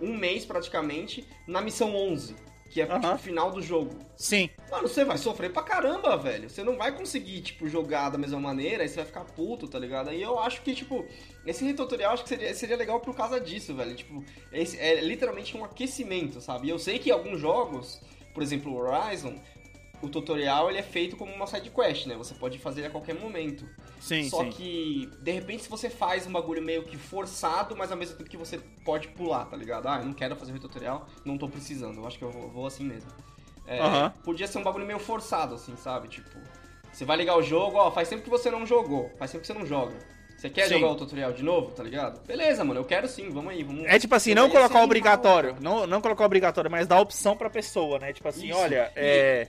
um 0.00 0.16
mês 0.16 0.44
praticamente, 0.46 1.26
na 1.46 1.60
missão 1.60 1.94
11, 1.94 2.36
que 2.72 2.80
é 2.80 2.86
tipo, 2.86 3.06
o 3.06 3.18
final 3.18 3.50
do 3.50 3.60
jogo. 3.60 3.94
Sim. 4.16 4.48
Mano, 4.70 4.88
você 4.88 5.04
vai 5.04 5.18
sofrer 5.18 5.52
pra 5.52 5.62
caramba, 5.62 6.16
velho. 6.16 6.48
Você 6.48 6.64
não 6.64 6.74
vai 6.74 6.90
conseguir, 6.90 7.42
tipo, 7.42 7.68
jogar 7.68 8.08
da 8.08 8.16
mesma 8.16 8.40
maneira, 8.40 8.82
aí 8.82 8.88
você 8.88 8.96
vai 8.96 9.04
ficar 9.04 9.24
puto, 9.26 9.68
tá 9.68 9.78
ligado? 9.78 10.08
Aí 10.08 10.22
eu 10.22 10.38
acho 10.38 10.62
que, 10.62 10.74
tipo, 10.74 11.04
esse 11.44 11.70
tutorial 11.74 12.14
acho 12.14 12.22
que 12.22 12.30
seria, 12.30 12.54
seria 12.54 12.76
legal 12.76 12.98
por 12.98 13.14
causa 13.14 13.38
disso, 13.38 13.74
velho. 13.74 13.94
Tipo, 13.94 14.24
esse 14.50 14.78
é 14.78 15.02
literalmente 15.02 15.54
um 15.54 15.62
aquecimento, 15.62 16.40
sabe? 16.40 16.68
E 16.68 16.70
eu 16.70 16.78
sei 16.78 16.98
que 16.98 17.10
alguns 17.10 17.38
jogos, 17.38 18.00
por 18.32 18.42
exemplo, 18.42 18.72
o 18.72 18.76
Horizon, 18.76 19.34
o 20.02 20.08
tutorial 20.08 20.68
ele 20.68 20.78
é 20.78 20.82
feito 20.82 21.16
como 21.16 21.32
uma 21.32 21.46
side 21.46 21.70
quest, 21.70 22.06
né? 22.06 22.14
Você 22.16 22.34
pode 22.34 22.58
fazer 22.58 22.84
a 22.86 22.90
qualquer 22.90 23.14
momento. 23.14 23.64
Sim, 24.00 24.28
Só 24.28 24.42
sim. 24.44 24.50
que, 24.50 25.08
de 25.20 25.30
repente, 25.30 25.62
se 25.62 25.68
você 25.70 25.88
faz 25.88 26.26
um 26.26 26.32
bagulho 26.32 26.60
meio 26.60 26.82
que 26.82 26.96
forçado, 26.98 27.76
mas 27.76 27.90
ao 27.92 27.96
mesmo 27.96 28.16
tempo 28.16 28.28
que 28.28 28.36
você 28.36 28.58
pode 28.84 29.08
pular, 29.08 29.44
tá 29.46 29.56
ligado? 29.56 29.86
Ah, 29.86 29.98
eu 30.00 30.04
não 30.06 30.12
quero 30.12 30.34
fazer 30.36 30.52
o 30.52 30.58
tutorial, 30.58 31.06
não 31.24 31.38
tô 31.38 31.48
precisando. 31.48 31.98
Eu 32.00 32.06
acho 32.06 32.18
que 32.18 32.24
eu 32.24 32.30
vou, 32.30 32.48
vou 32.50 32.66
assim 32.66 32.84
mesmo. 32.84 33.10
É, 33.66 33.78
Aham. 33.80 34.12
Podia 34.24 34.46
ser 34.48 34.58
um 34.58 34.62
bagulho 34.64 34.84
meio 34.84 34.98
forçado, 34.98 35.54
assim, 35.54 35.76
sabe? 35.76 36.08
Tipo, 36.08 36.36
você 36.92 37.04
vai 37.04 37.16
ligar 37.16 37.36
o 37.36 37.42
jogo, 37.42 37.76
ó, 37.78 37.90
faz 37.92 38.08
tempo 38.08 38.22
que 38.22 38.30
você 38.30 38.50
não 38.50 38.66
jogou, 38.66 39.10
faz 39.18 39.30
tempo 39.30 39.42
que 39.42 39.46
você 39.46 39.54
não 39.54 39.64
joga. 39.64 39.94
Você 40.36 40.50
quer 40.50 40.66
Sim. 40.66 40.74
jogar 40.80 40.88
o 40.90 40.96
tutorial 40.96 41.32
de 41.32 41.44
novo, 41.44 41.70
tá 41.70 41.84
ligado? 41.84 42.20
Beleza, 42.26 42.64
mano, 42.64 42.80
eu 42.80 42.84
quero 42.84 43.06
sim, 43.06 43.30
vamos 43.30 43.52
aí, 43.52 43.62
vamos. 43.62 43.84
É 43.86 43.96
tipo 44.00 44.12
assim, 44.16 44.34
não 44.34 44.50
colocar 44.50 44.82
obrigatório. 44.82 45.56
Não, 45.60 45.86
não 45.86 46.00
colocar 46.00 46.24
obrigatório, 46.24 46.68
mas 46.68 46.88
dar 46.88 47.00
opção 47.00 47.36
pra 47.36 47.48
pessoa, 47.48 48.00
né? 48.00 48.12
Tipo 48.12 48.26
assim, 48.28 48.48
Isso. 48.48 48.58
olha, 48.58 48.90
E- 48.96 49.00
é. 49.00 49.48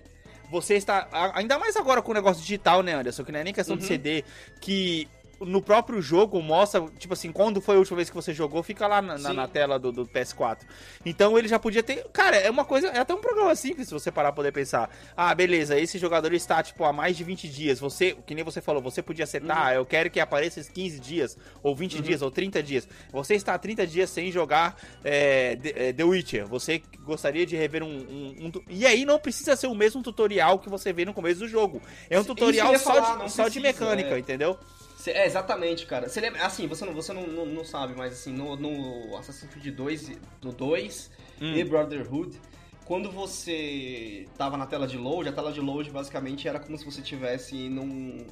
Você 0.53 0.75
está. 0.75 1.07
Ainda 1.33 1.57
mais 1.57 1.75
agora 1.75 1.99
com 2.01 2.11
o 2.11 2.13
negócio 2.13 2.41
digital, 2.41 2.83
né, 2.83 2.93
Anderson? 2.93 3.23
Que 3.23 3.31
não 3.31 3.39
é 3.39 3.43
nem 3.43 3.53
questão 3.53 3.75
de 3.75 3.81
Uhum. 3.81 3.87
CD. 3.87 4.23
Que 4.61 5.07
no 5.45 5.61
próprio 5.61 6.01
jogo 6.01 6.41
mostra, 6.41 6.81
tipo 6.97 7.13
assim, 7.13 7.31
quando 7.31 7.61
foi 7.61 7.75
a 7.75 7.79
última 7.79 7.97
vez 7.97 8.09
que 8.09 8.15
você 8.15 8.33
jogou, 8.33 8.61
fica 8.63 8.87
lá 8.87 9.01
na, 9.01 9.17
na- 9.17 9.33
na 9.33 9.47
tela 9.47 9.77
do, 9.79 9.91
do 9.91 10.05
PS4. 10.05 10.59
Então 11.05 11.37
ele 11.37 11.47
já 11.47 11.59
podia 11.59 11.83
ter. 11.83 12.05
Cara, 12.13 12.35
é 12.37 12.49
uma 12.49 12.65
coisa. 12.65 12.87
É 12.87 12.99
até 12.99 13.13
um 13.13 13.21
programa 13.21 13.55
simples 13.55 13.87
se 13.87 13.93
você 13.93 14.11
parar 14.11 14.31
pra 14.31 14.37
poder 14.37 14.51
pensar. 14.51 14.89
Ah, 15.15 15.33
beleza, 15.35 15.79
esse 15.79 15.97
jogador 15.97 16.33
está, 16.33 16.61
tipo, 16.63 16.83
há 16.83 16.93
mais 16.93 17.15
de 17.17 17.23
20 17.23 17.47
dias. 17.47 17.79
Você, 17.79 18.15
que 18.25 18.33
nem 18.35 18.43
você 18.43 18.61
falou, 18.61 18.81
você 18.81 19.01
podia 19.01 19.25
setar, 19.25 19.57
Uhum. 19.57 19.63
ah, 19.67 19.73
eu 19.75 19.85
quero 19.85 20.09
que 20.09 20.19
apareça 20.19 20.59
esses 20.59 20.71
15 20.71 20.99
dias, 20.99 21.37
ou 21.61 21.75
20 21.75 22.01
dias, 22.01 22.21
ou 22.21 22.31
30 22.31 22.61
dias. 22.63 22.87
Você 23.11 23.35
está 23.35 23.53
há 23.53 23.57
30 23.57 23.85
dias 23.87 24.09
sem 24.09 24.31
jogar 24.31 24.77
é, 25.03 25.55
The, 25.93 26.03
Witcher. 26.03 26.47
Você 26.47 26.81
gostaria 27.03 27.45
de 27.45 27.55
rever 27.55 27.83
um, 27.83 27.87
um- 27.87 28.35
um 28.47 28.51
E 28.69 28.85
aí 28.85 29.05
não 29.05 29.19
precisa 29.19 29.55
ser 29.55 29.67
o 29.67 29.75
mesmo 29.75 30.01
tutorial 30.01 30.59
que 30.59 30.69
você 30.69 30.91
vê 30.93 31.05
no 31.05 31.13
começo 31.13 31.39
do 31.39 31.47
jogo. 31.47 31.81
É 32.09 32.19
um 32.19 32.23
tutorial 32.23 32.77
só, 32.79 32.93
falar, 32.93 33.25
de, 33.25 33.31
só 33.31 33.47
de 33.47 33.59
mecânica, 33.59 34.15
é. 34.15 34.19
entendeu? 34.19 34.57
Cê- 35.03 35.11
é, 35.11 35.25
exatamente, 35.25 35.85
cara. 35.85 36.07
Você 36.07 36.21
lembra, 36.21 36.45
assim, 36.45 36.65
você 36.65 36.85
não, 36.85 36.93
você 36.93 37.11
não, 37.11 37.27
não, 37.27 37.45
não 37.45 37.65
sabe, 37.65 37.93
mas 37.93 38.13
assim, 38.13 38.31
no, 38.31 38.55
no 38.55 39.17
Assassin's 39.17 39.51
Creed 39.51 39.75
2, 39.75 40.17
do 40.41 40.53
2 40.53 41.11
Hum. 41.41 41.53
e 41.57 41.61
Brotherhood, 41.65 42.39
quando 42.85 43.11
você 43.11 44.25
tava 44.37 44.55
na 44.55 44.65
tela 44.65 44.87
de 44.87 44.97
load, 44.97 45.27
a 45.27 45.33
tela 45.33 45.51
de 45.51 45.59
load 45.59 45.89
basicamente 45.89 46.47
era 46.47 46.57
como 46.57 46.77
se 46.77 46.85
você 46.85 47.01
tivesse 47.01 47.67
num. 47.67 48.25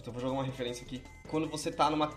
Então, 0.00 0.12
vou 0.12 0.20
jogar 0.20 0.34
uma 0.34 0.42
referência 0.42 0.84
aqui. 0.84 1.00
Quando 1.28 1.46
você 1.48 1.70
tá 1.70 1.88
numa, 1.90 2.12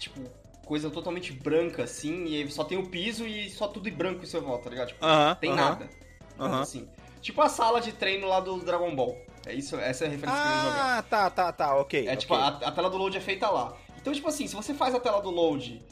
tipo, 0.00 0.20
coisa 0.66 0.90
totalmente 0.90 1.32
branca, 1.32 1.84
assim, 1.84 2.24
e 2.24 2.50
só 2.50 2.64
tem 2.64 2.76
o 2.76 2.88
piso 2.88 3.24
e 3.24 3.48
só 3.50 3.68
tudo 3.68 3.88
em 3.88 3.92
branco 3.92 4.24
em 4.24 4.26
seu 4.26 4.42
volta, 4.42 4.64
tá 4.64 4.70
ligado? 4.70 4.88
Tipo, 4.88 5.04
Aham. 5.04 5.34
tem 5.36 5.50
aham. 5.52 5.56
nada. 5.60 5.90
Mas, 6.36 6.48
Aham. 6.48 6.60
assim. 6.62 6.88
Tipo 7.22 7.40
a 7.40 7.48
sala 7.48 7.80
de 7.80 7.92
treino 7.92 8.26
lá 8.26 8.40
do 8.40 8.58
Dragon 8.64 8.92
Ball. 8.96 9.16
É 9.46 9.52
isso, 9.54 9.76
essa 9.76 10.04
é 10.04 10.08
a 10.08 10.10
referência 10.10 10.40
que 10.42 10.48
eu 10.48 10.52
ia 10.54 10.62
jogar. 10.62 10.98
Ah, 10.98 11.02
tá, 11.02 11.30
tá, 11.30 11.52
tá, 11.52 11.76
ok. 11.76 12.08
É 12.08 12.16
tipo, 12.16 12.34
ok. 12.34 12.66
a, 12.66 12.68
a 12.68 12.72
tela 12.72 12.88
do 12.90 12.96
load 12.96 13.16
é 13.16 13.20
feita 13.20 13.48
lá. 13.50 13.76
Então, 14.00 14.12
tipo 14.12 14.28
assim, 14.28 14.46
se 14.46 14.54
você 14.54 14.72
faz 14.74 14.94
a 14.94 15.00
tela 15.00 15.20
do 15.20 15.30
load, 15.30 15.82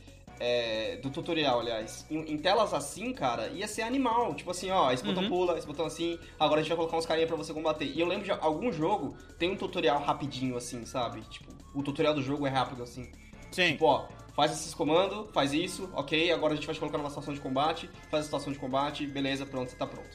é, 0.41 0.97
do 0.97 1.11
tutorial, 1.11 1.61
aliás, 1.61 2.05
em, 2.11 2.33
em 2.33 2.39
telas 2.39 2.73
assim, 2.75 3.13
cara, 3.13 3.49
ia 3.49 3.69
ser 3.69 3.83
animal. 3.83 4.35
Tipo 4.35 4.51
assim, 4.51 4.71
ó, 4.71 4.91
esse 4.91 5.05
botão 5.05 5.23
Uhum. 5.25 5.29
pula, 5.29 5.59
esse 5.59 5.67
botão 5.67 5.87
assim, 5.87 6.19
agora 6.39 6.61
a 6.61 6.63
gente 6.63 6.69
vai 6.71 6.77
colocar 6.79 6.97
uns 6.97 7.07
carinha 7.07 7.27
pra 7.27 7.37
você 7.37 7.53
combater. 7.53 7.85
E 7.85 8.01
eu 8.01 8.07
lembro 8.07 8.25
de 8.25 8.31
algum 8.33 8.73
jogo, 8.73 9.17
tem 9.39 9.51
um 9.51 9.57
tutorial 9.57 10.01
rapidinho 10.03 10.57
assim, 10.57 10.85
sabe? 10.87 11.21
Tipo, 11.23 11.53
o 11.75 11.83
tutorial 11.83 12.15
do 12.15 12.23
jogo 12.23 12.47
é 12.47 12.51
rápido 12.51 12.83
assim. 12.83 13.11
Sim. 13.51 13.73
Tipo, 13.73 13.85
ó, 13.87 14.09
faz 14.35 14.51
esses 14.53 14.73
comandos, 14.75 15.29
faz 15.33 15.53
isso, 15.53 15.91
ok, 15.93 16.33
agora 16.33 16.55
a 16.55 16.57
gente 16.57 16.65
vai 16.67 16.75
te 16.75 16.79
colocar 16.79 16.97
numa 16.99 17.11
situação 17.11 17.35
de 17.35 17.41
combate, 17.41 17.89
faz 18.11 18.23
a 18.23 18.25
situação 18.25 18.53
de 18.53 18.59
combate, 18.59 19.07
beleza, 19.07 19.45
pronto, 19.45 19.71
você 19.71 19.77
tá 19.77 19.87
pronto. 19.87 20.09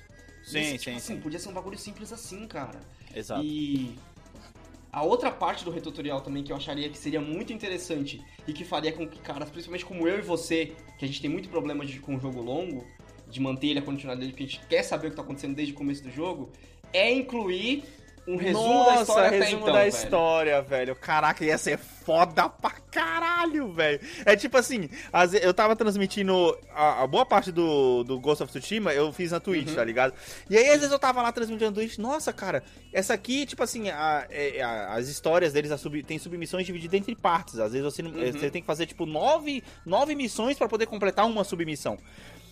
Sim, 0.44 0.60
Esse, 0.60 0.70
sim, 0.72 0.78
tipo 0.78 0.98
assim, 0.98 1.16
sim. 1.16 1.22
podia 1.22 1.40
ser 1.40 1.50
um 1.50 1.54
bagulho 1.54 1.78
simples 1.78 2.12
assim, 2.12 2.48
cara. 2.48 2.80
Exato. 3.18 3.44
E 3.44 3.96
a 4.92 5.04
outra 5.04 5.32
parte 5.32 5.64
do 5.64 5.72
retutorial 5.72 6.22
também 6.22 6.44
que 6.44 6.52
eu 6.52 6.56
acharia 6.56 6.90
que 6.90 6.98
seria 6.98 7.22
muito 7.22 7.52
interessante 7.54 8.24
e 8.48 8.54
que 8.54 8.64
faria 8.64 8.92
com 8.92 9.08
que 9.08 9.20
caras, 9.20 9.50
principalmente 9.50 9.86
como 9.86 10.08
eu 10.08 10.20
e 10.20 10.22
você, 10.22 10.74
que 10.98 11.06
a 11.06 11.08
gente 11.08 11.22
tem 11.22 11.30
muito 11.30 11.50
problema 11.50 11.86
de, 11.86 12.00
com 12.00 12.16
o 12.16 12.20
jogo 12.20 12.42
longo, 12.42 12.86
de 13.30 13.40
manter 13.40 13.68
ele 13.68 13.80
a 13.80 13.82
continuidade 13.82 14.22
dele, 14.22 14.32
porque 14.32 14.44
a 14.44 14.48
gente 14.48 14.66
quer 14.68 14.84
saber 14.84 15.08
o 15.08 15.10
que 15.12 15.16
tá 15.16 15.22
acontecendo 15.22 15.56
desde 15.56 15.74
o 15.74 15.78
começo 15.78 16.04
do 16.04 16.12
jogo, 16.12 16.52
é 16.94 17.12
incluir 17.12 17.84
um 18.28 18.36
resumo 18.36 18.68
Nossa, 18.68 18.96
da 18.96 19.02
história 19.02 19.30
resumo 19.40 19.62
então, 19.62 19.74
da 19.74 19.80
velho. 19.80 19.90
história, 19.90 20.62
velho. 20.62 20.96
Caraca, 20.96 21.46
ia 21.46 21.58
ser 21.58 21.78
foda 21.78 22.50
pra 22.50 22.72
caralho, 22.92 23.72
velho. 23.72 24.00
É 24.26 24.36
tipo 24.36 24.58
assim, 24.58 24.90
ve- 25.30 25.40
eu 25.42 25.54
tava 25.54 25.76
transmitindo 25.76 26.58
a, 26.74 27.04
a 27.04 27.08
boa 27.08 27.26
parte 27.26 27.52
do, 27.52 28.04
do 28.04 28.20
Ghost 28.20 28.44
of 28.44 28.52
Tsushima, 28.52 28.94
eu 28.94 29.12
fiz 29.14 29.32
na 29.32 29.40
Twitch, 29.40 29.70
Uhum. 29.70 29.76
tá 29.76 29.84
ligado? 29.84 30.14
E 30.50 30.58
aí, 30.58 30.66
às 30.70 30.76
vezes, 30.78 30.92
eu 30.92 31.00
tava 31.00 31.22
lá 31.22 31.32
transmitindo 31.32 31.70
na 31.72 31.76
Twitch, 31.76 31.98
nossa, 31.98 32.34
cara, 32.34 32.64
essa 32.92 33.14
aqui, 33.14 33.46
tipo 33.46 33.64
assim, 33.64 33.90
a- 33.90 34.26
é- 34.30 34.62
a- 34.62 34.94
as 34.96 35.08
histórias 35.08 35.54
deles 35.54 35.72
sub- 35.80 36.04
tem 36.04 36.20
submissões 36.20 36.66
divididas 36.66 37.00
entre 37.00 37.16
partes. 37.16 37.60
Às 37.60 37.72
vezes 37.72 37.86
você, 37.86 38.02
não- 38.02 38.12
Uhum. 38.12 38.32
você 38.32 38.50
tem 38.52 38.62
que 38.62 38.68
fazer, 38.68 38.86
tipo, 38.88 39.06
nove, 39.06 39.64
nove 39.86 40.16
missões 40.16 40.58
pra 40.58 40.68
poder 40.68 40.86
completar 40.86 41.26
uma 41.26 41.44
submissão. 41.46 41.98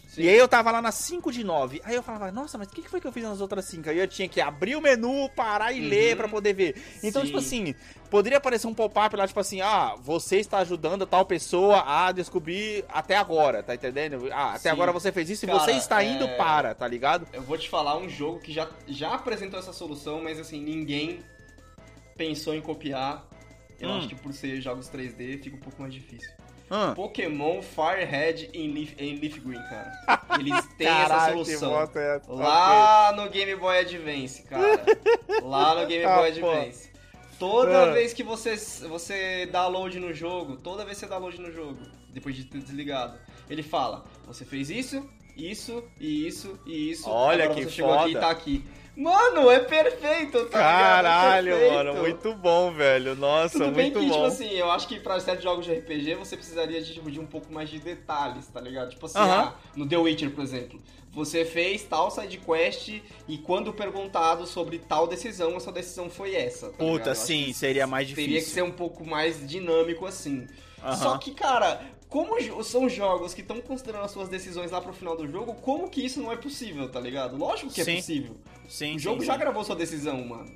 Sim. 0.08 0.22
E 0.24 0.30
aí 0.30 0.38
eu 0.38 0.48
tava 0.48 0.72
lá 0.72 0.82
nas 0.82 0.96
5 0.96 1.32
de 1.32 1.44
9. 1.44 1.82
Aí 1.84 1.94
eu 1.96 2.02
falava, 2.04 2.32
nossa, 2.32 2.58
mas 2.58 2.68
o 2.68 2.72
que 2.72 2.82
que 2.82 2.90
foi 2.90 3.02
que 3.02 3.08
eu 3.08 3.12
fiz 3.12 3.24
nas 3.24 3.42
outras 3.42 3.66
5? 3.66 3.90
Aí 3.90 3.98
eu 4.00 4.08
tinha 4.08 4.30
que 4.30 4.40
abrir 4.40 4.76
o 4.76 4.82
menu, 4.82 5.30
parar 5.36 5.72
e 5.74 5.82
Uhum. 5.82 5.90
ler 5.90 6.16
pra 6.16 6.28
poder 6.28 6.54
ver. 6.54 6.82
Então, 7.04 7.22
Sim. 7.22 7.26
tipo 7.28 7.38
assim, 7.40 7.76
poderia 8.10 8.38
aparecer 8.38 8.68
um 8.68 8.74
pop-up 8.74 9.16
lá, 9.16 9.28
tipo 9.28 9.40
assim, 9.40 9.62
ah, 9.62 9.96
você 10.00 10.38
está 10.38 10.60
ajudando 10.60 11.06
tal 11.06 11.26
pessoa 11.26 11.84
a 11.86 12.12
descobrir 12.12 12.86
até 12.88 13.18
agora, 13.18 13.62
tá 13.64 13.76
entendendo? 13.76 14.30
Ah, 14.32 14.52
até 14.52 14.60
Sim. 14.60 14.70
agora 14.70 14.92
você 14.92 15.12
fez 15.12 15.30
isso 15.30 15.46
e 15.46 15.48
Cara, 15.48 15.60
você 15.60 15.72
está 15.72 16.04
indo 16.04 16.24
é- 16.26 16.38
para, 16.38 16.74
tá 16.74 16.88
ligado? 16.88 17.28
Eu 17.34 17.42
vou 17.42 17.58
te 17.58 17.70
falar 17.70 17.98
um 17.98 18.08
jogo 18.08 18.40
que 18.40 18.54
já, 18.54 18.70
já 18.88 19.14
apresentou 19.16 19.60
essa 19.60 19.74
solução, 19.74 20.22
mas 20.24 20.40
assim, 20.40 20.62
ninguém 20.64 21.22
pensou 22.16 22.54
em 22.56 22.62
copiar. 22.62 23.28
Eu 23.80 23.90
Hum. 23.90 23.98
acho 23.98 24.08
que 24.08 24.16
por 24.16 24.32
ser 24.32 24.62
jogos 24.62 24.88
3D 24.88 25.40
fica 25.44 25.58
um 25.58 25.60
pouco 25.60 25.82
mais 25.82 25.94
difícil. 25.94 26.32
Ah, 26.70 26.94
Pokémon 26.96 27.62
Firehead 27.62 28.50
em 28.54 28.72
Leaf, 28.74 28.96
em 28.98 29.16
Leaf 29.20 29.40
Green, 29.40 29.62
cara. 29.70 29.92
Eles 30.40 30.66
têm 30.78 30.88
essa 30.88 31.08
caralho, 31.10 31.44
que 31.44 31.56
solução. 31.56 31.82
é 31.96 32.16
essa? 32.18 32.32
Lá 32.34 33.14
no 33.16 33.30
Game 33.30 33.56
Boy 33.56 33.78
Advance, 33.80 34.42
cara. 34.44 34.84
Lá 35.44 35.76
no 35.82 35.88
Game 35.88 36.04
Ah, 36.06 36.18
Boy 36.18 36.40
pô. 36.40 36.50
Advance. 36.50 36.90
Toda 37.38 37.84
Ah. 37.84 37.92
vez 37.94 38.14
que 38.14 38.24
você, 38.24 38.56
você 38.88 39.46
dá 39.52 39.68
load 39.68 40.00
no 40.00 40.14
jogo, 40.14 40.56
toda 40.58 40.86
vez 40.86 40.98
que 40.98 41.06
você 41.06 41.10
dá 41.12 41.18
load 41.18 41.40
no 41.40 41.52
jogo, 41.52 41.78
depois 42.14 42.36
de 42.36 42.46
ter 42.46 42.60
desligado. 42.60 43.18
Ele 43.50 43.62
fala: 43.62 44.04
Você 44.26 44.44
fez 44.46 44.70
isso, 44.70 45.08
isso, 45.36 45.84
e 46.00 46.26
isso, 46.28 46.58
e 46.66 46.92
isso. 46.92 47.10
Olha 47.10 47.44
agora 47.44 47.60
que 47.60 47.66
você 47.66 47.72
chegou 47.76 47.92
foda. 47.92 48.04
aqui 48.06 48.12
e 48.12 48.20
tá 48.20 48.30
aqui. 48.32 48.66
Mano, 48.96 49.50
é 49.52 49.60
perfeito, 49.60 50.46
tá 50.46 50.58
Caralho, 50.58 51.54
ligado? 51.56 51.64
É 51.64 51.74
mano, 51.76 51.94
perfeito. 51.94 52.26
muito 52.28 52.40
bom, 52.40 52.72
velho. 52.72 53.16
Nossa, 53.16 53.60
Tudo 53.60 53.72
bem 53.72 53.92
muito 53.92 54.00
que, 54.00 54.06
bom. 54.08 54.14
tipo 54.14 54.26
assim, 54.26 54.50
eu 54.52 54.72
acho 54.72 54.88
que 54.88 55.00
pra 55.00 55.20
certos 55.20 55.44
jogos 55.44 55.66
de 55.66 55.74
RPG 55.74 56.16
você 56.16 56.38
precisaria 56.38 56.82
de, 56.82 56.94
tipo, 56.94 57.12
de 57.12 57.20
um 57.20 57.26
pouco 57.26 57.52
mais 57.52 57.70
de 57.70 57.80
detalhes, 57.80 58.48
tá 58.48 58.62
ligado? 58.62 58.92
Tipo 58.92 59.06
assim, 59.06 59.18
Aham. 59.20 59.54
ah, 59.54 59.60
no 59.76 59.88
The 59.88 59.98
Witcher, 59.98 60.32
por 60.32 60.44
exemplo, 60.44 60.82
você 61.12 61.44
fez 61.44 61.84
tal 61.84 62.10
side 62.10 62.38
quest 62.38 63.02
e 63.28 63.38
quando 63.38 63.74
perguntado 63.74 64.46
sobre 64.48 64.80
tal 64.80 65.08
decisão, 65.08 65.56
a 65.58 65.60
sua 65.60 65.74
decisão 65.74 66.10
foi 66.10 66.34
essa. 66.36 66.70
Tá 66.70 66.78
Puta, 66.78 67.14
sim, 67.16 67.52
seria 67.54 67.86
mais 67.86 68.08
Teria 68.08 68.26
que 68.26 68.32
difícil. 68.34 68.54
ser 68.54 68.62
um 68.64 68.72
pouco 68.72 69.06
mais 69.06 69.46
dinâmico 69.48 70.06
assim. 70.06 70.48
Só 71.02 71.18
que, 71.18 71.32
cara, 71.34 71.82
como 72.16 72.64
são 72.64 72.88
jogos 72.88 73.34
que 73.34 73.42
estão 73.42 73.60
considerando 73.60 74.06
as 74.06 74.12
suas 74.12 74.30
decisões 74.30 74.72
lá 74.72 74.80
pro 74.80 74.94
final 74.94 75.18
do 75.18 75.30
jogo, 75.30 75.54
como 75.56 75.90
que 75.90 76.06
isso 76.06 76.22
não 76.22 76.32
é 76.32 76.38
possível, 76.38 76.88
tá 76.88 76.98
ligado? 76.98 77.36
Lógico 77.36 77.74
que 77.74 77.84
Sim. 77.84 77.92
é 77.92 77.96
possível. 77.98 78.38
Sim, 78.70 78.96
o 78.96 79.00
jogo 79.00 79.20
sim, 79.20 79.28
já 79.28 79.34
sim. 79.34 79.40
gravou 79.40 79.66
sua 79.66 79.76
decisão, 79.76 80.24
mano. 80.24 80.50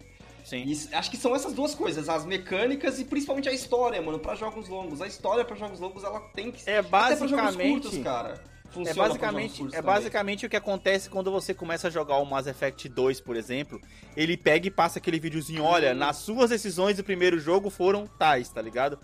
Sim. 0.46 0.64
E 0.66 0.96
acho 0.96 1.12
que 1.12 1.18
são 1.18 1.36
essas 1.36 1.52
duas 1.52 1.76
coisas, 1.76 2.08
as 2.08 2.26
mecânicas 2.26 2.98
e 2.98 3.04
principalmente 3.04 3.50
a 3.50 3.52
história, 3.52 4.02
mano, 4.02 4.20
pra 4.20 4.36
jogos 4.36 4.70
longos. 4.70 5.02
A 5.02 5.08
história 5.08 5.44
pra 5.44 5.58
jogos 5.58 5.82
longos, 5.82 6.02
ela 6.02 6.22
tem 6.34 6.50
que 6.50 6.62
É 6.66 6.78
Até 6.78 6.88
pra 6.88 7.16
jogos 7.16 7.32
basicamente. 7.32 7.72
curtos, 7.82 7.98
cara. 7.98 8.42
É 8.42 8.72
Funciona 8.72 8.94
jogos 8.94 9.10
basicamente, 9.10 9.62
é 9.62 9.66
também. 9.66 9.82
basicamente 9.82 10.46
o 10.46 10.50
que 10.50 10.56
acontece 10.56 11.10
quando 11.10 11.30
você 11.30 11.54
começa 11.54 11.90
a 11.90 11.92
jogar 11.92 12.20
o 12.20 12.26
Mass 12.26 12.48
Effect 12.48 12.88
2, 12.88 13.20
por 13.20 13.36
exemplo. 13.36 13.82
Ele 14.16 14.38
pega 14.38 14.66
e 14.66 14.72
passa 14.72 15.00
aquele 15.00 15.20
videozinho, 15.20 15.64
olha, 15.64 15.94
nas 15.94 16.16
suas 16.18 16.52
decisões 16.52 16.96
do 16.96 17.04
primeiro 17.04 17.38
jogo 17.38 17.70
foram 17.70 18.08
tais, 18.08 18.48
tá 18.48 18.62
ligado? 18.62 18.98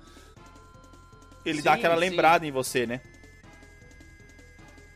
Ele 1.45 1.61
dá 1.61 1.73
Sim, 1.73 1.77
aquela 1.77 1.95
sim. 1.95 2.01
lembrada 2.01 2.45
em 2.45 2.51
você, 2.51 2.85
né? 2.85 3.01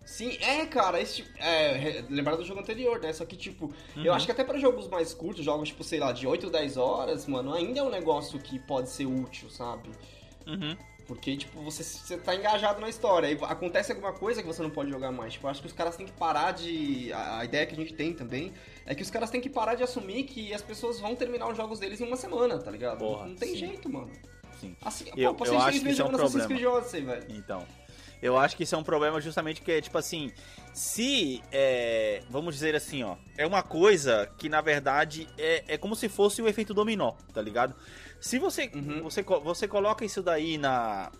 Sim, 0.05 0.37
é, 0.41 0.65
cara, 0.65 0.99
esse 0.99 1.17
tipo, 1.17 1.29
é, 1.37 2.03
lembrar 2.09 2.35
do 2.35 2.43
jogo 2.43 2.59
anterior, 2.59 2.99
né? 2.99 3.13
Só 3.13 3.23
que, 3.25 3.37
tipo, 3.37 3.71
Uhum. 3.95 4.03
eu 4.03 4.11
acho 4.13 4.25
que 4.25 4.31
até 4.31 4.43
pra 4.43 4.57
jogos 4.57 4.87
mais 4.87 5.13
curtos, 5.13 5.45
jogos, 5.45 5.69
tipo, 5.69 5.83
sei 5.83 5.99
lá, 5.99 6.11
de 6.11 6.25
8 6.27 6.45
ou 6.47 6.51
10 6.51 6.77
horas, 6.77 7.27
mano, 7.27 7.53
ainda 7.53 7.79
é 7.79 7.83
um 7.83 7.89
negócio 7.91 8.39
que 8.39 8.57
pode 8.59 8.89
ser 8.89 9.05
útil, 9.05 9.49
sabe? 9.49 9.89
Uhum. 10.47 10.75
Porque, 11.05 11.37
tipo, 11.37 11.61
você, 11.61 11.83
você 11.83 12.17
tá 12.17 12.35
engajado 12.35 12.81
na 12.81 12.89
história. 12.89 13.31
E 13.31 13.37
acontece 13.43 13.91
alguma 13.91 14.11
coisa 14.13 14.41
que 14.41 14.47
você 14.47 14.61
não 14.61 14.69
pode 14.69 14.91
jogar 14.91 15.11
mais. 15.11 15.33
Tipo, 15.33 15.47
eu 15.47 15.51
acho 15.51 15.61
que 15.61 15.67
os 15.67 15.73
caras 15.73 15.95
têm 15.95 16.05
que 16.05 16.11
parar 16.11 16.51
de. 16.51 17.11
A, 17.13 17.39
a 17.39 17.45
ideia 17.45 17.65
que 17.65 17.73
a 17.73 17.77
gente 17.77 17.93
tem 17.93 18.13
também 18.13 18.53
é 18.85 18.93
que 18.93 19.01
os 19.01 19.09
caras 19.09 19.29
têm 19.31 19.41
que 19.41 19.49
parar 19.49 19.73
de 19.75 19.81
assumir 19.83 20.23
que 20.25 20.53
as 20.53 20.61
pessoas 20.61 20.99
vão 20.99 21.15
terminar 21.15 21.49
os 21.49 21.57
jogos 21.57 21.79
deles 21.79 21.99
em 22.01 22.05
uma 22.05 22.15
semana, 22.17 22.59
tá 22.59 22.69
ligado? 22.69 22.99
Porra, 22.99 23.25
não 23.27 23.35
tem 23.35 23.49
sim. 23.49 23.57
jeito, 23.57 23.89
mano. 23.89 24.11
Sim. 24.59 24.75
Assim, 24.81 25.05
Eu- 25.15 25.33
pô, 25.33 25.45
eu 25.45 25.51
acho 25.61 25.79
que 25.81 25.89
isso 25.89 26.01
é 26.01 26.05
um 26.05 26.07
problema. 26.47 26.69
Odyssey, 26.77 27.01
velho. 27.01 27.25
Então, 27.29 27.65
eu 28.21 28.37
acho 28.37 28.55
que 28.57 28.63
isso 28.63 28.75
é 28.75 28.77
um 28.77 28.83
problema 28.83 29.21
justamente 29.21 29.61
que 29.61 29.71
é 29.71 29.81
tipo 29.81 29.97
assim, 29.97 30.31
se, 30.73 31.41
é, 31.51 32.21
vamos 32.29 32.53
dizer 32.55 32.75
assim, 32.75 33.03
ó, 33.03 33.15
é 33.37 33.45
uma 33.45 33.63
coisa 33.63 34.29
que 34.37 34.49
na 34.49 34.61
verdade 34.61 35.27
é, 35.37 35.63
é 35.67 35.77
como 35.77 35.95
se 35.95 36.09
fosse 36.09 36.41
o 36.41 36.47
efeito 36.47 36.73
dominó, 36.73 37.13
tá 37.33 37.41
ligado? 37.41 37.73
Se 38.19 38.37
você, 38.37 38.69
Uhum. 38.73 39.01
você, 39.03 39.23
você 39.23 39.67
coloca 39.67 40.03
isso 40.03 40.21
daí 40.21 40.57
na, 40.57 41.11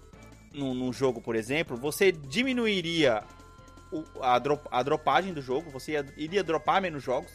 num, 0.53 0.73
num 0.73 0.91
jogo, 0.91 1.21
por 1.21 1.35
exemplo, 1.35 1.77
você 1.77 2.11
diminuiria 2.11 3.23
o- 3.91 4.03
a, 4.21 4.37
dro- 4.37 4.59
a 4.69 4.83
dropagem 4.83 5.33
do 5.33 5.41
jogo, 5.41 5.69
você 5.71 5.93
ia- 5.93 6.05
iria 6.17 6.43
dropar 6.43 6.81
menos 6.81 7.01
jogos, 7.01 7.31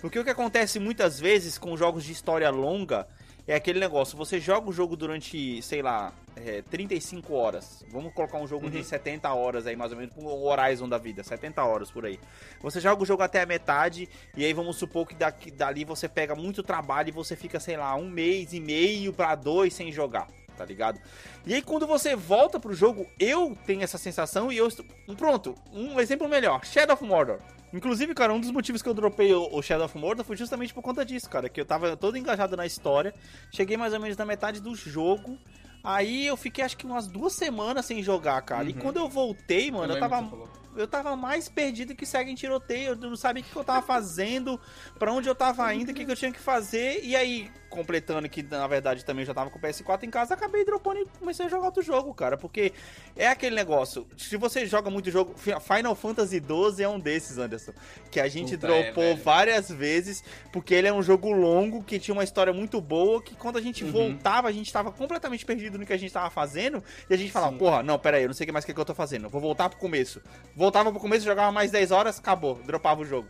porque 0.00 0.18
o 0.18 0.22
que 0.24 0.30
acontece 0.30 0.78
muitas 0.78 1.18
vezes 1.18 1.56
com 1.58 1.76
jogos 1.76 2.04
de 2.04 2.12
história 2.12 2.48
longa 2.50 3.08
é 3.48 3.54
aquele 3.56 3.80
negócio, 3.80 4.16
você 4.16 4.38
joga 4.38 4.68
o 4.68 4.72
jogo 4.72 4.94
durante, 4.96 5.60
sei 5.62 5.80
lá, 5.82 6.12
é, 6.36 6.62
35 6.62 7.34
horas. 7.34 7.84
Vamos 7.90 8.12
colocar 8.12 8.38
um 8.38 8.46
jogo 8.46 8.66
Uhum. 8.66 8.70
de 8.70 8.84
70 8.84 9.32
horas 9.32 9.66
aí, 9.66 9.74
mais 9.74 9.90
ou 9.90 9.98
menos, 9.98 10.14
o 10.16 10.46
Horizon 10.46 10.88
da 10.88 10.98
vida, 10.98 11.24
70 11.24 11.64
horas 11.64 11.90
por 11.90 12.04
aí. 12.04 12.20
Você 12.60 12.80
joga 12.80 13.02
o 13.02 13.06
jogo 13.06 13.22
até 13.22 13.40
a 13.40 13.46
metade, 13.46 14.08
e 14.36 14.44
aí 14.44 14.52
vamos 14.52 14.76
supor 14.76 15.06
que 15.06 15.14
daqui, 15.14 15.50
dali 15.50 15.84
você 15.84 16.08
pega 16.08 16.34
muito 16.34 16.62
trabalho 16.62 17.08
e 17.08 17.12
você 17.12 17.34
fica, 17.34 17.58
sei 17.58 17.76
lá, 17.76 17.94
um 17.96 18.08
mês 18.08 18.52
e 18.52 18.60
meio 18.60 19.12
pra 19.12 19.34
dois 19.34 19.72
sem 19.74 19.90
jogar, 19.90 20.28
tá 20.56 20.64
ligado? 20.64 21.00
E 21.46 21.54
aí 21.54 21.62
quando 21.62 21.86
você 21.86 22.14
volta 22.14 22.60
pro 22.60 22.74
jogo, 22.74 23.06
eu 23.18 23.56
tenho 23.66 23.82
essa 23.82 23.96
sensação 23.96 24.52
e 24.52 24.58
eu 24.58 24.68
estou... 24.68 24.84
Pronto, 25.16 25.54
um 25.72 25.98
exemplo 25.98 26.28
melhor, 26.28 26.64
Shadow 26.64 26.94
of 26.94 27.02
Mordor. 27.04 27.38
Inclusive, 27.72 28.14
cara, 28.14 28.32
um 28.32 28.40
dos 28.40 28.50
motivos 28.50 28.80
que 28.80 28.88
eu 28.88 28.94
dropei 28.94 29.32
o, 29.34 29.60
Shadow 29.62 29.84
of 29.86 29.98
Mordor 29.98 30.24
foi 30.24 30.36
justamente 30.36 30.72
por 30.72 30.82
conta 30.82 31.04
disso, 31.04 31.28
cara. 31.28 31.48
Que 31.48 31.60
eu 31.60 31.66
tava 31.66 31.96
todo 31.96 32.16
engajado 32.16 32.56
na 32.56 32.64
história. 32.66 33.14
Cheguei 33.50 33.76
mais 33.76 33.92
ou 33.92 34.00
menos 34.00 34.16
na 34.16 34.24
metade 34.24 34.60
do 34.60 34.74
jogo. 34.74 35.38
Aí 35.84 36.26
eu 36.26 36.36
fiquei 36.36 36.64
acho 36.64 36.76
que 36.76 36.86
umas 36.86 37.06
duas 37.06 37.34
semanas 37.34 37.86
sem 37.86 38.02
jogar, 38.02 38.40
cara. 38.42 38.64
E 38.68 38.72
Uhum. 38.72 38.78
quando 38.80 38.96
eu 38.96 39.08
voltei, 39.08 39.70
mano, 39.70 39.92
eu, 39.92 40.00
lembro 40.00 40.08
tava 40.08 40.48
eu 40.76 40.86
tava 40.86 41.16
mais 41.16 41.48
perdido 41.48 41.94
que 41.94 42.06
segue 42.06 42.30
em 42.30 42.34
tiroteio. 42.34 42.90
Eu 42.90 42.96
não 42.96 43.16
sabia 43.16 43.42
o 43.42 43.44
que, 43.44 43.52
que 43.52 43.58
eu 43.58 43.64
tava 43.64 43.82
fazendo, 43.82 44.60
pra 44.98 45.12
onde 45.12 45.28
eu 45.28 45.34
tava 45.34 45.72
indo, 45.74 45.90
o 45.90 45.94
que, 45.94 46.04
que 46.04 46.10
eu 46.10 46.16
tinha 46.16 46.32
que 46.32 46.38
fazer. 46.40 47.04
E 47.04 47.16
aí, 47.16 47.50
completando 47.78 48.28
que 48.28 48.42
na 48.42 48.66
verdade 48.66 49.04
também 49.04 49.24
já 49.24 49.32
tava 49.32 49.50
com 49.50 49.58
o 49.58 49.62
PS4 49.62 50.02
em 50.02 50.10
casa, 50.10 50.34
acabei 50.34 50.64
dropando 50.64 51.00
e 51.00 51.06
comecei 51.18 51.46
a 51.46 51.48
jogar 51.48 51.66
outro 51.66 51.82
jogo, 51.82 52.12
cara. 52.12 52.36
Porque 52.36 52.72
é 53.16 53.28
aquele 53.28 53.54
negócio. 53.54 54.06
Se 54.16 54.36
você 54.36 54.66
joga 54.66 54.90
muito 54.90 55.10
jogo. 55.10 55.34
Final 55.38 55.94
Fantasy 55.94 56.38
XII 56.40 56.82
é 56.84 56.88
um 56.88 56.98
desses, 56.98 57.38
Anderson. 57.38 57.72
Que 58.10 58.18
a 58.20 58.28
gente 58.28 58.56
Puta, 58.56 58.66
é, 58.66 58.82
dropou 58.84 59.04
velho. 59.04 59.22
várias 59.22 59.70
vezes, 59.70 60.24
porque 60.52 60.74
ele 60.74 60.88
é 60.88 60.92
um 60.92 61.02
jogo 61.02 61.30
longo, 61.30 61.82
que 61.82 61.98
tinha 61.98 62.12
uma 62.12 62.24
história 62.24 62.52
muito 62.52 62.80
boa, 62.80 63.22
que 63.22 63.36
quando 63.36 63.56
a 63.58 63.60
gente 63.60 63.84
Uhum. 63.84 63.92
voltava, 63.92 64.48
a 64.48 64.52
gente 64.52 64.72
tava 64.72 64.90
completamente 64.90 65.44
perdido 65.46 65.78
no 65.78 65.86
que 65.86 65.92
a 65.92 65.96
gente 65.96 66.12
tava 66.12 66.30
fazendo, 66.30 66.82
e 67.08 67.14
a 67.14 67.16
gente 67.16 67.30
falava, 67.30 67.52
Sim. 67.52 67.58
porra, 67.58 67.82
não, 67.82 67.98
pera 67.98 68.16
aí, 68.16 68.24
eu 68.24 68.28
não 68.28 68.34
sei 68.34 68.44
o 68.44 68.46
que 68.46 68.52
mais 68.52 68.64
que, 68.64 68.74
que 68.74 68.80
eu 68.80 68.84
tô 68.84 68.94
fazendo, 68.94 69.26
eu 69.26 69.30
vou 69.30 69.40
voltar 69.40 69.68
pro 69.68 69.78
começo. 69.78 70.20
Voltava 70.56 70.90
pro 70.90 70.98
começo, 71.00 71.24
jogava 71.24 71.52
mais 71.52 71.70
10 71.70 71.90
horas, 71.92 72.18
acabou, 72.18 72.56
dropava 72.66 73.02
o 73.02 73.04
jogo. 73.04 73.28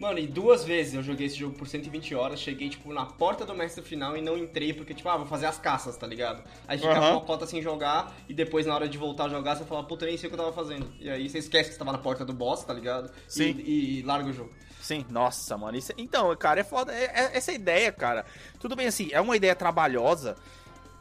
Mano, 0.00 0.18
e 0.18 0.26
duas 0.26 0.64
vezes 0.64 0.94
eu 0.94 1.02
joguei 1.02 1.26
esse 1.26 1.36
jogo 1.36 1.54
por 1.58 1.68
120 1.68 2.14
horas, 2.14 2.40
cheguei, 2.40 2.70
tipo, 2.70 2.90
na 2.90 3.04
porta 3.04 3.44
do 3.44 3.54
mestre 3.54 3.84
final 3.84 4.16
e 4.16 4.22
não 4.22 4.38
entrei, 4.38 4.72
porque, 4.72 4.94
tipo, 4.94 5.06
ah, 5.10 5.18
vou 5.18 5.26
fazer 5.26 5.44
as 5.44 5.58
caças, 5.58 5.94
tá 5.94 6.06
ligado? 6.06 6.42
Aí 6.66 6.78
fica 6.78 6.90
Aham. 6.90 7.10
uma 7.12 7.20
cota 7.20 7.46
sem 7.46 7.60
jogar, 7.60 8.10
e 8.26 8.32
depois, 8.32 8.64
na 8.64 8.74
hora 8.74 8.88
de 8.88 8.96
voltar 8.96 9.26
a 9.26 9.28
jogar, 9.28 9.56
você 9.56 9.64
fala, 9.66 9.84
puta, 9.84 10.06
nem 10.06 10.16
sei 10.16 10.28
o 10.28 10.30
que 10.30 10.40
eu 10.40 10.42
tava 10.42 10.54
fazendo. 10.54 10.90
E 10.98 11.10
aí 11.10 11.28
você 11.28 11.36
esquece 11.36 11.68
que 11.68 11.74
você 11.74 11.78
tava 11.78 11.92
na 11.92 11.98
porta 11.98 12.24
do 12.24 12.32
boss, 12.32 12.64
tá 12.64 12.72
ligado? 12.72 13.12
Sim. 13.28 13.54
E, 13.58 13.98
e 13.98 14.02
larga 14.02 14.30
o 14.30 14.32
jogo. 14.32 14.50
Sim, 14.80 15.04
nossa, 15.10 15.58
mano. 15.58 15.76
Isso... 15.76 15.92
Então, 15.98 16.34
cara, 16.34 16.60
é 16.60 16.64
foda. 16.64 16.94
É- 16.94 17.04
é- 17.04 17.36
essa 17.36 17.52
ideia, 17.52 17.92
cara. 17.92 18.24
Tudo 18.58 18.74
bem 18.74 18.86
assim, 18.86 19.10
é 19.12 19.20
uma 19.20 19.36
ideia 19.36 19.54
trabalhosa. 19.54 20.34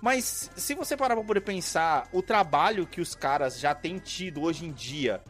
Mas 0.01 0.51
se 0.57 0.75
você 0.75 0.97
parar 0.97 1.15
pra 1.15 1.23
poder 1.23 1.41
pensar 1.41 2.07
o 2.11 2.21
trabalho 2.21 2.85
que 2.85 2.99
os 2.99 3.15
caras 3.15 3.57
já 3.59 3.73
têm 3.73 3.97
tido 3.97 4.41
hoje 4.41 4.65
em 4.65 4.73
dia 4.73 5.21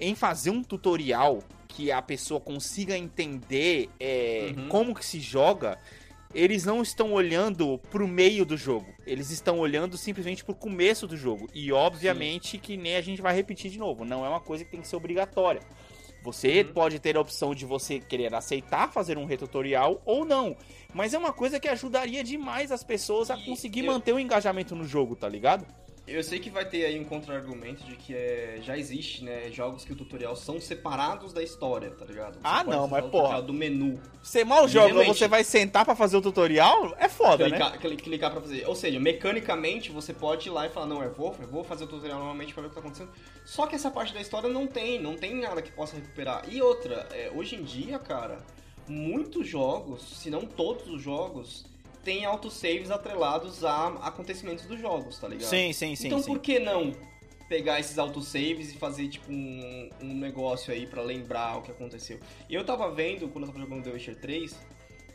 em 0.00 0.14
fazer 0.14 0.50
um 0.50 0.62
tutorial 0.64 1.40
que 1.74 1.90
a 1.90 2.02
pessoa 2.02 2.38
consiga 2.40 2.96
entender 2.96 3.88
é, 3.98 4.52
Uhum. 4.56 4.68
como 4.68 4.94
que 4.94 5.04
se 5.04 5.18
joga, 5.20 5.78
eles 6.34 6.64
não 6.64 6.82
estão 6.82 7.12
olhando 7.12 7.78
pro 7.90 8.06
meio 8.06 8.44
do 8.44 8.56
jogo. 8.56 8.86
Eles 9.06 9.30
estão 9.30 9.58
olhando 9.58 9.96
simplesmente 9.96 10.44
pro 10.44 10.54
começo 10.54 11.06
do 11.06 11.16
jogo. 11.16 11.48
E 11.54 11.72
obviamente 11.72 12.58
que 12.58 12.76
nem 12.76 12.96
a 12.96 13.00
gente 13.00 13.22
vai 13.22 13.34
repetir 13.34 13.70
de 13.70 13.78
novo. 13.78 14.04
Não 14.04 14.24
é 14.24 14.28
uma 14.28 14.40
coisa 14.40 14.64
que 14.64 14.70
tem 14.70 14.80
que 14.80 14.88
ser 14.88 14.96
obrigatória. 14.96 15.62
Você 16.22 16.62
Uhum. 16.62 16.72
pode 16.72 16.98
ter 17.00 17.16
a 17.16 17.20
opção 17.20 17.54
de 17.54 17.64
você 17.66 17.98
querer 17.98 18.32
aceitar 18.34 18.92
fazer 18.92 19.18
um 19.18 19.24
retutorial 19.24 20.00
ou 20.04 20.24
não. 20.24 20.56
Mas 20.94 21.12
é 21.14 21.18
uma 21.18 21.32
coisa 21.32 21.58
que 21.58 21.68
ajudaria 21.68 22.22
demais 22.22 22.70
as 22.70 22.84
pessoas 22.84 23.30
a 23.30 23.36
conseguir 23.36 23.80
eu- 23.80 23.86
manter 23.92 24.12
o 24.12 24.20
engajamento 24.20 24.74
no 24.76 24.84
jogo, 24.84 25.16
tá 25.16 25.28
ligado? 25.28 25.66
Eu 26.12 26.22
sei 26.22 26.38
que 26.38 26.50
vai 26.50 26.64
ter 26.68 26.84
aí 26.84 27.00
um 27.00 27.04
contra-argumento 27.04 27.82
de 27.84 27.96
que 27.96 28.14
é, 28.14 28.58
já 28.62 28.76
existe, 28.76 29.24
né, 29.24 29.50
jogos 29.50 29.84
que 29.84 29.92
o 29.92 29.96
tutorial 29.96 30.36
são 30.36 30.60
separados 30.60 31.32
da 31.32 31.42
história, 31.42 31.90
tá 31.90 32.04
ligado? 32.04 32.34
Você 32.34 32.40
Ah, 32.44 32.62
não, 32.62 32.86
mas 32.86 33.04
porra. 33.06 33.40
do 33.40 33.52
menu. 33.52 33.98
Você 34.22 34.44
mal 34.44 34.68
joga, 34.68 34.88
realmente- 34.92 35.16
você 35.18 35.26
vai 35.26 35.42
sentar 35.42 35.84
pra 35.84 35.96
fazer 35.96 36.16
o 36.16 36.20
tutorial? 36.22 36.94
É 36.98 37.08
foda, 37.08 37.48
né? 37.48 37.56
clicar, 37.56 37.78
cli- 37.78 37.96
clicar 37.96 38.30
pra 38.30 38.40
fazer. 38.42 38.66
Ou 38.68 38.74
seja, 38.74 39.00
mecanicamente 39.00 39.90
você 39.90 40.12
pode 40.12 40.48
ir 40.48 40.52
lá 40.52 40.66
e 40.66 40.70
falar, 40.70 40.86
não, 40.86 41.02
eu 41.02 41.12
vou, 41.12 41.34
eu 41.40 41.48
vou 41.48 41.64
fazer 41.64 41.84
o 41.84 41.86
tutorial 41.86 42.18
normalmente 42.18 42.52
pra 42.52 42.60
ver 42.62 42.66
o 42.66 42.70
que 42.70 42.74
tá 42.76 42.80
acontecendo. 42.80 43.10
Só 43.44 43.66
que 43.66 43.74
essa 43.74 43.90
parte 43.90 44.12
da 44.12 44.20
história 44.20 44.48
não 44.48 44.66
tem, 44.66 45.00
não 45.00 45.16
tem 45.16 45.34
nada 45.34 45.62
que 45.62 45.72
possa 45.72 45.96
recuperar. 45.96 46.44
E 46.48 46.60
outra, 46.60 47.06
é, 47.12 47.30
hoje 47.34 47.56
em 47.56 47.62
dia, 47.62 47.98
cara, 47.98 48.38
muitos 48.86 49.46
jogos, 49.48 50.02
se 50.18 50.28
não 50.30 50.44
todos 50.44 50.86
os 50.88 51.00
jogos, 51.00 51.64
têm 52.02 52.24
autosaves 52.24 52.90
atrelados 52.90 53.64
a 53.64 53.88
acontecimentos 54.02 54.66
dos 54.66 54.80
jogos, 54.80 55.18
tá 55.18 55.28
ligado? 55.28 55.48
Sim, 55.48 55.72
sim, 55.72 55.94
sim, 55.96 56.06
então 56.06 56.20
sim. 56.20 56.26
por 56.26 56.40
que 56.40 56.58
não 56.58 56.92
pegar 57.48 57.78
esses 57.80 57.98
autosaves 57.98 58.72
e 58.72 58.78
fazer 58.78 59.08
tipo 59.08 59.30
um, 59.30 59.90
um 60.00 60.14
negócio 60.14 60.72
aí 60.72 60.86
pra 60.86 61.02
lembrar 61.02 61.58
o 61.58 61.62
que 61.62 61.70
aconteceu? 61.70 62.18
Eu 62.48 62.64
tava 62.64 62.90
vendo, 62.90 63.28
quando 63.28 63.44
eu 63.46 63.52
tava 63.52 63.60
jogando 63.64 63.84
The 63.84 63.90
Witcher 63.90 64.20
3, 64.20 64.56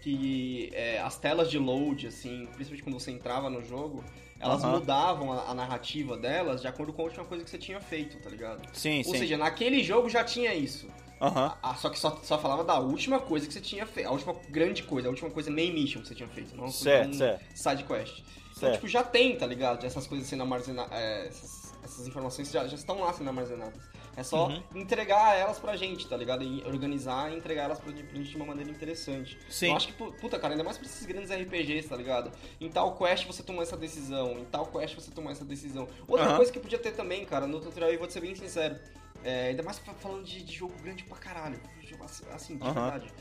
que 0.01 0.69
é, 0.73 0.99
as 0.99 1.17
telas 1.17 1.49
de 1.49 1.57
load, 1.57 2.07
assim, 2.07 2.45
principalmente 2.53 2.83
quando 2.83 2.99
você 2.99 3.11
entrava 3.11 3.49
no 3.49 3.63
jogo, 3.63 4.03
elas 4.39 4.63
mudavam 4.63 5.33
a, 5.33 5.49
a 5.49 5.53
narrativa 5.53 6.15
delas 6.15 6.61
de 6.61 6.67
acordo 6.67 6.93
com 6.93 7.01
a 7.01 7.05
última 7.05 7.25
coisa 7.25 7.43
que 7.43 7.49
você 7.49 7.57
tinha 7.57 7.81
feito, 7.81 8.17
tá 8.19 8.29
ligado? 8.29 8.67
Sim, 8.73 8.99
Ou 8.99 9.13
sim. 9.13 9.17
seja, 9.17 9.37
naquele 9.37 9.83
jogo 9.83 10.09
já 10.09 10.23
tinha 10.23 10.53
isso. 10.53 10.87
Aham. 11.21 11.57
Ah, 11.61 11.75
só 11.75 11.89
que 11.89 11.97
só, 11.97 12.19
só 12.23 12.37
falava 12.37 12.63
da 12.63 12.79
última 12.79 13.19
coisa 13.19 13.47
que 13.47 13.53
você 13.53 13.61
tinha 13.61 13.85
feito, 13.85 14.07
a 14.07 14.11
última 14.11 14.35
grande 14.49 14.83
coisa, 14.83 15.07
a 15.07 15.11
última 15.11 15.29
coisa 15.29 15.49
main 15.49 15.73
mission 15.73 16.01
que 16.01 16.07
você 16.07 16.15
tinha 16.15 16.29
feito, 16.29 16.55
não 16.55 16.67
Certo, 16.69 17.09
um 17.09 17.13
certo. 17.13 17.43
side 17.55 17.83
quest. 17.83 18.19
Então, 18.19 18.69
Certo. 18.69 18.75
tipo, 18.75 18.87
já 18.87 19.03
tem, 19.03 19.35
tá 19.37 19.45
ligado? 19.45 19.85
Essas 19.85 20.07
coisas 20.07 20.27
sendo 20.27 20.41
armazenadas, 20.41 20.91
essas, 20.91 21.73
essas 21.83 22.07
informações 22.07 22.51
já, 22.51 22.67
já 22.67 22.75
estão 22.75 22.99
lá 23.01 23.13
sendo 23.13 23.27
armazenadas. 23.27 23.79
É 24.17 24.23
só 24.23 24.47
uhum. 24.47 24.63
entregar 24.73 25.35
elas 25.37 25.59
pra 25.59 25.75
gente, 25.75 26.07
tá 26.07 26.17
ligado? 26.17 26.43
E 26.43 26.63
organizar 26.65 27.31
e 27.31 27.37
entregar 27.37 27.65
elas 27.65 27.79
pra, 27.79 27.93
pra 27.93 28.15
gente 28.15 28.31
de 28.31 28.35
uma 28.35 28.47
maneira 28.47 28.71
interessante. 28.71 29.37
Sim. 29.47 29.69
Eu 29.69 29.75
acho 29.75 29.87
que, 29.89 29.93
puta, 29.93 30.39
cara, 30.39 30.55
ainda 30.55 30.63
mais 30.63 30.75
pra 30.75 30.87
esses 30.87 31.05
grandes 31.05 31.29
RPGs, 31.29 31.87
tá 31.87 31.95
ligado? 31.95 32.31
Em 32.59 32.67
tal 32.67 32.97
quest 32.97 33.27
você 33.27 33.43
tomou 33.43 33.61
essa 33.61 33.77
decisão, 33.77 34.39
em 34.39 34.45
tal 34.45 34.65
quest 34.65 34.95
você 34.95 35.11
tomou 35.11 35.31
essa 35.31 35.45
decisão. 35.45 35.87
Outra 36.07 36.31
uhum. 36.31 36.35
coisa 36.37 36.51
que 36.51 36.59
podia 36.59 36.79
ter 36.79 36.93
também, 36.93 37.25
cara, 37.25 37.45
no 37.45 37.59
tutorial, 37.59 37.93
e 37.93 37.97
vou 37.97 38.07
te 38.07 38.13
ser 38.13 38.21
bem 38.21 38.33
sincero, 38.33 38.79
é, 39.23 39.47
ainda 39.47 39.63
mais 39.63 39.79
falando 39.79 40.23
de, 40.23 40.43
de, 40.43 40.53
jogo 40.53 40.73
grande 40.81 41.03
pra 41.03 41.17
caralho, 41.17 41.59
assim, 42.03 42.25
assim 42.31 42.57
de 42.57 42.63
uhum. 42.63 42.73
verdade. 42.73 43.13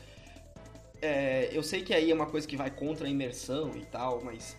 É, 1.01 1.49
eu 1.51 1.61
sei 1.61 1.83
que 1.83 1.93
aí 1.93 2.11
é 2.11 2.13
uma 2.13 2.25
coisa 2.25 2.47
que 2.47 2.57
vai 2.57 2.71
contra 2.71 3.07
a 3.07 3.09
imersão 3.09 3.75
e 3.75 3.85
tal, 3.85 4.23
mas 4.23 4.57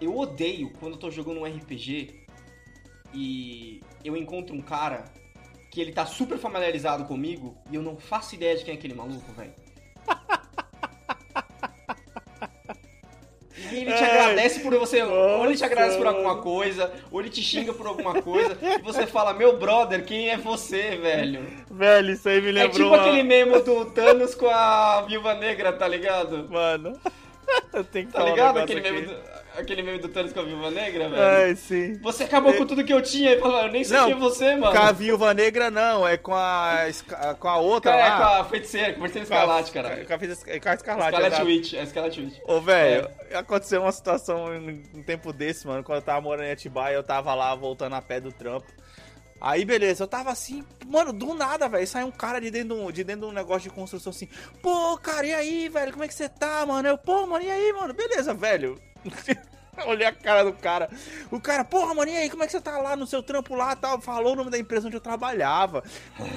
eu 0.00 0.16
odeio 0.16 0.70
quando 0.78 0.94
eu 0.94 0.98
tô 0.98 1.10
jogando 1.10 1.40
um 1.40 1.44
RPG 1.44 2.26
e 3.14 3.82
eu 4.04 4.16
encontro 4.16 4.54
um 4.54 4.60
cara 4.60 5.04
que 5.70 5.80
ele 5.80 5.92
tá 5.92 6.06
super 6.06 6.38
familiarizado 6.38 7.04
comigo 7.04 7.56
e 7.70 7.74
eu 7.74 7.82
não 7.82 7.96
faço 7.96 8.34
ideia 8.34 8.56
de 8.56 8.64
quem 8.64 8.74
é 8.74 8.76
aquele 8.76 8.94
maluco, 8.94 9.32
velho. 9.32 9.54
E 13.72 13.80
ele 13.80 13.92
te 13.92 14.04
agradece 14.04 14.60
por 14.60 14.74
você. 14.76 15.02
Ou 15.02 15.44
ele 15.44 15.56
te 15.56 15.64
agradece 15.64 15.96
por 15.96 16.06
alguma 16.06 16.36
coisa, 16.36 16.92
ou 17.10 17.20
ele 17.20 17.30
te 17.30 17.42
xinga 17.42 17.72
por 17.72 17.86
alguma 17.86 18.20
coisa, 18.22 18.56
e 18.62 18.82
você 18.82 19.06
fala, 19.06 19.32
meu 19.34 19.56
brother, 19.56 20.04
quem 20.04 20.30
é 20.30 20.36
você, 20.36 20.96
velho? 20.96 21.46
Velho, 21.70 22.12
isso 22.12 22.28
aí 22.28 22.40
me 22.40 22.52
lembrou. 22.52 22.94
É 22.94 22.98
tipo 22.98 23.08
aquele 23.08 23.22
meme 23.22 23.60
do 23.60 23.86
Thanos 23.86 24.34
com 24.34 24.48
a 24.48 25.02
viúva 25.02 25.34
negra, 25.34 25.72
tá 25.72 25.86
ligado? 25.86 26.46
Mano. 26.50 26.98
Tenho 27.92 28.06
que 28.06 28.12
tá 28.12 28.24
ligado? 28.24 28.58
Um 28.58 28.62
aquele 28.62 28.80
meme 28.80 29.02
do 29.02 29.16
aquele 29.58 29.82
meme 29.82 29.98
do 29.98 30.08
Thanos 30.08 30.32
com 30.32 30.40
a 30.40 30.44
Viúva 30.44 30.70
Negra, 30.70 31.08
velho? 31.08 31.22
Ai, 31.22 31.56
sim. 31.56 31.98
Você 32.00 32.24
acabou 32.24 32.54
com 32.54 32.66
tudo 32.66 32.84
que 32.84 32.92
eu 32.92 33.02
tinha 33.02 33.32
e 33.32 33.40
falou, 33.40 33.62
eu 33.62 33.72
nem 33.72 33.82
sei 33.84 33.96
não, 33.96 34.06
quem 34.06 34.14
é 34.14 34.18
você, 34.18 34.56
mano. 34.56 34.72
Com 34.72 34.82
a 34.82 34.92
Viúva 34.92 35.34
Negra, 35.34 35.70
não, 35.70 36.06
é 36.06 36.16
com 36.16 36.34
a, 36.34 36.86
com 37.38 37.48
a 37.48 37.56
outra 37.56 37.92
é, 37.92 37.96
lá. 37.96 38.06
É, 38.06 38.16
com 38.16 38.40
a 38.40 38.44
feiticeira, 38.44 38.92
com 38.94 39.04
a 39.04 39.08
feiticeira 39.08 39.22
Escarlate, 39.22 39.72
cara. 39.72 39.88
Com 40.04 40.14
a, 40.14 40.18
com 40.18 40.68
a 40.68 40.74
Escarlate. 40.74 41.16
Scarlet 41.16 41.42
Witch, 41.42 41.74
a 41.74 41.86
Scarlet 41.86 42.20
Witch. 42.20 42.38
Ô, 42.44 42.60
velho, 42.60 43.10
é. 43.30 43.36
aconteceu 43.36 43.82
uma 43.82 43.92
situação 43.92 44.46
um 44.94 45.02
tempo 45.02 45.32
desse, 45.32 45.66
mano, 45.66 45.82
quando 45.82 45.96
eu 45.96 46.02
tava 46.02 46.20
morando 46.20 46.46
em 46.46 46.52
Atibaia, 46.52 46.94
eu 46.94 47.02
tava 47.02 47.34
lá 47.34 47.54
voltando 47.54 47.94
a 47.94 48.02
pé 48.02 48.20
do 48.20 48.32
trampo. 48.32 48.66
Aí, 49.40 49.64
beleza, 49.64 50.04
eu 50.04 50.08
tava 50.08 50.30
assim, 50.30 50.64
mano, 50.86 51.12
do 51.12 51.34
nada, 51.34 51.68
velho. 51.68 51.86
Saiu 51.86 52.08
um 52.08 52.10
cara 52.10 52.40
de 52.40 52.50
dentro, 52.50 52.90
de 52.92 53.04
dentro 53.04 53.26
de 53.26 53.32
um 53.32 53.34
negócio 53.34 53.68
de 53.68 53.70
construção 53.70 54.10
assim. 54.10 54.28
Pô, 54.60 54.98
cara, 54.98 55.26
e 55.26 55.34
aí, 55.34 55.68
velho? 55.68 55.92
Como 55.92 56.04
é 56.04 56.08
que 56.08 56.14
você 56.14 56.28
tá, 56.28 56.66
mano? 56.66 56.88
Eu, 56.88 56.98
pô, 56.98 57.26
mano, 57.26 57.44
e 57.44 57.50
aí, 57.50 57.72
mano? 57.72 57.94
Beleza, 57.94 58.34
velho. 58.34 58.80
Olhei 59.86 60.06
a 60.06 60.12
cara 60.12 60.44
do 60.44 60.52
cara. 60.52 60.90
O 61.30 61.40
cara, 61.40 61.64
porra, 61.64 61.94
mano, 61.94 62.10
e 62.10 62.16
aí, 62.16 62.30
como 62.30 62.42
é 62.42 62.46
que 62.46 62.52
você 62.52 62.60
tá 62.60 62.78
lá 62.78 62.96
no 62.96 63.06
seu 63.06 63.22
trampo 63.22 63.54
lá 63.54 63.76
tal? 63.76 64.00
Falou 64.00 64.32
o 64.32 64.36
nome 64.36 64.50
da 64.50 64.58
empresa 64.58 64.86
onde 64.86 64.96
eu 64.96 65.00
trabalhava. 65.00 65.82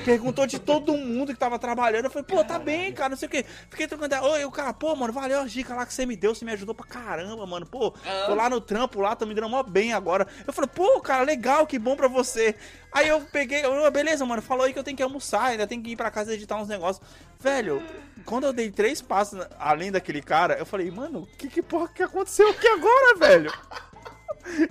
Perguntou 0.05 0.45
de 0.45 0.59
todo 0.59 0.95
mundo 0.95 1.33
que 1.33 1.39
tava 1.39 1.57
trabalhando. 1.57 2.05
Eu 2.05 2.11
falei, 2.11 2.25
pô, 2.25 2.43
tá 2.43 2.59
bem, 2.59 2.93
cara, 2.93 3.09
não 3.09 3.17
sei 3.17 3.27
o 3.27 3.31
quê. 3.31 3.45
Fiquei 3.69 3.87
trocando. 3.87 4.15
Oi, 4.15 4.45
o 4.45 4.51
cara, 4.51 4.73
pô, 4.73 4.95
mano, 4.95 5.13
valeu 5.13 5.41
a 5.41 5.45
dica 5.45 5.73
lá 5.73 5.85
que 5.85 5.93
você 5.93 6.05
me 6.05 6.15
deu, 6.15 6.35
você 6.35 6.45
me 6.45 6.51
ajudou 6.51 6.75
pra 6.75 6.85
caramba, 6.85 7.45
mano. 7.45 7.65
Pô, 7.65 7.91
tô 8.25 8.35
lá 8.35 8.49
no 8.49 8.61
trampo 8.61 9.01
lá, 9.01 9.15
tô 9.15 9.25
me 9.25 9.33
dando 9.33 9.49
mó 9.49 9.63
bem 9.63 9.93
agora. 9.93 10.27
Eu 10.45 10.53
falei, 10.53 10.69
pô, 10.73 11.01
cara, 11.01 11.23
legal, 11.23 11.65
que 11.65 11.79
bom 11.79 11.95
pra 11.95 12.07
você. 12.07 12.55
Aí 12.91 13.07
eu 13.07 13.21
peguei, 13.21 13.63
eu, 13.65 13.89
beleza, 13.89 14.25
mano, 14.25 14.41
falou 14.41 14.65
aí 14.65 14.73
que 14.73 14.79
eu 14.79 14.83
tenho 14.83 14.97
que 14.97 15.03
almoçar, 15.03 15.45
ainda 15.45 15.65
tenho 15.65 15.81
que 15.81 15.91
ir 15.91 15.95
pra 15.95 16.11
casa 16.11 16.33
editar 16.33 16.57
uns 16.57 16.67
negócios. 16.67 17.05
Velho, 17.39 17.81
quando 18.25 18.45
eu 18.45 18.53
dei 18.53 18.69
três 18.69 19.01
passos 19.01 19.39
além 19.57 19.91
daquele 19.91 20.21
cara, 20.21 20.55
eu 20.55 20.65
falei, 20.65 20.91
mano, 20.91 21.27
que 21.37 21.47
que 21.47 21.61
porra 21.61 21.87
que 21.87 22.03
aconteceu 22.03 22.49
aqui 22.49 22.67
agora, 22.67 23.17
velho? 23.17 23.51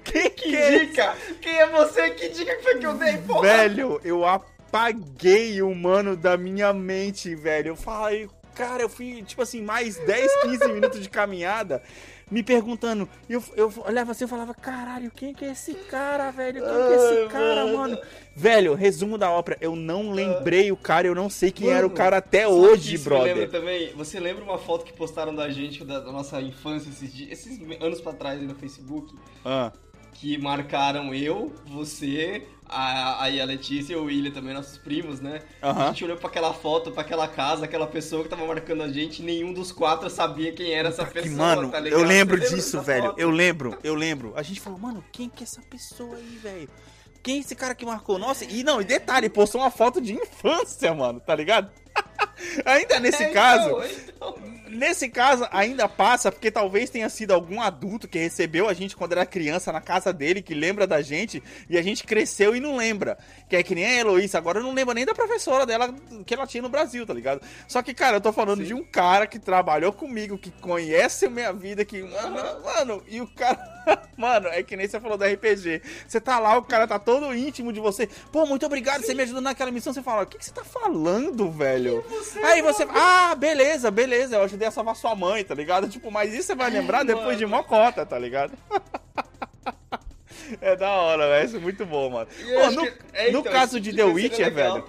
Que, 0.02 0.30
que, 0.30 0.30
que 0.30 0.56
é 0.56 0.78
dica? 0.80 1.16
Quem 1.40 1.56
é 1.56 1.66
você? 1.68 2.10
Que 2.10 2.28
dica 2.30 2.56
que 2.56 2.62
foi 2.62 2.78
que 2.78 2.86
eu 2.86 2.94
dei, 2.94 3.18
porra? 3.18 3.42
Velho, 3.42 4.00
eu 4.02 4.26
apaguei 4.26 5.62
o 5.62 5.72
mano 5.72 6.16
da 6.16 6.36
minha 6.36 6.72
mente, 6.72 7.36
velho. 7.36 7.68
Eu 7.68 7.76
falei, 7.76 8.28
cara, 8.54 8.82
eu 8.82 8.88
fui, 8.88 9.22
tipo 9.22 9.40
assim, 9.40 9.62
mais 9.62 9.96
10, 9.96 10.42
15 10.42 10.72
minutos 10.72 11.00
de 11.00 11.08
caminhada 11.08 11.80
me 12.30 12.42
perguntando. 12.42 13.08
Eu, 13.28 13.42
eu 13.56 13.72
olhava 13.86 14.12
assim 14.12 14.24
e 14.24 14.28
falava, 14.28 14.54
caralho, 14.54 15.10
quem 15.10 15.34
que 15.34 15.44
é 15.44 15.52
esse 15.52 15.74
cara, 15.74 16.30
velho? 16.30 16.62
Quem 16.62 16.72
que 16.72 16.92
é 16.92 16.96
esse 16.96 17.28
cara, 17.32 17.66
mano? 17.66 17.98
Velho, 18.36 18.74
resumo 18.74 19.18
da 19.18 19.30
ópera, 19.30 19.58
eu 19.60 19.74
não 19.74 20.12
lembrei 20.12 20.70
o 20.70 20.76
cara, 20.76 21.06
eu 21.06 21.14
não 21.14 21.28
sei 21.28 21.50
quem 21.50 21.66
mano, 21.66 21.78
era 21.78 21.86
o 21.86 21.90
cara 21.90 22.18
até 22.18 22.46
hoje, 22.46 22.96
brother. 22.98 23.34
Lembra 23.34 23.48
também, 23.48 23.92
você 23.94 24.20
lembra 24.20 24.44
uma 24.44 24.58
foto 24.58 24.84
que 24.84 24.92
postaram 24.92 25.34
da 25.34 25.50
gente, 25.50 25.84
da, 25.84 26.00
da 26.00 26.12
nossa 26.12 26.40
infância, 26.40 26.88
esses, 26.88 27.12
dias, 27.12 27.32
esses 27.32 27.60
anos 27.80 28.00
pra 28.00 28.12
trás 28.12 28.40
aí 28.40 28.46
no 28.46 28.54
Facebook? 28.54 29.14
Ah 29.44 29.72
que 30.20 30.36
marcaram 30.36 31.14
eu, 31.14 31.50
você, 31.64 32.46
a, 32.70 33.24
aí 33.24 33.40
a 33.40 33.44
Letícia 33.44 33.94
e 33.94 33.96
o 33.96 34.04
William 34.04 34.30
também, 34.30 34.54
nossos 34.54 34.78
primos, 34.78 35.20
né? 35.20 35.42
Uhum. 35.62 35.70
A 35.70 35.86
gente 35.88 36.04
olhou 36.04 36.16
para 36.16 36.28
aquela 36.28 36.54
foto, 36.54 36.92
para 36.92 37.02
aquela 37.02 37.26
casa, 37.26 37.64
aquela 37.64 37.86
pessoa 37.86 38.22
que 38.22 38.28
tava 38.28 38.46
marcando 38.46 38.82
a 38.82 38.88
gente, 38.88 39.22
nenhum 39.22 39.52
dos 39.52 39.72
quatro 39.72 40.08
sabia 40.08 40.52
quem 40.52 40.72
era 40.72 40.88
essa 40.88 41.04
pessoa, 41.04 41.36
mano, 41.36 41.70
tá 41.70 41.80
Eu 41.80 42.04
lembro 42.04 42.38
disso, 42.38 42.80
velho. 42.80 43.08
Foto? 43.08 43.20
Eu 43.20 43.30
lembro, 43.30 43.78
eu 43.82 43.94
lembro. 43.94 44.32
A 44.36 44.42
gente 44.42 44.60
falou, 44.60 44.78
mano, 44.78 45.04
quem 45.10 45.28
que 45.28 45.42
é 45.42 45.44
essa 45.44 45.60
pessoa 45.62 46.16
aí, 46.16 46.38
velho? 46.42 46.68
Quem 47.22 47.36
é 47.36 47.40
esse 47.40 47.54
cara 47.54 47.74
que 47.74 47.84
marcou? 47.84 48.18
Nossa, 48.18 48.44
e 48.44 48.62
não, 48.62 48.80
e 48.80 48.84
detalhe, 48.84 49.28
postou 49.28 49.60
uma 49.60 49.70
foto 49.70 50.00
de 50.00 50.14
infância, 50.14 50.94
mano, 50.94 51.20
tá 51.20 51.34
ligado? 51.34 51.70
Ainda 52.64 53.00
nesse 53.00 53.22
é, 53.22 53.28
caso, 53.28 53.68
então, 53.68 53.84
então. 54.08 54.36
nesse 54.70 55.08
caso 55.08 55.46
ainda 55.50 55.88
passa 55.88 56.32
porque 56.32 56.50
talvez 56.50 56.90
tenha 56.90 57.08
sido 57.08 57.32
algum 57.32 57.60
adulto 57.60 58.08
que 58.08 58.18
recebeu 58.18 58.68
a 58.68 58.74
gente 58.74 58.96
quando 58.96 59.12
era 59.12 59.26
criança 59.26 59.72
na 59.72 59.80
casa 59.80 60.12
dele, 60.12 60.42
que 60.42 60.54
lembra 60.54 60.86
da 60.86 61.02
gente 61.02 61.42
e 61.68 61.78
a 61.78 61.82
gente 61.82 62.04
cresceu 62.04 62.54
e 62.56 62.60
não 62.60 62.76
lembra. 62.76 63.18
Que 63.48 63.56
é 63.56 63.62
que 63.62 63.74
nem 63.74 63.84
a 63.84 64.00
Heloísa, 64.00 64.38
agora 64.38 64.58
eu 64.58 64.62
não 64.62 64.72
lembro 64.72 64.94
nem 64.94 65.04
da 65.04 65.14
professora 65.14 65.66
dela 65.66 65.94
que 66.24 66.34
ela 66.34 66.46
tinha 66.46 66.62
no 66.62 66.68
Brasil, 66.68 67.06
tá 67.06 67.12
ligado? 67.12 67.40
Só 67.68 67.82
que, 67.82 67.94
cara, 67.94 68.16
eu 68.16 68.20
tô 68.20 68.32
falando 68.32 68.60
Sim. 68.60 68.66
de 68.66 68.74
um 68.74 68.84
cara 68.84 69.26
que 69.26 69.38
trabalhou 69.38 69.92
comigo, 69.92 70.38
que 70.38 70.50
conhece 70.50 71.26
a 71.26 71.30
minha 71.30 71.52
vida, 71.52 71.84
que. 71.84 72.02
Mano, 72.02 72.62
mano 72.64 73.02
e 73.08 73.20
o 73.20 73.26
cara. 73.26 73.80
Mano, 74.16 74.48
é 74.48 74.62
que 74.62 74.76
nem 74.76 74.86
você 74.86 75.00
falou 75.00 75.16
da 75.16 75.26
RPG. 75.26 75.80
Você 76.06 76.20
tá 76.20 76.38
lá, 76.38 76.56
o 76.58 76.62
cara 76.62 76.86
tá 76.86 76.98
todo 76.98 77.34
íntimo 77.34 77.72
de 77.72 77.80
você. 77.80 78.06
Pô, 78.30 78.44
muito 78.44 78.66
obrigado, 78.66 79.00
Sim. 79.00 79.06
você 79.06 79.14
me 79.14 79.22
ajudou 79.22 79.40
naquela 79.40 79.70
missão. 79.70 79.92
Você 79.92 80.02
fala, 80.02 80.22
o 80.22 80.26
que, 80.26 80.38
que 80.38 80.44
você 80.44 80.52
tá 80.52 80.62
falando, 80.62 81.50
velho? 81.50 81.89
Você 82.08 82.38
Aí 82.40 82.62
você. 82.62 82.86
Ah, 82.90 83.34
beleza, 83.34 83.90
beleza, 83.90 84.36
eu 84.36 84.42
ajudei 84.42 84.68
a 84.68 84.70
salvar 84.70 84.96
sua 84.96 85.14
mãe, 85.14 85.44
tá 85.44 85.54
ligado? 85.54 85.88
Tipo, 85.88 86.10
mas 86.10 86.32
isso 86.32 86.48
você 86.48 86.54
vai 86.54 86.70
lembrar 86.70 87.04
depois 87.04 87.36
de 87.36 87.46
mocota, 87.46 88.04
tá 88.06 88.18
ligado? 88.18 88.52
É 90.60 90.74
da 90.74 90.90
hora, 90.90 91.28
velho. 91.28 91.46
Isso 91.46 91.56
é 91.56 91.60
muito 91.60 91.86
bom, 91.86 92.10
mano. 92.10 92.26
Pô, 92.26 92.70
no, 92.70 92.86
é, 93.12 93.28
então, 93.28 93.32
no, 93.32 93.42
caso 93.44 93.78
de 93.78 93.92
The 93.92 94.04
Witcher, 94.04 94.52
velho. 94.52 94.84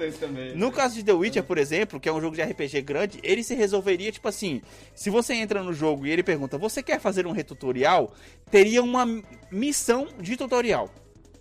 No 0.56 0.72
caso 0.72 0.96
de 0.96 1.04
The 1.04 1.14
Witcher, 1.14 1.44
por 1.44 1.58
exemplo, 1.58 2.00
que 2.00 2.10
é 2.10 2.12
um 2.12 2.22
jogo 2.22 2.36
de 2.36 2.42
RPG 2.42 2.82
grande, 2.82 3.20
ele 3.22 3.44
se 3.44 3.54
resolveria, 3.54 4.12
tipo 4.12 4.28
assim, 4.28 4.62
se 4.96 5.10
você 5.10 5.34
entra 5.34 5.62
no 5.62 5.74
jogo 5.74 6.06
e 6.06 6.12
ele 6.12 6.24
pergunta, 6.24 6.58
você 6.58 6.82
quer 6.82 7.00
fazer 7.00 7.28
um 7.28 7.32
retutorial? 7.32 8.14
Teria 8.50 8.82
uma 8.82 9.06
missão 9.52 10.08
de 10.20 10.36
tutorial 10.36 10.90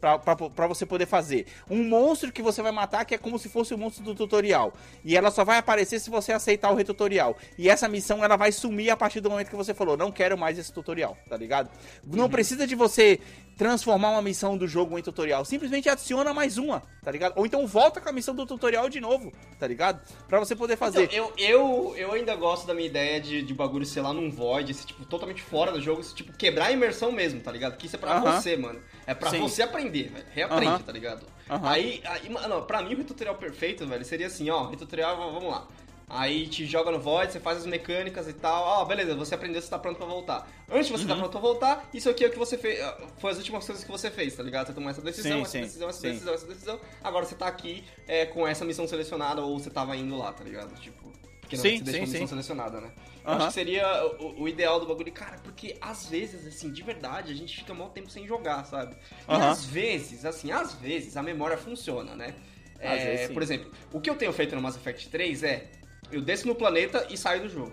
para 0.00 0.66
você 0.66 0.86
poder 0.86 1.06
fazer. 1.06 1.46
Um 1.68 1.84
monstro 1.84 2.32
que 2.32 2.42
você 2.42 2.62
vai 2.62 2.72
matar 2.72 3.04
que 3.04 3.14
é 3.14 3.18
como 3.18 3.38
se 3.38 3.48
fosse 3.48 3.74
o 3.74 3.78
monstro 3.78 4.02
do 4.02 4.14
tutorial. 4.14 4.72
E 5.04 5.16
ela 5.16 5.30
só 5.30 5.44
vai 5.44 5.58
aparecer 5.58 6.00
se 6.00 6.10
você 6.10 6.32
aceitar 6.32 6.70
o 6.70 6.74
retutorial. 6.74 7.36
E 7.58 7.68
essa 7.68 7.88
missão 7.88 8.24
ela 8.24 8.36
vai 8.36 8.52
sumir 8.52 8.90
a 8.90 8.96
partir 8.96 9.20
do 9.20 9.30
momento 9.30 9.50
que 9.50 9.56
você 9.56 9.74
falou, 9.74 9.96
não 9.96 10.10
quero 10.10 10.36
mais 10.38 10.58
esse 10.58 10.72
tutorial, 10.72 11.16
tá 11.28 11.36
ligado? 11.36 11.70
Não 12.04 12.24
uhum. 12.24 12.30
precisa 12.30 12.66
de 12.66 12.74
você 12.74 13.20
transformar 13.60 14.12
uma 14.12 14.22
missão 14.22 14.56
do 14.56 14.66
jogo 14.66 14.98
em 14.98 15.02
tutorial. 15.02 15.44
Simplesmente 15.44 15.86
adiciona 15.86 16.32
mais 16.32 16.56
uma, 16.56 16.82
tá 17.02 17.10
ligado? 17.10 17.34
Ou 17.36 17.44
então 17.44 17.66
volta 17.66 18.00
com 18.00 18.08
a 18.08 18.12
missão 18.12 18.34
do 18.34 18.46
tutorial 18.46 18.88
de 18.88 19.00
novo, 19.00 19.30
tá 19.58 19.66
ligado? 19.66 20.00
Pra 20.26 20.38
você 20.38 20.56
poder 20.56 20.78
fazer. 20.78 21.02
Então, 21.02 21.14
eu, 21.18 21.32
eu, 21.36 21.94
eu 21.94 22.12
ainda 22.12 22.34
gosto 22.34 22.66
da 22.66 22.72
minha 22.72 22.86
ideia 22.86 23.20
de, 23.20 23.42
de 23.42 23.52
bagulho, 23.52 23.84
sei 23.84 24.00
lá, 24.00 24.14
num 24.14 24.30
void, 24.30 24.70
esse, 24.70 24.86
tipo, 24.86 25.04
totalmente 25.04 25.42
fora 25.42 25.72
do 25.72 25.80
jogo, 25.80 26.00
esse, 26.00 26.14
tipo, 26.14 26.32
quebrar 26.32 26.68
a 26.68 26.72
imersão 26.72 27.12
mesmo, 27.12 27.40
tá 27.40 27.52
ligado? 27.52 27.76
Que 27.76 27.84
isso 27.84 27.96
é 27.96 27.98
pra 27.98 28.18
uh 28.18 28.24
-huh. 28.24 28.40
você, 28.40 28.56
mano. 28.56 28.80
É 29.06 29.14
pra 29.14 29.30
Sim. 29.30 29.40
você 29.40 29.62
aprender, 29.62 30.10
velho. 30.10 30.26
Reaprende, 30.32 30.66
uh 30.66 30.78
-huh. 30.78 30.84
tá 30.84 30.92
ligado? 30.92 31.22
Uh 31.48 31.54
-huh. 31.54 31.68
Aí, 31.68 32.02
aí, 32.04 32.28
mano, 32.28 32.62
pra 32.62 32.82
mim 32.82 32.94
o 32.94 33.04
tutorial 33.04 33.34
perfeito, 33.36 33.86
velho, 33.86 34.04
seria 34.04 34.26
assim, 34.26 34.50
ó, 34.50 34.66
tutorial, 34.66 35.16
vamos 35.16 35.50
lá. 35.50 35.66
Aí 36.12 36.48
te 36.48 36.66
joga 36.66 36.90
no 36.90 36.98
Void, 36.98 37.32
você 37.32 37.38
faz 37.38 37.58
as 37.58 37.66
mecânicas 37.66 38.26
e 38.26 38.32
tal. 38.32 38.64
Ó, 38.64 38.82
oh, 38.82 38.84
beleza, 38.84 39.14
você 39.14 39.36
aprendeu, 39.36 39.62
você 39.62 39.70
tá 39.70 39.78
pronto 39.78 39.96
pra 39.96 40.06
voltar. 40.06 40.50
Antes 40.68 40.88
de 40.88 40.92
você 40.92 41.06
tá 41.06 41.12
uhum. 41.12 41.20
tá 41.20 41.28
pronto 41.28 41.30
pra 41.30 41.40
voltar, 41.40 41.88
isso 41.94 42.10
aqui 42.10 42.24
é 42.24 42.26
o 42.26 42.30
que 42.32 42.38
você 42.38 42.58
fez. 42.58 42.80
Ah, 42.80 42.98
foi 43.18 43.30
as 43.30 43.38
últimas 43.38 43.64
coisas 43.64 43.84
que 43.84 43.90
você 43.90 44.10
fez, 44.10 44.34
tá 44.34 44.42
ligado? 44.42 44.66
Você 44.66 44.72
tomou 44.72 44.90
essa 44.90 45.00
decisão, 45.00 45.36
sim, 45.36 45.42
essa 45.42 45.50
sim, 45.50 45.60
decisão, 45.60 45.88
essa 45.88 46.00
sim. 46.00 46.08
decisão, 46.08 46.34
essa 46.34 46.46
decisão. 46.46 46.80
Agora 47.04 47.24
você 47.24 47.36
tá 47.36 47.46
aqui 47.46 47.84
é, 48.08 48.26
com 48.26 48.46
essa 48.46 48.64
missão 48.64 48.88
selecionada 48.88 49.40
ou 49.40 49.56
você 49.56 49.70
tava 49.70 49.96
indo 49.96 50.18
lá, 50.18 50.32
tá 50.32 50.42
ligado? 50.42 50.74
Tipo. 50.80 51.12
Porque 51.42 51.56
não 51.56 51.62
sim, 51.62 51.78
você 51.78 51.84
deixou 51.84 52.02
a 52.02 52.06
missão 52.06 52.26
selecionada, 52.26 52.80
né? 52.80 52.90
Uhum. 53.24 53.32
Acho 53.34 53.46
que 53.48 53.52
seria 53.52 54.06
o, 54.18 54.42
o, 54.42 54.48
ideal 54.48 54.80
do 54.80 54.86
bagulho. 54.86 55.12
Cara, 55.12 55.36
porque 55.42 55.76
às 55.80 56.06
vezes, 56.06 56.46
assim, 56.46 56.72
de 56.72 56.82
verdade, 56.82 57.32
a 57.32 57.36
gente 57.36 57.56
fica 57.56 57.74
mal 57.74 57.90
tempo 57.90 58.10
sem 58.10 58.26
jogar, 58.26 58.64
sabe? 58.64 58.96
E 59.28 59.32
uhum. 59.32 59.48
às 59.50 59.64
vezes, 59.64 60.24
assim, 60.24 60.50
às 60.50 60.74
vezes 60.74 61.16
a 61.16 61.22
memória 61.22 61.56
funciona, 61.56 62.14
né? 62.14 62.34
É, 62.78 63.28
por 63.28 63.42
exemplo, 63.42 63.70
o 63.92 64.00
que 64.00 64.08
eu 64.08 64.14
tenho 64.16 64.32
feito 64.32 64.56
no 64.56 64.62
Mass 64.62 64.74
Effect 64.74 65.08
3 65.10 65.42
é 65.42 65.66
eu 66.10 66.22
desço 66.22 66.46
no 66.46 66.54
planeta 66.54 67.06
e 67.10 67.16
saio 67.16 67.42
do 67.42 67.48
jogo. 67.48 67.72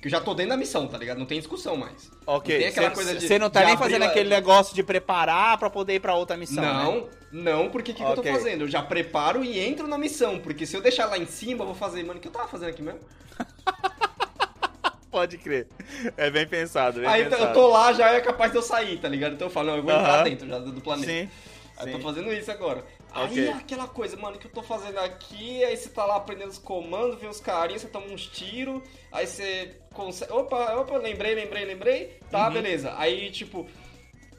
Que 0.00 0.06
eu 0.06 0.10
já 0.10 0.20
tô 0.20 0.32
dentro 0.32 0.50
da 0.50 0.56
missão, 0.56 0.86
tá 0.86 0.96
ligado? 0.96 1.18
Não 1.18 1.26
tem 1.26 1.38
discussão 1.38 1.76
mais. 1.76 2.08
Ok. 2.24 2.54
Não 2.54 2.60
tem 2.60 2.68
aquela 2.68 2.88
Cê- 2.90 2.94
coisa 2.94 3.14
de- 3.16 3.26
Você 3.26 3.38
não 3.38 3.50
tá 3.50 3.64
nem 3.64 3.76
fazendo 3.76 4.02
lá- 4.02 4.08
aquele 4.08 4.28
negócio 4.28 4.72
de 4.74 4.82
preparar 4.84 5.58
pra 5.58 5.68
poder 5.68 5.94
ir 5.94 6.00
pra 6.00 6.14
outra 6.14 6.36
missão, 6.36 6.62
né? 6.62 6.72
não, 6.72 7.08
não, 7.32 7.68
porque 7.68 7.90
o 7.90 7.94
que, 7.94 8.02
que 8.02 8.08
eu 8.08 8.14
tô 8.14 8.22
fazendo? 8.22 8.62
Eu 8.62 8.68
já 8.68 8.80
preparo 8.80 9.44
e 9.44 9.58
entro 9.58 9.88
na 9.88 9.98
missão. 9.98 10.38
Porque 10.38 10.66
se 10.66 10.76
eu 10.76 10.80
deixar 10.80 11.06
lá 11.06 11.18
em 11.18 11.26
cima, 11.26 11.62
eu 11.62 11.66
vou 11.66 11.74
fazer, 11.74 12.04
mano, 12.04 12.18
o 12.18 12.22
que 12.22 12.28
eu 12.28 12.32
tava 12.32 12.46
fazendo 12.46 12.68
aqui 12.68 12.82
mesmo? 12.82 13.00
Pode 15.18 15.36
crer. 15.38 15.66
É 16.16 16.30
bem 16.30 16.46
pensado, 16.46 17.00
bem 17.00 17.08
Aí 17.08 17.24
pensado. 17.24 17.42
eu 17.46 17.52
tô 17.52 17.66
lá, 17.66 17.92
já 17.92 18.12
é 18.12 18.20
capaz 18.20 18.52
de 18.52 18.58
eu 18.58 18.62
sair, 18.62 18.98
tá 19.00 19.08
ligado? 19.08 19.32
Então 19.34 19.48
eu 19.48 19.52
falo, 19.52 19.70
eu 19.70 19.82
vou 19.82 19.92
entrar 19.92 20.14
Aham. 20.14 20.22
dentro 20.24 20.48
já 20.48 20.58
do 20.60 20.80
planeta. 20.80 21.10
Sim. 21.10 21.28
Aí 21.76 21.86
eu 21.92 21.98
tô 21.98 22.04
fazendo 22.04 22.32
isso 22.32 22.48
agora. 22.52 22.84
Ok. 23.12 23.36
Aí 23.42 23.48
aquela 23.50 23.88
coisa, 23.88 24.16
mano, 24.16 24.38
que 24.38 24.46
eu 24.46 24.50
tô 24.52 24.62
fazendo 24.62 24.96
aqui, 25.00 25.64
aí 25.64 25.76
você 25.76 25.88
tá 25.88 26.04
lá 26.04 26.16
aprendendo 26.16 26.50
os 26.50 26.58
comandos, 26.58 27.18
vê 27.20 27.26
os 27.26 27.40
carinhos, 27.40 27.82
você 27.82 27.88
toma 27.88 28.06
uns 28.06 28.26
tiros, 28.28 28.80
aí 29.10 29.26
você 29.26 29.72
consegue. 29.92 30.32
Opa, 30.32 30.74
opa, 30.76 30.96
lembrei, 30.98 31.34
lembrei, 31.34 31.64
lembrei. 31.64 32.20
Tá, 32.30 32.46
Uhum. 32.46 32.52
beleza. 32.52 32.94
Aí, 32.96 33.28
tipo, 33.32 33.66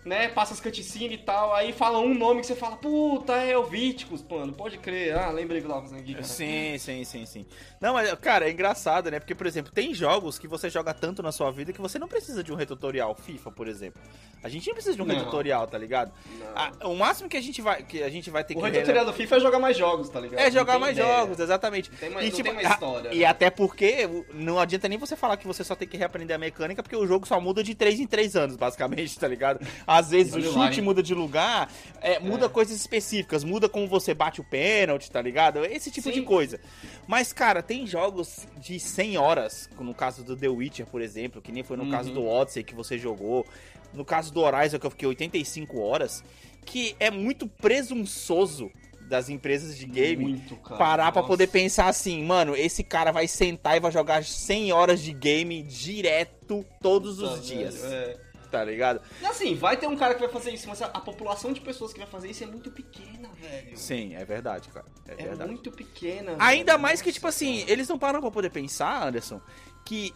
né, 0.06 0.30
passa 0.30 0.54
as 0.54 0.62
cutscenes 0.62 1.20
e 1.20 1.24
tal, 1.24 1.54
aí 1.54 1.74
fala 1.74 2.00
um 2.00 2.14
nome 2.14 2.42
que 2.42 2.48
você 2.48 2.56
fala, 2.56 2.78
puta, 2.78 3.34
é 3.34 3.58
o 3.58 3.64
Víticos, 3.64 4.24
mano, 4.30 4.54
pode 4.54 4.78
crer. 4.78 5.18
Ah, 5.18 5.30
lembrei 5.30 5.62
que 5.62 5.68
fazendo 5.68 6.00
aqui. 6.00 6.24
Sim, 6.24 6.78
sim, 6.78 7.04
sim, 7.04 7.26
sim. 7.26 7.46
Não, 7.80 7.94
mas, 7.94 8.12
cara, 8.16 8.48
é 8.48 8.52
engraçado, 8.52 9.12
né? 9.12 9.20
Porque, 9.20 9.36
por 9.36 9.46
exemplo, 9.46 9.72
tem 9.72 9.94
jogos 9.94 10.40
que 10.40 10.48
você 10.48 10.70
joga 10.70 10.94
tanto 10.94 11.22
na 11.22 11.32
sua 11.32 11.52
vida 11.52 11.74
que 11.74 11.82
você 11.82 12.00
não 12.00 12.08
precisa 12.08 12.44
de 12.44 12.52
um 12.52 12.56
retutorial. 12.56 13.16
FIFA, 13.16 13.52
por 13.52 13.68
exemplo. 13.68 14.02
A 14.42 14.48
gente 14.50 14.68
não 14.68 14.74
precisa 14.74 14.96
de 14.96 15.02
um 15.02 15.06
Não. 15.06 15.16
retutorial, 15.16 15.68
tá 15.68 15.78
ligado? 15.78 16.12
Ah, 16.56 16.72
o 16.88 16.96
máximo 16.96 17.28
que 17.28 17.36
a 17.36 17.42
gente 17.42 17.62
vai, 17.62 17.84
que 17.84 18.02
a 18.02 18.10
gente 18.10 18.30
vai 18.30 18.44
ter 18.44 18.56
o 18.58 18.62
que 18.62 18.72
tutorial 18.72 19.06
do 19.06 19.12
FIFA 19.14 19.36
é 19.36 19.40
jogar 19.42 19.60
mais 19.60 19.78
jogos, 19.78 20.10
tá 20.10 20.20
ligado? 20.20 20.40
É 20.40 20.50
jogar 20.50 20.80
mais 20.80 20.98
ideia. 20.98 21.08
jogos, 21.18 21.40
exatamente. 21.40 21.90
Tem 21.92 22.10
mais- 22.10 22.28
e, 22.28 22.32
tipo, 22.32 22.44
tem 22.44 22.54
mais 22.54 22.68
a- 22.68 22.74
história, 22.74 23.14
E 23.14 23.20
né? 23.20 23.26
até 23.26 23.50
porque 23.50 24.06
o- 24.06 24.26
não 24.34 24.58
adianta 24.58 24.88
nem 24.88 24.98
você 24.98 25.16
falar 25.16 25.36
que 25.38 25.46
você 25.46 25.64
só 25.64 25.76
tem 25.76 25.88
que 25.88 25.98
reaprender 25.98 26.36
a 26.36 26.40
mecânica, 26.40 26.82
porque 26.82 26.96
o 26.96 27.06
jogo 27.06 27.28
só 27.28 27.40
muda 27.42 27.62
de 27.64 27.76
3 27.76 28.00
em 28.00 28.08
3 28.08 28.36
anos, 28.36 28.56
basicamente, 28.56 29.20
tá 29.20 29.28
ligado? 29.28 29.60
Às 29.86 30.12
vezes 30.12 30.34
o 30.34 30.42
chute 30.42 30.80
lá, 30.80 30.86
muda 30.86 31.04
de 31.04 31.14
lugar, 31.14 31.70
é, 32.02 32.20
muda 32.20 32.46
É. 32.46 32.50
coisas 32.50 32.76
específicas, 32.76 33.44
muda 33.44 33.68
como 33.68 33.88
você 33.88 34.14
bate 34.14 34.40
o 34.40 34.44
pênalti, 34.44 35.12
tá 35.12 35.22
ligado? 35.22 35.66
Esse 35.66 35.92
tipo 35.92 36.10
de 36.10 36.20
Sim. 36.20 36.24
coisa. 36.26 36.60
Mas, 37.08 37.34
cara, 37.34 37.62
tem 37.62 37.86
jogos 37.86 38.48
de 38.58 38.80
100 38.80 39.18
horas, 39.18 39.70
no 39.80 39.94
caso 39.94 40.24
do 40.24 40.36
The 40.38 40.48
Witcher, 40.48 40.86
por 40.86 41.02
exemplo, 41.02 41.42
que 41.42 41.52
nem 41.52 41.62
foi 41.64 41.76
no 41.76 41.84
Uhum. 41.84 41.92
caso 41.92 42.12
do 42.14 42.26
Odyssey 42.26 42.64
que 42.64 42.74
você 42.74 42.98
jogou, 42.98 43.46
no 43.94 44.04
caso 44.06 44.34
do 44.34 44.42
Horizon 44.42 44.80
que 44.80 44.86
eu 44.86 44.92
fiquei 44.92 45.08
85 45.08 45.80
horas, 45.80 46.24
que 46.66 46.96
é 47.00 47.10
muito 47.12 47.48
presunçoso 47.48 48.72
das 49.02 49.28
empresas 49.28 49.76
de 49.76 49.86
game 49.88 50.24
Muito, 50.24 50.56
parar 50.78 51.12
pra 51.12 51.22
Nossa. 51.22 51.28
poder 51.34 51.48
pensar 51.48 51.88
assim, 51.88 52.24
mano, 52.24 52.56
esse 52.56 52.84
cara 52.84 53.12
vai 53.12 53.28
sentar 53.28 53.76
e 53.76 53.80
vai 53.80 53.92
jogar 53.92 54.24
100 54.24 54.72
horas 54.72 55.02
de 55.02 55.12
game 55.14 55.64
direto 55.64 56.64
todos 56.80 57.18
Tá, 57.18 57.24
os 57.34 57.44
dias, 57.46 57.82
velho, 57.82 57.94
é. 57.96 58.18
tá 58.52 58.64
ligado? 58.64 59.02
E 59.20 59.26
assim, 59.26 59.56
vai 59.56 59.78
ter 59.78 59.88
um 59.88 59.96
cara 59.98 60.14
que 60.14 60.20
vai 60.20 60.30
fazer 60.30 60.52
isso, 60.52 60.68
mas 60.70 60.80
a, 60.84 60.86
a 60.86 61.00
população 61.00 61.52
de 61.52 61.60
pessoas 61.60 61.92
que 61.92 61.98
vai 61.98 62.08
fazer 62.08 62.30
isso 62.30 62.44
é 62.44 62.48
muito 62.48 62.70
pequena, 62.70 63.28
velho. 63.42 63.76
Sim, 63.76 64.14
é 64.16 64.24
verdade, 64.24 64.70
cara. 64.70 64.86
É, 65.08 65.14
É 65.14 65.16
verdade. 65.16 65.50
muito 65.50 65.72
pequena. 65.72 66.36
Ainda 66.38 66.74
velho. 66.74 66.82
mais 66.84 67.02
que, 67.02 67.12
tipo 67.12 67.26
assim, 67.28 67.64
eles 67.68 67.88
não 67.90 67.98
param 67.98 68.22
pra 68.22 68.30
poder 68.30 68.52
pensar, 68.52 69.08
Anderson, 69.08 69.42
que 69.84 70.14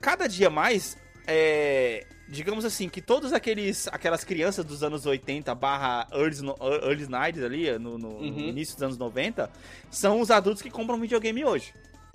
cada 0.00 0.28
dia 0.28 0.48
mais, 0.48 0.96
é, 1.26 2.06
digamos 2.28 2.64
assim, 2.64 2.88
que 2.88 3.00
todos 3.00 3.32
aqueles 3.32 3.86
aquelas 3.88 4.24
crianças 4.24 4.64
dos 4.64 4.82
anos 4.82 5.06
80 5.06 5.54
barra 5.54 6.06
early, 6.12 6.42
no- 6.42 6.56
early 6.60 7.06
90s 7.06 7.44
ali, 7.44 7.78
no, 7.78 7.96
no- 7.96 8.08
no 8.08 8.18
Uhum. 8.18 8.38
início 8.48 8.74
dos 8.74 8.82
anos 8.82 8.98
90, 8.98 9.50
são 9.90 10.20
os 10.20 10.30
adultos 10.30 10.60
que 10.62 10.70
compram 10.70 10.98
videogame 10.98 11.44
hoje, 11.44 11.72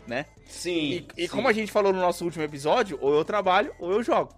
né? 0.07 0.25
Sim. 0.47 1.05
E, 1.15 1.23
e 1.23 1.27
sim. 1.27 1.33
como 1.33 1.47
a 1.47 1.53
gente 1.53 1.71
falou 1.71 1.93
no 1.93 1.99
nosso 1.99 2.25
último 2.25 2.43
episódio, 2.43 2.97
ou 3.01 3.13
eu 3.13 3.23
trabalho 3.23 3.73
ou 3.79 3.91
eu 3.93 4.03
jogo. 4.03 4.33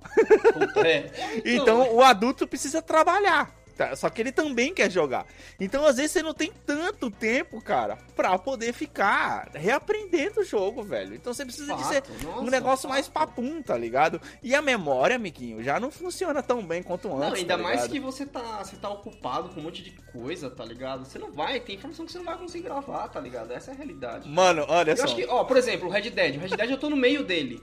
É. 0.86 1.10
Então 1.46 1.94
o 1.96 2.02
adulto 2.02 2.48
precisa 2.48 2.82
trabalhar. 2.82 3.62
Tá? 3.76 3.96
Só 3.96 4.10
que 4.10 4.22
ele 4.22 4.32
também 4.32 4.74
quer 4.74 4.90
jogar. 4.92 5.26
Então, 5.60 5.86
às 5.86 5.98
vezes, 5.98 6.12
você 6.12 6.24
não 6.24 6.34
tem 6.34 6.52
tanto 6.66 7.10
tempo, 7.12 7.62
cara, 7.62 7.98
pra 8.16 8.38
poder 8.38 8.74
ficar 8.74 9.50
reaprendendo 9.54 10.42
o 10.42 10.44
jogo, 10.44 10.84
velho. 10.84 11.16
Então 11.16 11.34
você 11.34 11.46
precisa 11.46 11.76
de 11.76 11.84
ser 11.86 12.04
Fato, 12.04 12.24
nossa, 12.24 12.40
um 12.42 12.50
negócio 12.50 12.90
mais 12.90 13.08
fato. 13.08 13.30
papum, 13.30 13.62
tá 13.62 13.78
ligado? 13.78 14.22
E 14.42 14.54
a 14.56 14.62
memória, 14.62 15.16
amiguinho, 15.16 15.64
já 15.64 15.80
não 15.80 15.92
funciona 15.92 16.42
tão 16.44 16.66
bem 16.66 16.82
quanto 16.84 17.08
antes. 17.10 17.20
Não, 17.20 17.34
ainda 17.34 17.58
tá 17.58 17.64
mais 17.64 17.88
que 17.88 18.00
você 18.00 18.26
tá, 18.26 18.64
você 18.64 18.76
tá 18.76 18.90
ocupado 18.90 19.50
com 19.50 19.60
um 19.60 19.64
monte 19.64 19.82
de 19.84 19.92
coisa, 20.12 20.50
tá 20.50 20.64
ligado? 20.66 21.06
Você 21.06 21.20
não 21.20 21.32
vai, 21.32 21.60
tem 21.60 21.76
informação 21.76 22.06
que 22.06 22.12
você 22.12 22.18
não 22.18 22.26
vai 22.26 22.38
conseguir 22.38 22.64
gravar, 22.66 23.08
tá 23.08 23.20
ligado? 23.20 23.52
Essa 23.52 23.72
é 23.72 23.74
a 23.74 23.78
realidade. 23.78 24.30
Mano, 24.30 24.66
olha 24.68 24.92
Eu 24.92 24.98
só. 24.98 25.04
acho 25.06 25.16
que, 25.16 25.26
ó, 25.26 25.44
por 25.44 25.58
exemplo, 25.58 25.88
o 25.88 25.92
Red 25.92 26.10
Dead. 26.10 26.36
O 26.36 26.40
Red 26.40 26.50
Dead 26.56 26.70
eu 26.70 26.78
tô 26.78 26.90
no 26.90 26.96
meio 26.98 27.24
dele. 27.24 27.62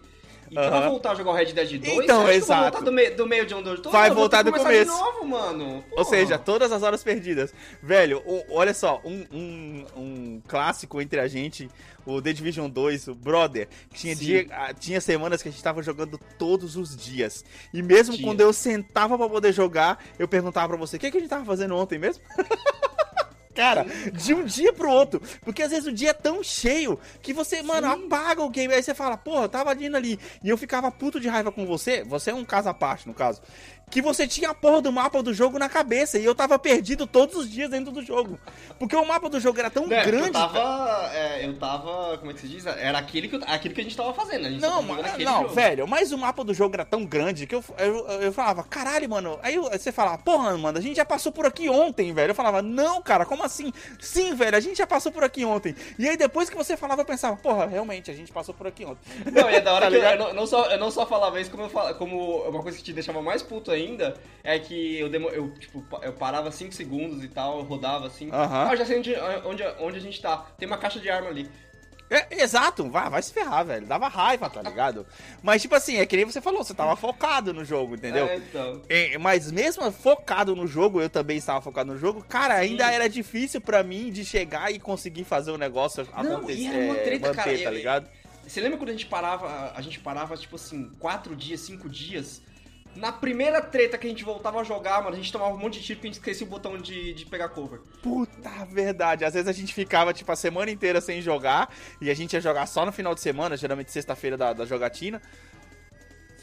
E 0.50 0.54
pra 0.54 0.66
Aham. 0.66 0.88
voltar 0.90 1.12
a 1.12 1.14
jogar 1.14 1.30
o 1.30 1.34
Red 1.34 1.52
Dead 1.52 1.78
2, 1.80 2.04
Então, 2.04 2.22
eu 2.22 2.32
exato. 2.32 2.60
vou 2.62 2.70
voltar 2.72 2.84
do, 2.84 2.92
meio, 2.92 3.16
do 3.16 3.26
meio 3.26 3.46
de 3.46 3.54
onde 3.54 3.68
eu 3.68 3.80
tô? 3.80 3.88
Vai 3.90 4.08
Não, 4.08 4.16
voltar 4.16 4.42
do 4.42 4.52
começo. 4.52 4.90
de 4.92 4.98
novo, 4.98 5.24
mano. 5.24 5.84
Ou 5.92 6.04
seja, 6.04 6.36
todas 6.38 6.72
as 6.72 6.82
horas 6.82 7.04
perdidas. 7.04 7.54
Velho, 7.80 8.20
o- 8.26 8.44
olha 8.50 8.74
só, 8.74 9.00
um, 9.04 9.24
um, 9.32 9.86
um 9.96 10.42
clássico 10.48 11.00
entre 11.00 11.20
a 11.20 11.28
gente, 11.28 11.68
o 12.04 12.20
The 12.20 12.32
Division 12.32 12.68
2, 12.68 13.06
o 13.06 13.14
Brother, 13.14 13.68
tinha, 13.94 14.16
Sim. 14.16 14.24
dia, 14.24 14.46
ah, 14.50 14.74
tinha 14.74 15.00
semanas 15.00 15.40
que 15.40 15.48
a 15.48 15.52
gente 15.52 15.62
tava 15.62 15.84
jogando 15.84 16.18
todos 16.36 16.74
os 16.76 16.96
dias. 16.96 17.44
E 17.72 17.80
mesmo 17.80 18.20
quando 18.20 18.40
eu 18.40 18.52
sentava 18.52 19.16
pra 19.16 19.28
poder 19.28 19.52
jogar, 19.52 20.02
eu 20.18 20.26
perguntava 20.26 20.66
pra 20.68 20.76
você, 20.76 20.96
o 20.96 20.98
que, 20.98 21.12
que 21.12 21.16
a 21.16 21.20
gente 21.20 21.30
tava 21.30 21.44
fazendo 21.44 21.76
ontem 21.76 21.96
mesmo? 21.98 22.24
Cara, 23.54 23.84
de 24.12 24.32
um 24.32 24.44
dia 24.44 24.72
pro 24.72 24.90
outro. 24.90 25.20
Porque 25.42 25.62
às 25.62 25.70
vezes 25.70 25.86
o 25.86 25.92
dia 25.92 26.10
é 26.10 26.14
tão 26.14 26.42
cheio 26.42 26.98
que 27.20 27.32
você, 27.32 27.62
mano, 27.62 27.88
Sim. 27.88 28.06
apaga 28.06 28.42
o 28.42 28.48
game. 28.48 28.72
Aí 28.72 28.82
você 28.82 28.94
fala, 28.94 29.16
porra, 29.16 29.44
eu 29.44 29.48
tava 29.48 29.74
indo 29.74 29.96
ali. 29.96 30.18
E 30.42 30.48
eu 30.48 30.56
ficava 30.56 30.90
puto 30.90 31.18
de 31.18 31.28
raiva 31.28 31.50
com 31.50 31.66
você. 31.66 32.04
Você 32.04 32.30
é 32.30 32.34
um 32.34 32.44
caso 32.44 32.68
à 32.68 32.74
parte, 32.74 33.08
no 33.08 33.14
caso. 33.14 33.42
Que 33.90 34.00
você 34.00 34.26
tinha 34.26 34.50
a 34.50 34.54
porra 34.54 34.80
do 34.80 34.92
mapa 34.92 35.22
do 35.22 35.32
jogo 35.34 35.58
na 35.58 35.68
cabeça. 35.68 36.18
E 36.18 36.24
eu 36.24 36.34
tava 36.34 36.58
perdido 36.58 37.06
todos 37.06 37.36
os 37.36 37.50
dias 37.50 37.68
dentro 37.70 37.92
do 37.92 38.02
jogo. 38.02 38.38
Porque 38.78 38.96
o 38.96 39.04
mapa 39.04 39.28
do 39.28 39.38
jogo 39.38 39.58
era 39.58 39.68
tão 39.70 39.84
É, 39.92 40.04
grande. 40.04 40.28
Eu 40.28 40.32
tava. 40.32 41.10
é, 41.14 41.46
eu 41.46 41.58
tava. 41.58 42.16
Como 42.18 42.30
é 42.30 42.34
que 42.34 42.40
se 42.40 42.48
diz? 42.48 42.64
Era 42.66 42.98
aquele 42.98 43.28
que, 43.28 43.40
aquilo 43.46 43.74
que 43.74 43.80
a 43.80 43.84
gente 43.84 43.96
tava 43.96 44.14
fazendo. 44.14 44.44
Gente 44.44 44.60
Não, 44.60 44.84
tava 44.86 45.18
não, 45.18 45.42
jogo. 45.42 45.54
velho, 45.54 45.86
mas 45.86 46.12
o 46.12 46.18
mapa 46.18 46.42
do 46.44 46.54
jogo 46.54 46.74
era 46.76 46.84
tão 46.84 47.04
grande 47.04 47.46
que 47.46 47.54
eu, 47.54 47.64
eu, 47.78 48.06
eu 48.22 48.32
falava, 48.32 48.62
caralho, 48.64 49.08
mano. 49.08 49.38
Aí 49.42 49.50
aí 49.50 49.78
você 49.78 49.90
falava, 49.90 50.18
porra, 50.18 50.56
mano, 50.56 50.78
a 50.78 50.80
gente 50.80 50.96
já 50.96 51.04
passou 51.04 51.32
por 51.32 51.44
aqui 51.44 51.68
ontem, 51.68 52.12
velho. 52.14 52.30
Eu 52.30 52.34
falava, 52.34 52.62
não, 52.62 53.02
cara, 53.02 53.26
como 53.26 53.42
assim? 53.42 53.72
Sim, 53.98 54.34
velho, 54.34 54.56
a 54.56 54.60
gente 54.60 54.78
já 54.78 54.86
passou 54.86 55.10
por 55.10 55.24
aqui 55.24 55.44
ontem. 55.44 55.74
E 55.98 56.08
aí 56.08 56.16
depois 56.16 56.48
que 56.48 56.56
você 56.56 56.76
falava, 56.76 57.02
eu 57.02 57.06
pensava, 57.06 57.36
porra, 57.36 57.66
realmente, 57.66 58.10
a 58.10 58.14
gente 58.14 58.30
passou 58.30 58.54
por 58.54 58.66
aqui 58.68 58.84
ontem. 58.84 59.00
Não, 59.32 59.50
e 59.50 59.56
é 59.56 59.60
da 59.60 59.72
hora 59.74 59.88
que 59.90 59.96
eu, 59.96 60.02
eu 60.02 60.34
não, 60.34 60.46
só, 60.46 60.66
eu 60.70 60.78
não 60.78 60.90
só 60.90 61.04
falava 61.04 61.40
isso, 61.40 61.50
como, 61.50 61.64
eu 61.64 61.94
como 61.96 62.42
uma 62.48 62.62
coisa 62.62 62.78
que 62.78 62.84
te 62.84 62.92
deixava 62.92 63.20
mais 63.20 63.42
puto 63.42 63.70
ainda 63.70 63.79
é 64.42 64.58
que 64.58 64.98
eu, 64.98 65.08
demo, 65.08 65.28
eu, 65.28 65.50
tipo, 65.58 65.84
eu 66.02 66.12
parava 66.12 66.50
5 66.50 66.74
segundos 66.74 67.22
e 67.22 67.28
tal, 67.28 67.58
eu 67.58 67.64
rodava 67.64 68.06
assim. 68.06 68.30
Aham. 68.30 68.68
Ah, 68.68 68.72
eu 68.72 68.76
já 68.76 68.86
sei 68.86 68.98
onde, 68.98 69.14
onde, 69.44 69.62
onde 69.78 69.98
a 69.98 70.00
gente 70.00 70.20
tá. 70.20 70.38
Tem 70.58 70.66
uma 70.66 70.78
caixa 70.78 70.98
de 70.98 71.10
arma 71.10 71.28
ali. 71.28 71.48
É, 72.10 72.42
exato, 72.42 72.90
vai, 72.90 73.08
vai 73.08 73.22
se 73.22 73.32
ferrar, 73.32 73.64
velho. 73.64 73.86
Dava 73.86 74.08
raiva, 74.08 74.50
tá 74.50 74.60
ligado? 74.60 75.06
Mas, 75.44 75.62
tipo 75.62 75.76
assim, 75.76 75.98
é 75.98 76.04
que 76.04 76.16
nem 76.16 76.24
você 76.24 76.40
falou, 76.40 76.64
você 76.64 76.74
tava 76.74 76.96
focado 76.96 77.54
no 77.54 77.64
jogo, 77.64 77.94
entendeu? 77.94 78.26
É, 78.26 78.36
então. 78.36 78.82
É, 78.88 79.16
Mas 79.16 79.52
mesmo 79.52 79.88
focado 79.92 80.56
no 80.56 80.66
jogo, 80.66 81.00
eu 81.00 81.08
também 81.08 81.36
estava 81.36 81.60
focado 81.60 81.92
no 81.92 81.98
jogo, 81.98 82.24
cara, 82.28 82.54
ainda 82.54 82.84
Sim. 82.88 82.94
era 82.94 83.08
difícil 83.08 83.60
pra 83.60 83.84
mim 83.84 84.10
de 84.10 84.24
chegar 84.24 84.72
e 84.72 84.80
conseguir 84.80 85.22
fazer 85.22 85.52
o 85.52 85.56
negócio 85.56 86.04
Não, 86.20 86.38
acontecer, 86.38 86.60
e 86.60 86.66
era 86.66 86.78
uma 86.78 86.94
treta, 86.96 87.28
manter, 87.28 87.36
cara, 87.36 87.58
tá 87.62 87.70
ligado? 87.70 88.10
Você 88.44 88.60
lembra 88.60 88.78
quando 88.78 88.88
a 88.88 88.92
gente 88.92 89.06
parava, 89.06 89.72
a 89.72 89.80
gente 89.80 90.00
parava, 90.00 90.36
tipo 90.36 90.56
assim, 90.56 90.90
4 90.98 91.36
dias, 91.36 91.60
5 91.60 91.88
dias? 91.88 92.42
Na 92.94 93.12
primeira 93.12 93.60
treta 93.62 93.96
que 93.96 94.06
a 94.06 94.10
gente 94.10 94.24
voltava 94.24 94.60
a 94.60 94.64
jogar, 94.64 95.02
mano, 95.02 95.14
a 95.14 95.16
gente 95.16 95.30
tomava 95.32 95.54
um 95.54 95.58
monte 95.58 95.78
de 95.78 95.86
tiro 95.86 95.98
porque 95.98 96.08
a 96.08 96.10
gente 96.10 96.18
esquecia 96.20 96.46
o 96.46 96.50
botão 96.50 96.76
de, 96.76 97.14
de 97.14 97.24
pegar 97.24 97.48
cover. 97.50 97.80
Puta 98.02 98.50
verdade. 98.66 99.24
Às 99.24 99.34
vezes 99.34 99.48
a 99.48 99.52
gente 99.52 99.72
ficava, 99.72 100.12
tipo, 100.12 100.30
a 100.32 100.36
semana 100.36 100.70
inteira 100.70 101.00
sem 101.00 101.22
jogar. 101.22 101.72
E 102.00 102.10
a 102.10 102.14
gente 102.14 102.32
ia 102.32 102.40
jogar 102.40 102.66
só 102.66 102.84
no 102.84 102.90
final 102.92 103.14
de 103.14 103.20
semana, 103.20 103.56
geralmente 103.56 103.92
sexta-feira 103.92 104.36
da, 104.36 104.52
da 104.52 104.64
jogatina. 104.66 105.22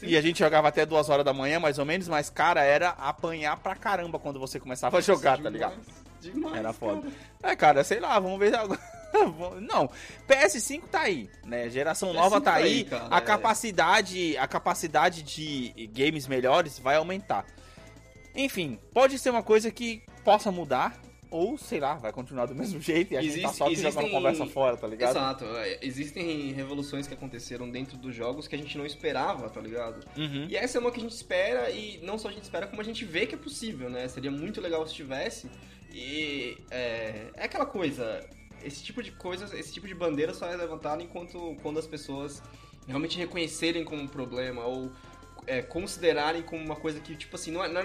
E 0.02 0.16
a 0.16 0.20
gente 0.22 0.38
jogava 0.38 0.68
até 0.68 0.86
duas 0.86 1.08
horas 1.10 1.24
da 1.24 1.32
manhã, 1.34 1.60
mais 1.60 1.78
ou 1.78 1.84
menos. 1.84 2.08
Mas, 2.08 2.30
cara, 2.30 2.62
era 2.62 2.90
apanhar 2.90 3.56
pra 3.58 3.74
caramba 3.74 4.18
quando 4.18 4.38
você 4.40 4.58
começava 4.58 4.98
a 4.98 5.00
jogar, 5.00 5.38
tá 5.40 5.50
ligado? 5.50 5.76
Demais, 6.20 6.56
Era 6.56 6.72
foda. 6.72 7.02
cara. 7.02 7.52
É, 7.52 7.56
cara, 7.56 7.84
sei 7.84 8.00
lá, 8.00 8.18
vamos 8.18 8.38
ver 8.38 8.54
agora. 8.54 8.80
Não, 9.12 9.88
PS5 10.28 10.82
tá 10.90 11.00
aí, 11.02 11.28
né? 11.44 11.68
Geração 11.70 12.10
PS5 12.10 12.14
nova 12.14 12.40
tá 12.40 12.52
tá 12.52 12.56
aí. 12.58 12.84
cara, 12.84 13.08
a 13.10 13.18
é. 13.18 13.20
capacidade, 13.20 14.36
a 14.36 14.46
capacidade 14.46 15.22
de 15.22 15.88
games 15.92 16.26
melhores 16.26 16.78
vai 16.78 16.96
aumentar. 16.96 17.46
Enfim, 18.34 18.78
pode 18.92 19.18
ser 19.18 19.30
uma 19.30 19.42
coisa 19.42 19.70
que 19.70 20.02
possa 20.24 20.50
mudar 20.52 21.00
ou 21.30 21.58
sei 21.58 21.78
lá, 21.78 21.94
vai 21.94 22.10
continuar 22.12 22.46
do 22.46 22.54
mesmo 22.56 22.80
jeito 22.80 23.12
e 23.12 23.16
a 23.16 23.20
gente 23.20 23.32
tá 23.42 23.48
Existe- 23.48 23.56
só 23.58 23.64
jogando 23.68 23.86
existem- 23.86 24.10
conversa 24.10 24.46
fora, 24.46 24.76
tá 24.76 24.86
ligado? 24.86 25.10
Exato. 25.10 25.44
é, 25.56 25.78
Existem 25.82 26.52
revoluções 26.52 27.06
que 27.06 27.12
aconteceram 27.14 27.68
dentro 27.70 27.98
dos 27.98 28.14
jogos 28.14 28.48
que 28.48 28.54
a 28.54 28.58
gente 28.58 28.78
não 28.78 28.86
esperava, 28.86 29.48
tá 29.50 29.60
ligado? 29.60 30.06
Uhum. 30.16 30.46
E 30.48 30.56
essa 30.56 30.78
é 30.78 30.80
uma 30.80 30.90
que 30.90 30.98
a 30.98 31.02
gente 31.02 31.12
espera, 31.14 31.70
e 31.70 31.98
não 32.02 32.16
só 32.18 32.28
a 32.28 32.32
gente 32.32 32.44
espera, 32.44 32.66
como 32.66 32.80
a 32.80 32.84
gente 32.84 33.04
vê 33.04 33.26
que 33.26 33.34
é 33.34 33.38
possível, 33.38 33.90
né? 33.90 34.08
Seria 34.08 34.30
muito 34.30 34.60
legal 34.60 34.86
se 34.86 34.94
tivesse. 34.94 35.50
E 35.92 36.56
é, 36.70 37.26
é 37.34 37.44
aquela 37.44 37.66
coisa, 37.66 38.24
esse 38.64 38.82
tipo 38.82 39.02
de 39.02 39.12
coisa, 39.12 39.56
esse 39.58 39.72
tipo 39.72 39.86
de 39.86 39.94
bandeira 39.94 40.34
só 40.34 40.46
é 40.46 40.56
levantada 40.56 41.02
enquanto 41.02 41.56
quando 41.62 41.78
as 41.78 41.86
pessoas 41.86 42.42
realmente 42.86 43.18
reconhecerem 43.18 43.84
como 43.84 44.02
um 44.02 44.08
problema 44.08 44.64
ou 44.64 44.90
é, 45.46 45.62
considerarem 45.62 46.42
como 46.42 46.62
uma 46.62 46.76
coisa 46.76 47.00
que, 47.00 47.16
tipo 47.16 47.34
assim, 47.34 47.50
não 47.50 47.64
é, 47.64 47.68
não 47.68 47.80
é 47.80 47.84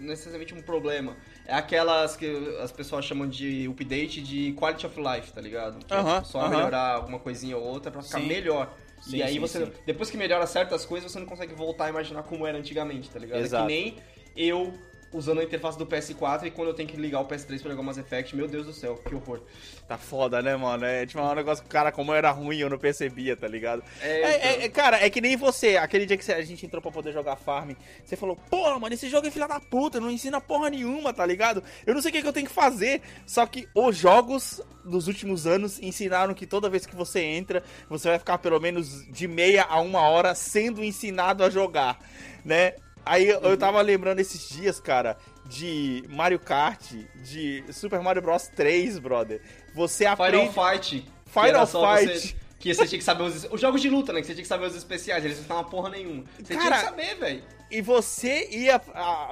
necessariamente 0.00 0.54
um 0.54 0.62
problema. 0.62 1.16
É 1.44 1.54
aquelas 1.54 2.16
que 2.16 2.56
as 2.62 2.70
pessoas 2.70 3.04
chamam 3.04 3.28
de 3.28 3.68
update 3.68 4.22
de 4.22 4.52
quality 4.52 4.86
of 4.86 4.96
life, 5.00 5.32
tá 5.32 5.40
ligado? 5.40 5.84
Que 5.84 5.92
é 5.92 6.24
só 6.24 6.38
uh 6.38 6.44
-huh. 6.44 6.48
melhorar 6.50 6.94
alguma 6.94 7.18
coisinha 7.18 7.56
ou 7.56 7.64
outra 7.64 7.90
pra 7.90 8.02
ficar 8.02 8.20
Sim. 8.20 8.26
melhor. 8.26 8.72
Sim, 9.02 9.16
e 9.16 9.22
aí 9.22 9.32
sim, 9.32 9.40
você, 9.40 9.72
depois 9.86 10.10
que 10.10 10.16
melhora 10.16 10.46
certas 10.46 10.84
coisas, 10.84 11.10
você 11.10 11.18
não 11.18 11.26
consegue 11.26 11.54
voltar 11.54 11.86
a 11.86 11.88
imaginar 11.88 12.22
como 12.22 12.46
era 12.46 12.58
antigamente, 12.58 13.10
tá 13.10 13.18
ligado? 13.18 13.40
Exato. 13.40 13.64
É 13.64 13.66
que 13.66 13.72
nem 13.72 13.96
eu 14.36 14.74
usando 15.12 15.40
a 15.40 15.44
interface 15.44 15.76
do 15.76 15.84
PS4 15.86 16.44
e 16.46 16.50
quando 16.50 16.68
eu 16.68 16.74
tenho 16.74 16.88
que 16.88 16.96
ligar 16.96 17.20
o 17.20 17.26
PS3 17.26 17.60
pra 17.60 17.70
jogar 17.72 17.82
Mass 17.82 17.98
Effect, 17.98 18.36
meu 18.36 18.46
Deus 18.46 18.66
do 18.66 18.72
céu, 18.72 18.96
que 18.96 19.14
horror. 19.14 19.40
Tá 19.88 19.98
foda, 19.98 20.40
né, 20.40 20.54
mano? 20.56 20.84
É 20.84 21.04
tipo 21.04 21.20
um 21.20 21.34
negócio 21.34 21.64
que, 21.64 21.68
cara, 21.70 21.90
como 21.90 22.14
era 22.14 22.30
ruim, 22.30 22.58
eu 22.58 22.70
não 22.70 22.78
percebia, 22.78 23.36
tá 23.36 23.48
ligado? 23.48 23.82
É, 24.00 24.08
É, 24.08 24.18
então. 24.36 24.50
é- 24.50 24.64
é, 24.64 24.68
cara, 24.68 25.04
é 25.04 25.10
que 25.10 25.20
nem 25.20 25.36
você, 25.36 25.76
aquele 25.76 26.06
dia 26.06 26.16
que 26.16 26.30
a 26.32 26.42
gente 26.42 26.64
entrou 26.64 26.80
pra 26.80 26.92
poder 26.92 27.12
jogar 27.12 27.34
Farm, 27.36 27.72
você 28.04 28.16
falou, 28.16 28.36
porra, 28.36 28.78
mano, 28.78 28.94
esse 28.94 29.08
jogo 29.08 29.26
é 29.26 29.30
filha 29.30 29.48
da 29.48 29.58
puta, 29.58 29.98
não 30.00 30.10
ensina 30.10 30.40
porra 30.40 30.70
nenhuma, 30.70 31.12
tá 31.12 31.26
ligado? 31.26 31.62
Eu 31.84 31.92
não 31.94 32.00
sei 32.00 32.10
o 32.10 32.14
que, 32.14 32.22
que 32.22 32.28
eu 32.28 32.32
tenho 32.32 32.46
que 32.46 32.52
fazer. 32.54 33.02
Só 33.26 33.44
que 33.46 33.68
os 33.74 33.96
jogos 33.96 34.62
dos 34.84 35.08
últimos 35.08 35.46
anos 35.46 35.80
ensinaram 35.82 36.34
que 36.34 36.46
toda 36.46 36.70
vez 36.70 36.86
que 36.86 36.94
você 36.94 37.20
entra, 37.20 37.62
você 37.88 38.08
vai 38.08 38.18
ficar 38.18 38.38
pelo 38.38 38.60
menos 38.60 39.04
de 39.10 39.26
meia 39.26 39.64
a 39.64 39.80
uma 39.80 40.08
hora 40.08 40.34
sendo 40.34 40.84
ensinado 40.84 41.42
a 41.44 41.50
jogar, 41.50 41.98
né? 42.44 42.74
Aí 43.10 43.28
eu- 43.28 43.40
eu 43.40 43.56
tava 43.56 43.80
lembrando 43.82 44.20
esses 44.20 44.48
dias, 44.48 44.78
cara, 44.78 45.16
de 45.44 46.04
Mario 46.08 46.38
Kart, 46.38 46.92
de 47.24 47.64
Super 47.72 48.00
Mario 48.00 48.22
Bros 48.22 48.46
3, 48.54 49.00
brother. 49.00 49.40
Você 49.74 50.04
Final 50.04 50.12
aprende. 50.26 50.52
Fight. 50.54 51.10
Final 51.26 51.46
era 51.48 51.66
só 51.66 51.96
Fight. 51.96 52.18
Você, 52.20 52.34
que 52.60 52.72
você 52.72 52.86
tinha 52.86 52.98
que 52.98 53.04
saber 53.04 53.24
os, 53.24 53.48
os 53.50 53.60
jogos 53.60 53.80
de 53.82 53.88
luta, 53.90 54.12
né? 54.12 54.20
Que 54.20 54.26
você 54.28 54.34
tinha 54.34 54.42
que 54.42 54.48
saber 54.48 54.66
os 54.66 54.76
especiais, 54.76 55.24
eles 55.24 55.38
não 55.38 55.42
estavam 55.42 55.64
porra 55.64 55.90
nenhuma. 55.90 56.22
Você 56.38 56.54
tinha 56.54 56.58
Cara, 56.60 56.76
que 56.78 56.84
saber, 56.84 57.14
velho. 57.16 57.42
E 57.68 57.80
você 57.80 58.48
ia. 58.50 58.80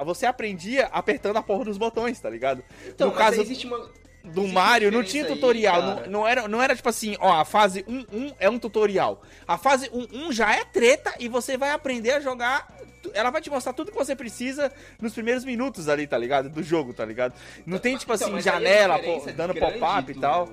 você 0.03 0.25
aprendia 0.25 0.87
apertando 0.87 1.37
a 1.37 1.41
porra 1.43 1.63
dos 1.65 1.77
botões, 1.77 2.19
tá 2.19 2.29
ligado? 2.29 2.61
Então, 2.85 3.07
no 3.07 3.13
caso 3.13 3.39
existe 3.41 3.65
uma. 3.65 3.77
do 4.23 4.41
existe 4.41 4.53
Mario, 4.53 4.91
não 4.91 5.03
tinha 5.03 5.25
tutorial. 5.25 5.81
aí, 5.81 5.87
não, 6.03 6.11
não 6.21 6.27
era, 6.27 6.47
não 6.49 6.61
era 6.61 6.75
tipo 6.75 6.89
assim, 6.89 7.15
ó, 7.19 7.31
a 7.39 7.45
fase 7.45 7.83
1-1 7.83 8.35
é 8.39 8.49
um 8.49 8.59
tutorial. 8.59 9.21
A 9.47 9.57
fase 9.57 9.89
1-1 9.89 10.33
já 10.33 10.53
é 10.53 10.65
treta 10.65 11.13
e 11.17 11.29
você 11.29 11.55
vai 11.57 11.71
aprender 11.71 12.11
a 12.11 12.19
jogar. 12.19 12.67
Ela 13.13 13.29
vai 13.29 13.41
te 13.41 13.49
mostrar 13.49 13.73
tudo 13.73 13.91
que 13.91 13.97
você 13.97 14.15
precisa 14.15 14.71
nos 15.01 15.13
primeiros 15.13 15.43
minutos 15.45 15.87
ali, 15.89 16.05
tá 16.07 16.17
ligado? 16.17 16.49
Do 16.49 16.61
jogo, 16.63 16.93
tá 16.93 17.05
ligado? 17.05 17.33
Não 17.65 17.77
tem, 17.77 17.97
tipo 17.97 18.13
Então, 18.13 18.27
assim, 18.27 18.37
a 18.37 18.41
janela, 18.41 18.99
pô, 18.99 19.19
dando 19.35 19.53
pop-up 19.55 20.11
e 20.11 20.13
do- 20.13 20.21
tal. 20.21 20.49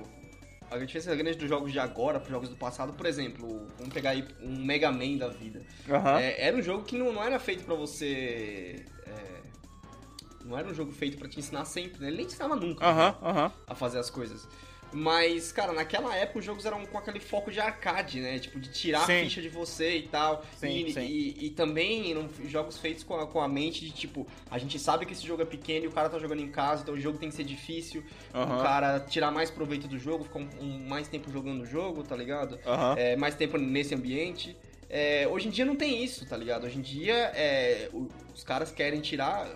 A 0.69 0.77
diferença 0.79 1.15
grande 1.15 1.37
dos 1.37 1.47
jogos 1.47 1.71
de 1.71 1.79
agora 1.79 2.19
para 2.19 2.29
jogos 2.29 2.49
do 2.49 2.57
passado, 2.57 2.91
por 2.91 3.05
exemplo, 3.05 3.67
vamos 3.77 3.93
pegar 3.93 4.09
aí 4.09 4.27
um 4.41 4.57
Mega 4.65 4.91
Man 4.91 5.15
da 5.17 5.29
vida. 5.29 5.61
Aham. 5.89 6.19
É, 6.19 6.45
era 6.45 6.57
um 6.57 6.61
jogo 6.61 6.83
que 6.83 6.97
não, 6.97 7.13
não 7.13 7.23
era 7.23 7.39
feito 7.39 7.63
pra 7.63 7.73
você. 7.73 8.83
é, 9.05 9.37
não 10.43 10.57
era 10.57 10.67
um 10.67 10.73
jogo 10.73 10.91
feito 10.91 11.17
pra 11.17 11.27
te 11.29 11.39
ensinar 11.39 11.63
sempre, 11.65 12.01
né? 12.01 12.07
Ele 12.07 12.17
nem 12.17 12.25
ensinava 12.25 12.55
nunca 12.55 12.85
Aham, 12.85 13.15
aham. 13.21 13.51
a 13.65 13.75
fazer 13.75 13.99
as 13.99 14.09
coisas. 14.09 14.47
Mas, 14.91 15.51
cara, 15.51 15.73
naquela 15.73 16.15
época 16.15 16.39
os 16.39 16.45
jogos 16.45 16.65
eram 16.65 16.85
com 16.85 16.97
aquele 16.97 17.19
foco 17.19 17.51
de 17.51 17.59
arcade, 17.59 18.19
né? 18.19 18.39
Tipo, 18.39 18.59
de 18.59 18.69
tirar 18.71 19.05
Sim. 19.05 19.19
a 19.19 19.23
ficha 19.23 19.41
de 19.41 19.49
você 19.49 19.97
e 19.97 20.07
tal. 20.07 20.45
Sim, 20.55 20.85
e, 20.85 20.93
sim. 20.93 21.01
E, 21.01 21.45
e 21.47 21.49
também 21.49 22.11
eram 22.11 22.29
jogos 22.45 22.77
feitos 22.77 23.03
com 23.03 23.15
a, 23.19 23.27
com 23.27 23.41
a 23.41 23.47
mente 23.47 23.81
de 23.85 23.91
tipo, 23.91 24.25
a 24.49 24.57
gente 24.57 24.79
sabe 24.79 25.05
que 25.05 25.13
esse 25.13 25.25
jogo 25.25 25.41
é 25.41 25.45
pequeno 25.45 25.85
e 25.85 25.87
o 25.87 25.91
cara 25.91 26.09
tá 26.09 26.17
jogando 26.19 26.41
em 26.41 26.49
casa, 26.49 26.83
então 26.83 26.95
o 26.95 26.99
jogo 26.99 27.17
tem 27.17 27.29
que 27.29 27.35
ser 27.35 27.43
difícil. 27.43 28.03
O 28.33 28.61
cara 28.63 28.99
tirar 28.99 29.31
mais 29.31 29.51
proveito 29.51 29.87
do 29.87 29.97
jogo, 29.99 30.23
ficar 30.23 30.39
um, 30.39 30.49
um- 30.61 30.87
mais 30.87 31.07
tempo 31.07 31.31
jogando 31.31 31.61
o 31.61 31.65
jogo, 31.65 32.03
tá 32.03 32.15
ligado? 32.15 32.57
É, 32.97 33.15
mais 33.15 33.35
tempo 33.35 33.57
nesse 33.57 33.93
ambiente. 33.93 34.55
É, 34.89 35.27
hoje 35.27 35.49
em 35.49 35.51
dia 35.51 35.65
não 35.65 35.75
tem 35.75 36.01
isso, 36.03 36.25
tá 36.25 36.37
ligado? 36.37 36.65
Hoje 36.65 36.77
em 36.77 36.81
dia 36.81 37.13
é, 37.35 37.89
os 38.33 38.43
caras 38.43 38.71
querem 38.71 39.01
tirar. 39.01 39.47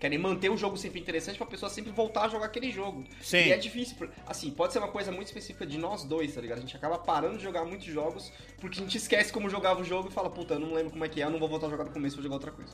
Querem 0.00 0.18
manter 0.18 0.48
o 0.48 0.56
jogo 0.56 0.76
sempre 0.78 0.98
interessante 0.98 1.36
pra 1.36 1.46
pessoa 1.46 1.68
sempre 1.68 1.92
voltar 1.92 2.24
a 2.24 2.28
jogar 2.28 2.46
aquele 2.46 2.70
jogo. 2.72 3.04
Sim. 3.20 3.36
E 3.48 3.52
é 3.52 3.58
difícil. 3.58 3.96
Assim, 4.26 4.50
pode 4.50 4.72
ser 4.72 4.78
uma 4.78 4.88
coisa 4.88 5.12
muito 5.12 5.26
específica 5.28 5.66
de 5.66 5.76
nós 5.76 6.04
dois, 6.04 6.34
tá 6.34 6.40
ligado? 6.40 6.56
A 6.58 6.60
gente 6.62 6.74
acaba 6.74 6.96
parando 6.98 7.36
de 7.36 7.44
jogar 7.44 7.66
muitos 7.66 7.86
jogos 7.86 8.32
porque 8.58 8.78
a 8.80 8.82
gente 8.82 8.96
esquece 8.96 9.30
como 9.30 9.48
jogava 9.50 9.80
o 9.82 9.84
jogo 9.84 10.08
e 10.08 10.12
fala, 10.12 10.30
puta, 10.30 10.54
eu 10.54 10.58
não 10.58 10.72
lembro 10.72 10.90
como 10.90 11.04
é 11.04 11.08
que 11.08 11.20
é, 11.20 11.26
eu 11.26 11.30
não 11.30 11.38
vou 11.38 11.48
voltar 11.48 11.66
a 11.66 11.70
jogar 11.70 11.84
do 11.84 11.90
começo, 11.90 12.16
vou 12.16 12.22
jogar 12.22 12.36
outra 12.36 12.50
coisa. 12.50 12.72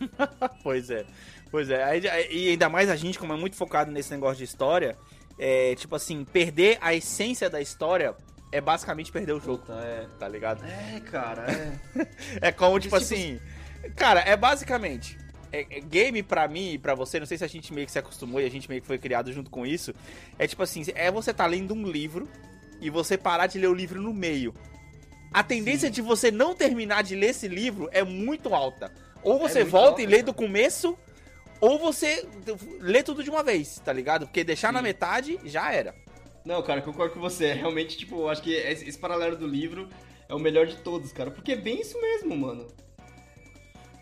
Pois 0.64 0.90
é, 0.90 1.06
pois 1.50 1.70
é. 1.70 1.82
Aí- 1.84 2.02
e 2.30 2.48
ainda 2.50 2.68
mais 2.68 2.90
a 2.90 2.96
gente, 2.96 3.18
como 3.18 3.32
é 3.32 3.36
muito 3.36 3.54
focado 3.56 3.92
nesse 3.92 4.10
negócio 4.10 4.38
de 4.38 4.44
história, 4.44 4.98
é 5.38 5.74
tipo 5.76 5.94
assim, 5.94 6.24
perder 6.24 6.78
a 6.80 6.92
essência 6.92 7.48
da 7.48 7.60
história 7.60 8.16
é 8.50 8.60
basicamente 8.60 9.12
perder 9.12 9.32
o 9.32 9.40
jogo, 9.40 9.58
Puta, 9.58 9.74
é. 9.74 10.06
tá 10.18 10.26
ligado? 10.28 10.64
É, 10.64 11.00
cara, 11.00 11.46
é. 11.50 11.78
É 12.48 12.52
como, 12.52 12.78
tipo 12.80 12.82
tipo 12.82 12.96
assim. 12.96 13.40
Cara, 13.94 14.20
é 14.20 14.36
basicamente. 14.36 15.16
É- 15.60 15.66
é 15.78 15.80
game 15.80 16.22
pra 16.22 16.46
mim 16.48 16.72
e 16.72 16.78
pra 16.78 16.94
você, 16.94 17.18
não 17.18 17.26
sei 17.26 17.38
se 17.38 17.44
a 17.44 17.48
gente 17.48 17.72
meio 17.72 17.86
que 17.86 17.92
se 17.92 17.98
acostumou 17.98 18.40
e 18.40 18.44
a 18.46 18.50
gente 18.50 18.68
meio 18.68 18.80
que 18.80 18.86
foi 18.86 18.98
criado 18.98 19.32
junto 19.32 19.50
com 19.50 19.64
isso. 19.66 19.94
É 20.38 20.46
tipo 20.46 20.62
assim: 20.62 20.82
é 20.94 21.10
você 21.10 21.32
tá 21.32 21.46
lendo 21.46 21.74
um 21.74 21.86
livro 21.86 22.28
e 22.80 22.90
você 22.90 23.16
parar 23.16 23.46
de 23.46 23.58
ler 23.58 23.68
o 23.68 23.74
livro 23.74 24.00
no 24.00 24.12
meio. 24.12 24.54
A 25.32 25.42
tendência 25.42 25.90
de 25.90 26.00
você 26.00 26.30
não 26.30 26.54
terminar 26.54 27.02
de 27.02 27.14
ler 27.16 27.30
esse 27.30 27.48
livro 27.48 27.88
é 27.92 28.04
muito 28.04 28.54
alta. 28.54 28.92
Ou 29.22 29.38
você 29.38 29.60
muito 29.60 29.70
volta 29.72 29.88
alta, 29.88 30.02
e 30.02 30.06
lê 30.06 30.22
do 30.22 30.32
começo, 30.34 30.96
ou 31.60 31.78
você 31.78 32.26
lê 32.80 33.02
tudo 33.02 33.24
de 33.24 33.30
uma 33.30 33.42
vez, 33.42 33.80
tá 33.84 33.92
ligado? 33.92 34.26
Porque 34.26 34.44
deixar 34.44 34.72
na 34.72 34.78
Sim. 34.80 34.84
metade 34.84 35.40
já 35.44 35.72
era. 35.72 35.94
Não, 36.44 36.62
cara, 36.62 36.82
concordo 36.82 37.14
com 37.14 37.20
você. 37.20 37.46
É 37.46 37.52
Realmente, 37.54 37.96
tipo, 37.96 38.28
acho 38.28 38.42
que 38.42 38.52
esse 38.52 38.98
paralelo 38.98 39.34
do 39.36 39.46
livro 39.46 39.88
é 40.28 40.34
o 40.34 40.38
melhor 40.38 40.66
de 40.66 40.76
todos, 40.76 41.10
cara. 41.12 41.30
Porque 41.30 41.52
é 41.52 41.56
bem 41.56 41.80
isso 41.80 41.98
mesmo, 42.00 42.36
mano. 42.36 42.66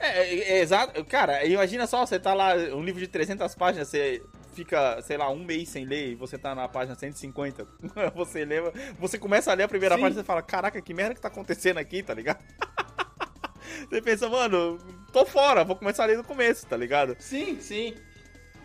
É, 0.03 0.09
é, 0.09 0.53
é 0.55 0.61
exato. 0.61 1.05
Cara, 1.05 1.47
imagina 1.47 1.87
só, 1.87 2.05
você 2.05 2.19
tá 2.19 2.35
lá, 2.35 2.55
um 2.75 2.83
livro 2.83 3.01
de 3.01 3.07
300 3.07 3.55
páginas, 3.55 3.89
você 3.89 4.21
fica, 4.53 5.01
sei 5.03 5.17
lá, 5.17 5.31
um 5.31 5.45
mês 5.45 5.69
sem 5.69 5.85
ler 5.85 6.11
e 6.11 6.15
você 6.17 6.37
tá 6.37 6.55
na 6.55 6.69
página 6.69 6.97
150. 6.97 7.65
Você 8.15 8.45
lê, 8.45 8.57
você 8.99 9.19
começa 9.19 9.51
a 9.51 9.55
ler 9.55 9.63
a 9.63 9.69
primeira 9.69 9.95
Sim. 9.95 10.03
página 10.03 10.21
e 10.21 10.23
você 10.23 10.27
fala, 10.27 10.43
caraca, 10.43 10.83
que 10.83 10.93
merda 10.93 11.15
que 11.15 11.21
tá 11.21 11.29
acontecendo 11.29 11.79
aqui, 11.79 12.03
tá 12.03 12.13
ligado? 12.13 12.43
Você 13.89 14.03
pensa, 14.03 14.29
mano, 14.29 14.79
tô 15.13 15.25
fora, 15.25 15.65
vou 15.65 15.75
começar 15.75 16.05
a 16.05 16.07
ler 16.07 16.17
do 16.17 16.25
começo, 16.25 16.67
tá 16.67 16.77
ligado? 16.77 17.17
Sim, 17.19 17.59
sim. 17.59 17.95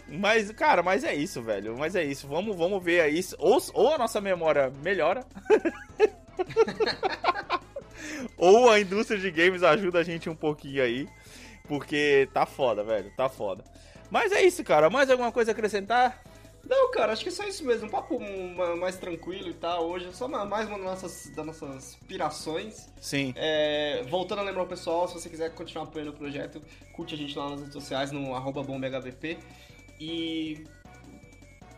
Mas, 0.08 0.52
cara, 0.52 0.84
mas 0.84 1.04
é 1.04 1.14
isso, 1.14 1.42
velho. 1.42 1.78
Mas 1.78 1.96
é 1.96 2.04
isso. 2.04 2.28
Vamos, 2.28 2.56
vamos 2.56 2.84
ver 2.84 3.02
aí. 3.02 3.20
Ou, 3.38 3.62
ou 3.74 3.94
a 3.94 3.98
nossa 3.98 4.22
memória 4.22 4.72
melhora. 4.84 5.26
ou 8.38 8.70
a 8.70 8.80
indústria 8.80 9.20
de 9.20 9.30
games 9.32 9.64
ajuda 9.64 10.00
a 10.00 10.04
gente 10.04 10.30
um 10.30 10.36
pouquinho 10.36 10.82
aí. 10.84 11.08
Porque 11.68 12.30
tá 12.34 12.46
foda, 12.46 12.84
velho. 12.84 13.12
Tá 13.16 13.28
foda. 13.28 13.64
Mas 14.10 14.32
é 14.32 14.42
isso, 14.42 14.64
cara. 14.64 14.90
Mais 14.90 15.10
alguma 15.10 15.32
coisa 15.32 15.52
a 15.52 15.54
acrescentar? 15.54 16.24
Não, 16.70 16.92
cara, 16.92 17.14
acho 17.14 17.24
que 17.24 17.30
é 17.30 17.32
só 17.32 17.44
isso 17.46 17.66
mesmo. 17.66 17.88
Um 17.88 17.90
papo 17.90 18.20
ma- 18.20 18.76
mais 18.76 18.98
tranquilo 18.98 19.50
e 19.50 19.54
tal. 19.54 19.88
Hoje 19.90 20.08
é 20.08 20.12
só 20.12 20.28
mais 20.28 20.68
uma 20.68 20.78
das 20.78 20.86
nossas, 20.86 21.30
das 21.36 21.46
nossas 21.46 21.96
pirações. 22.08 22.90
Sim. 23.00 23.34
É, 23.38 24.04
voltando 24.10 24.40
a 24.40 24.44
lembrar 24.44 24.64
o 24.64 24.68
pessoal, 24.68 25.08
se 25.08 25.14
você 25.14 25.30
quiser 25.30 25.54
continuar 25.54 25.86
apoiando 25.86 26.12
o 26.12 26.16
projeto, 26.16 26.62
curte 26.94 27.16
a 27.16 27.18
gente 27.18 27.38
lá 27.38 27.50
nas 27.50 27.60
redes 27.60 27.74
sociais, 27.74 28.12
no 28.12 28.36
arroba. 28.36 28.66
E 30.00 30.64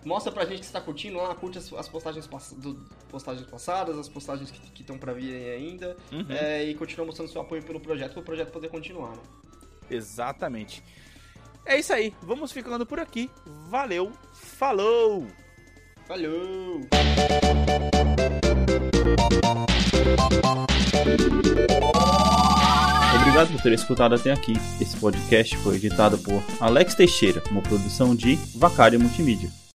mostra 0.05 0.31
pra 0.31 0.45
gente 0.45 0.59
que 0.59 0.65
você 0.65 0.73
tá 0.73 0.81
curtindo 0.81 1.17
lá, 1.17 1.33
curte 1.35 1.57
as, 1.57 1.71
as 1.73 1.87
postagens, 1.87 2.25
pass- 2.27 2.53
do- 2.53 2.75
postagens 3.09 3.45
passadas, 3.47 3.97
as 3.97 4.07
postagens 4.09 4.49
que 4.51 4.81
estão 4.81 4.97
pra 4.97 5.13
vir 5.13 5.33
aí 5.33 5.49
ainda. 5.51 5.95
Uhum. 6.11 6.25
É, 6.29 6.63
e 6.63 6.75
continua 6.75 7.05
mostrando 7.05 7.29
seu 7.29 7.41
apoio 7.41 7.63
pelo 7.63 7.79
projeto, 7.79 8.13
para 8.13 8.21
o 8.21 8.23
projeto 8.25 8.51
poder 8.51 8.69
continuar. 8.69 9.11
Né? 9.11 9.21
Exatamente. 9.91 10.83
É 11.65 11.77
isso 11.77 11.93
aí. 11.93 12.13
Vamos 12.21 12.51
ficando 12.51 12.85
por 12.85 12.99
aqui. 12.99 13.29
Valeu. 13.69 14.11
Falou! 14.33 15.27
Valeu! 16.07 16.81
Obrigado 23.21 23.51
por 23.53 23.61
ter 23.61 23.73
escutado 23.73 24.15
até 24.15 24.31
aqui. 24.31 24.53
Esse 24.81 24.97
podcast 24.97 25.55
foi 25.57 25.75
editado 25.75 26.17
por 26.17 26.41
Alex 26.59 26.95
Teixeira, 26.95 27.41
uma 27.51 27.61
produção 27.61 28.15
de 28.15 28.35
Vacária 28.55 28.97
Multimídia. 28.99 29.49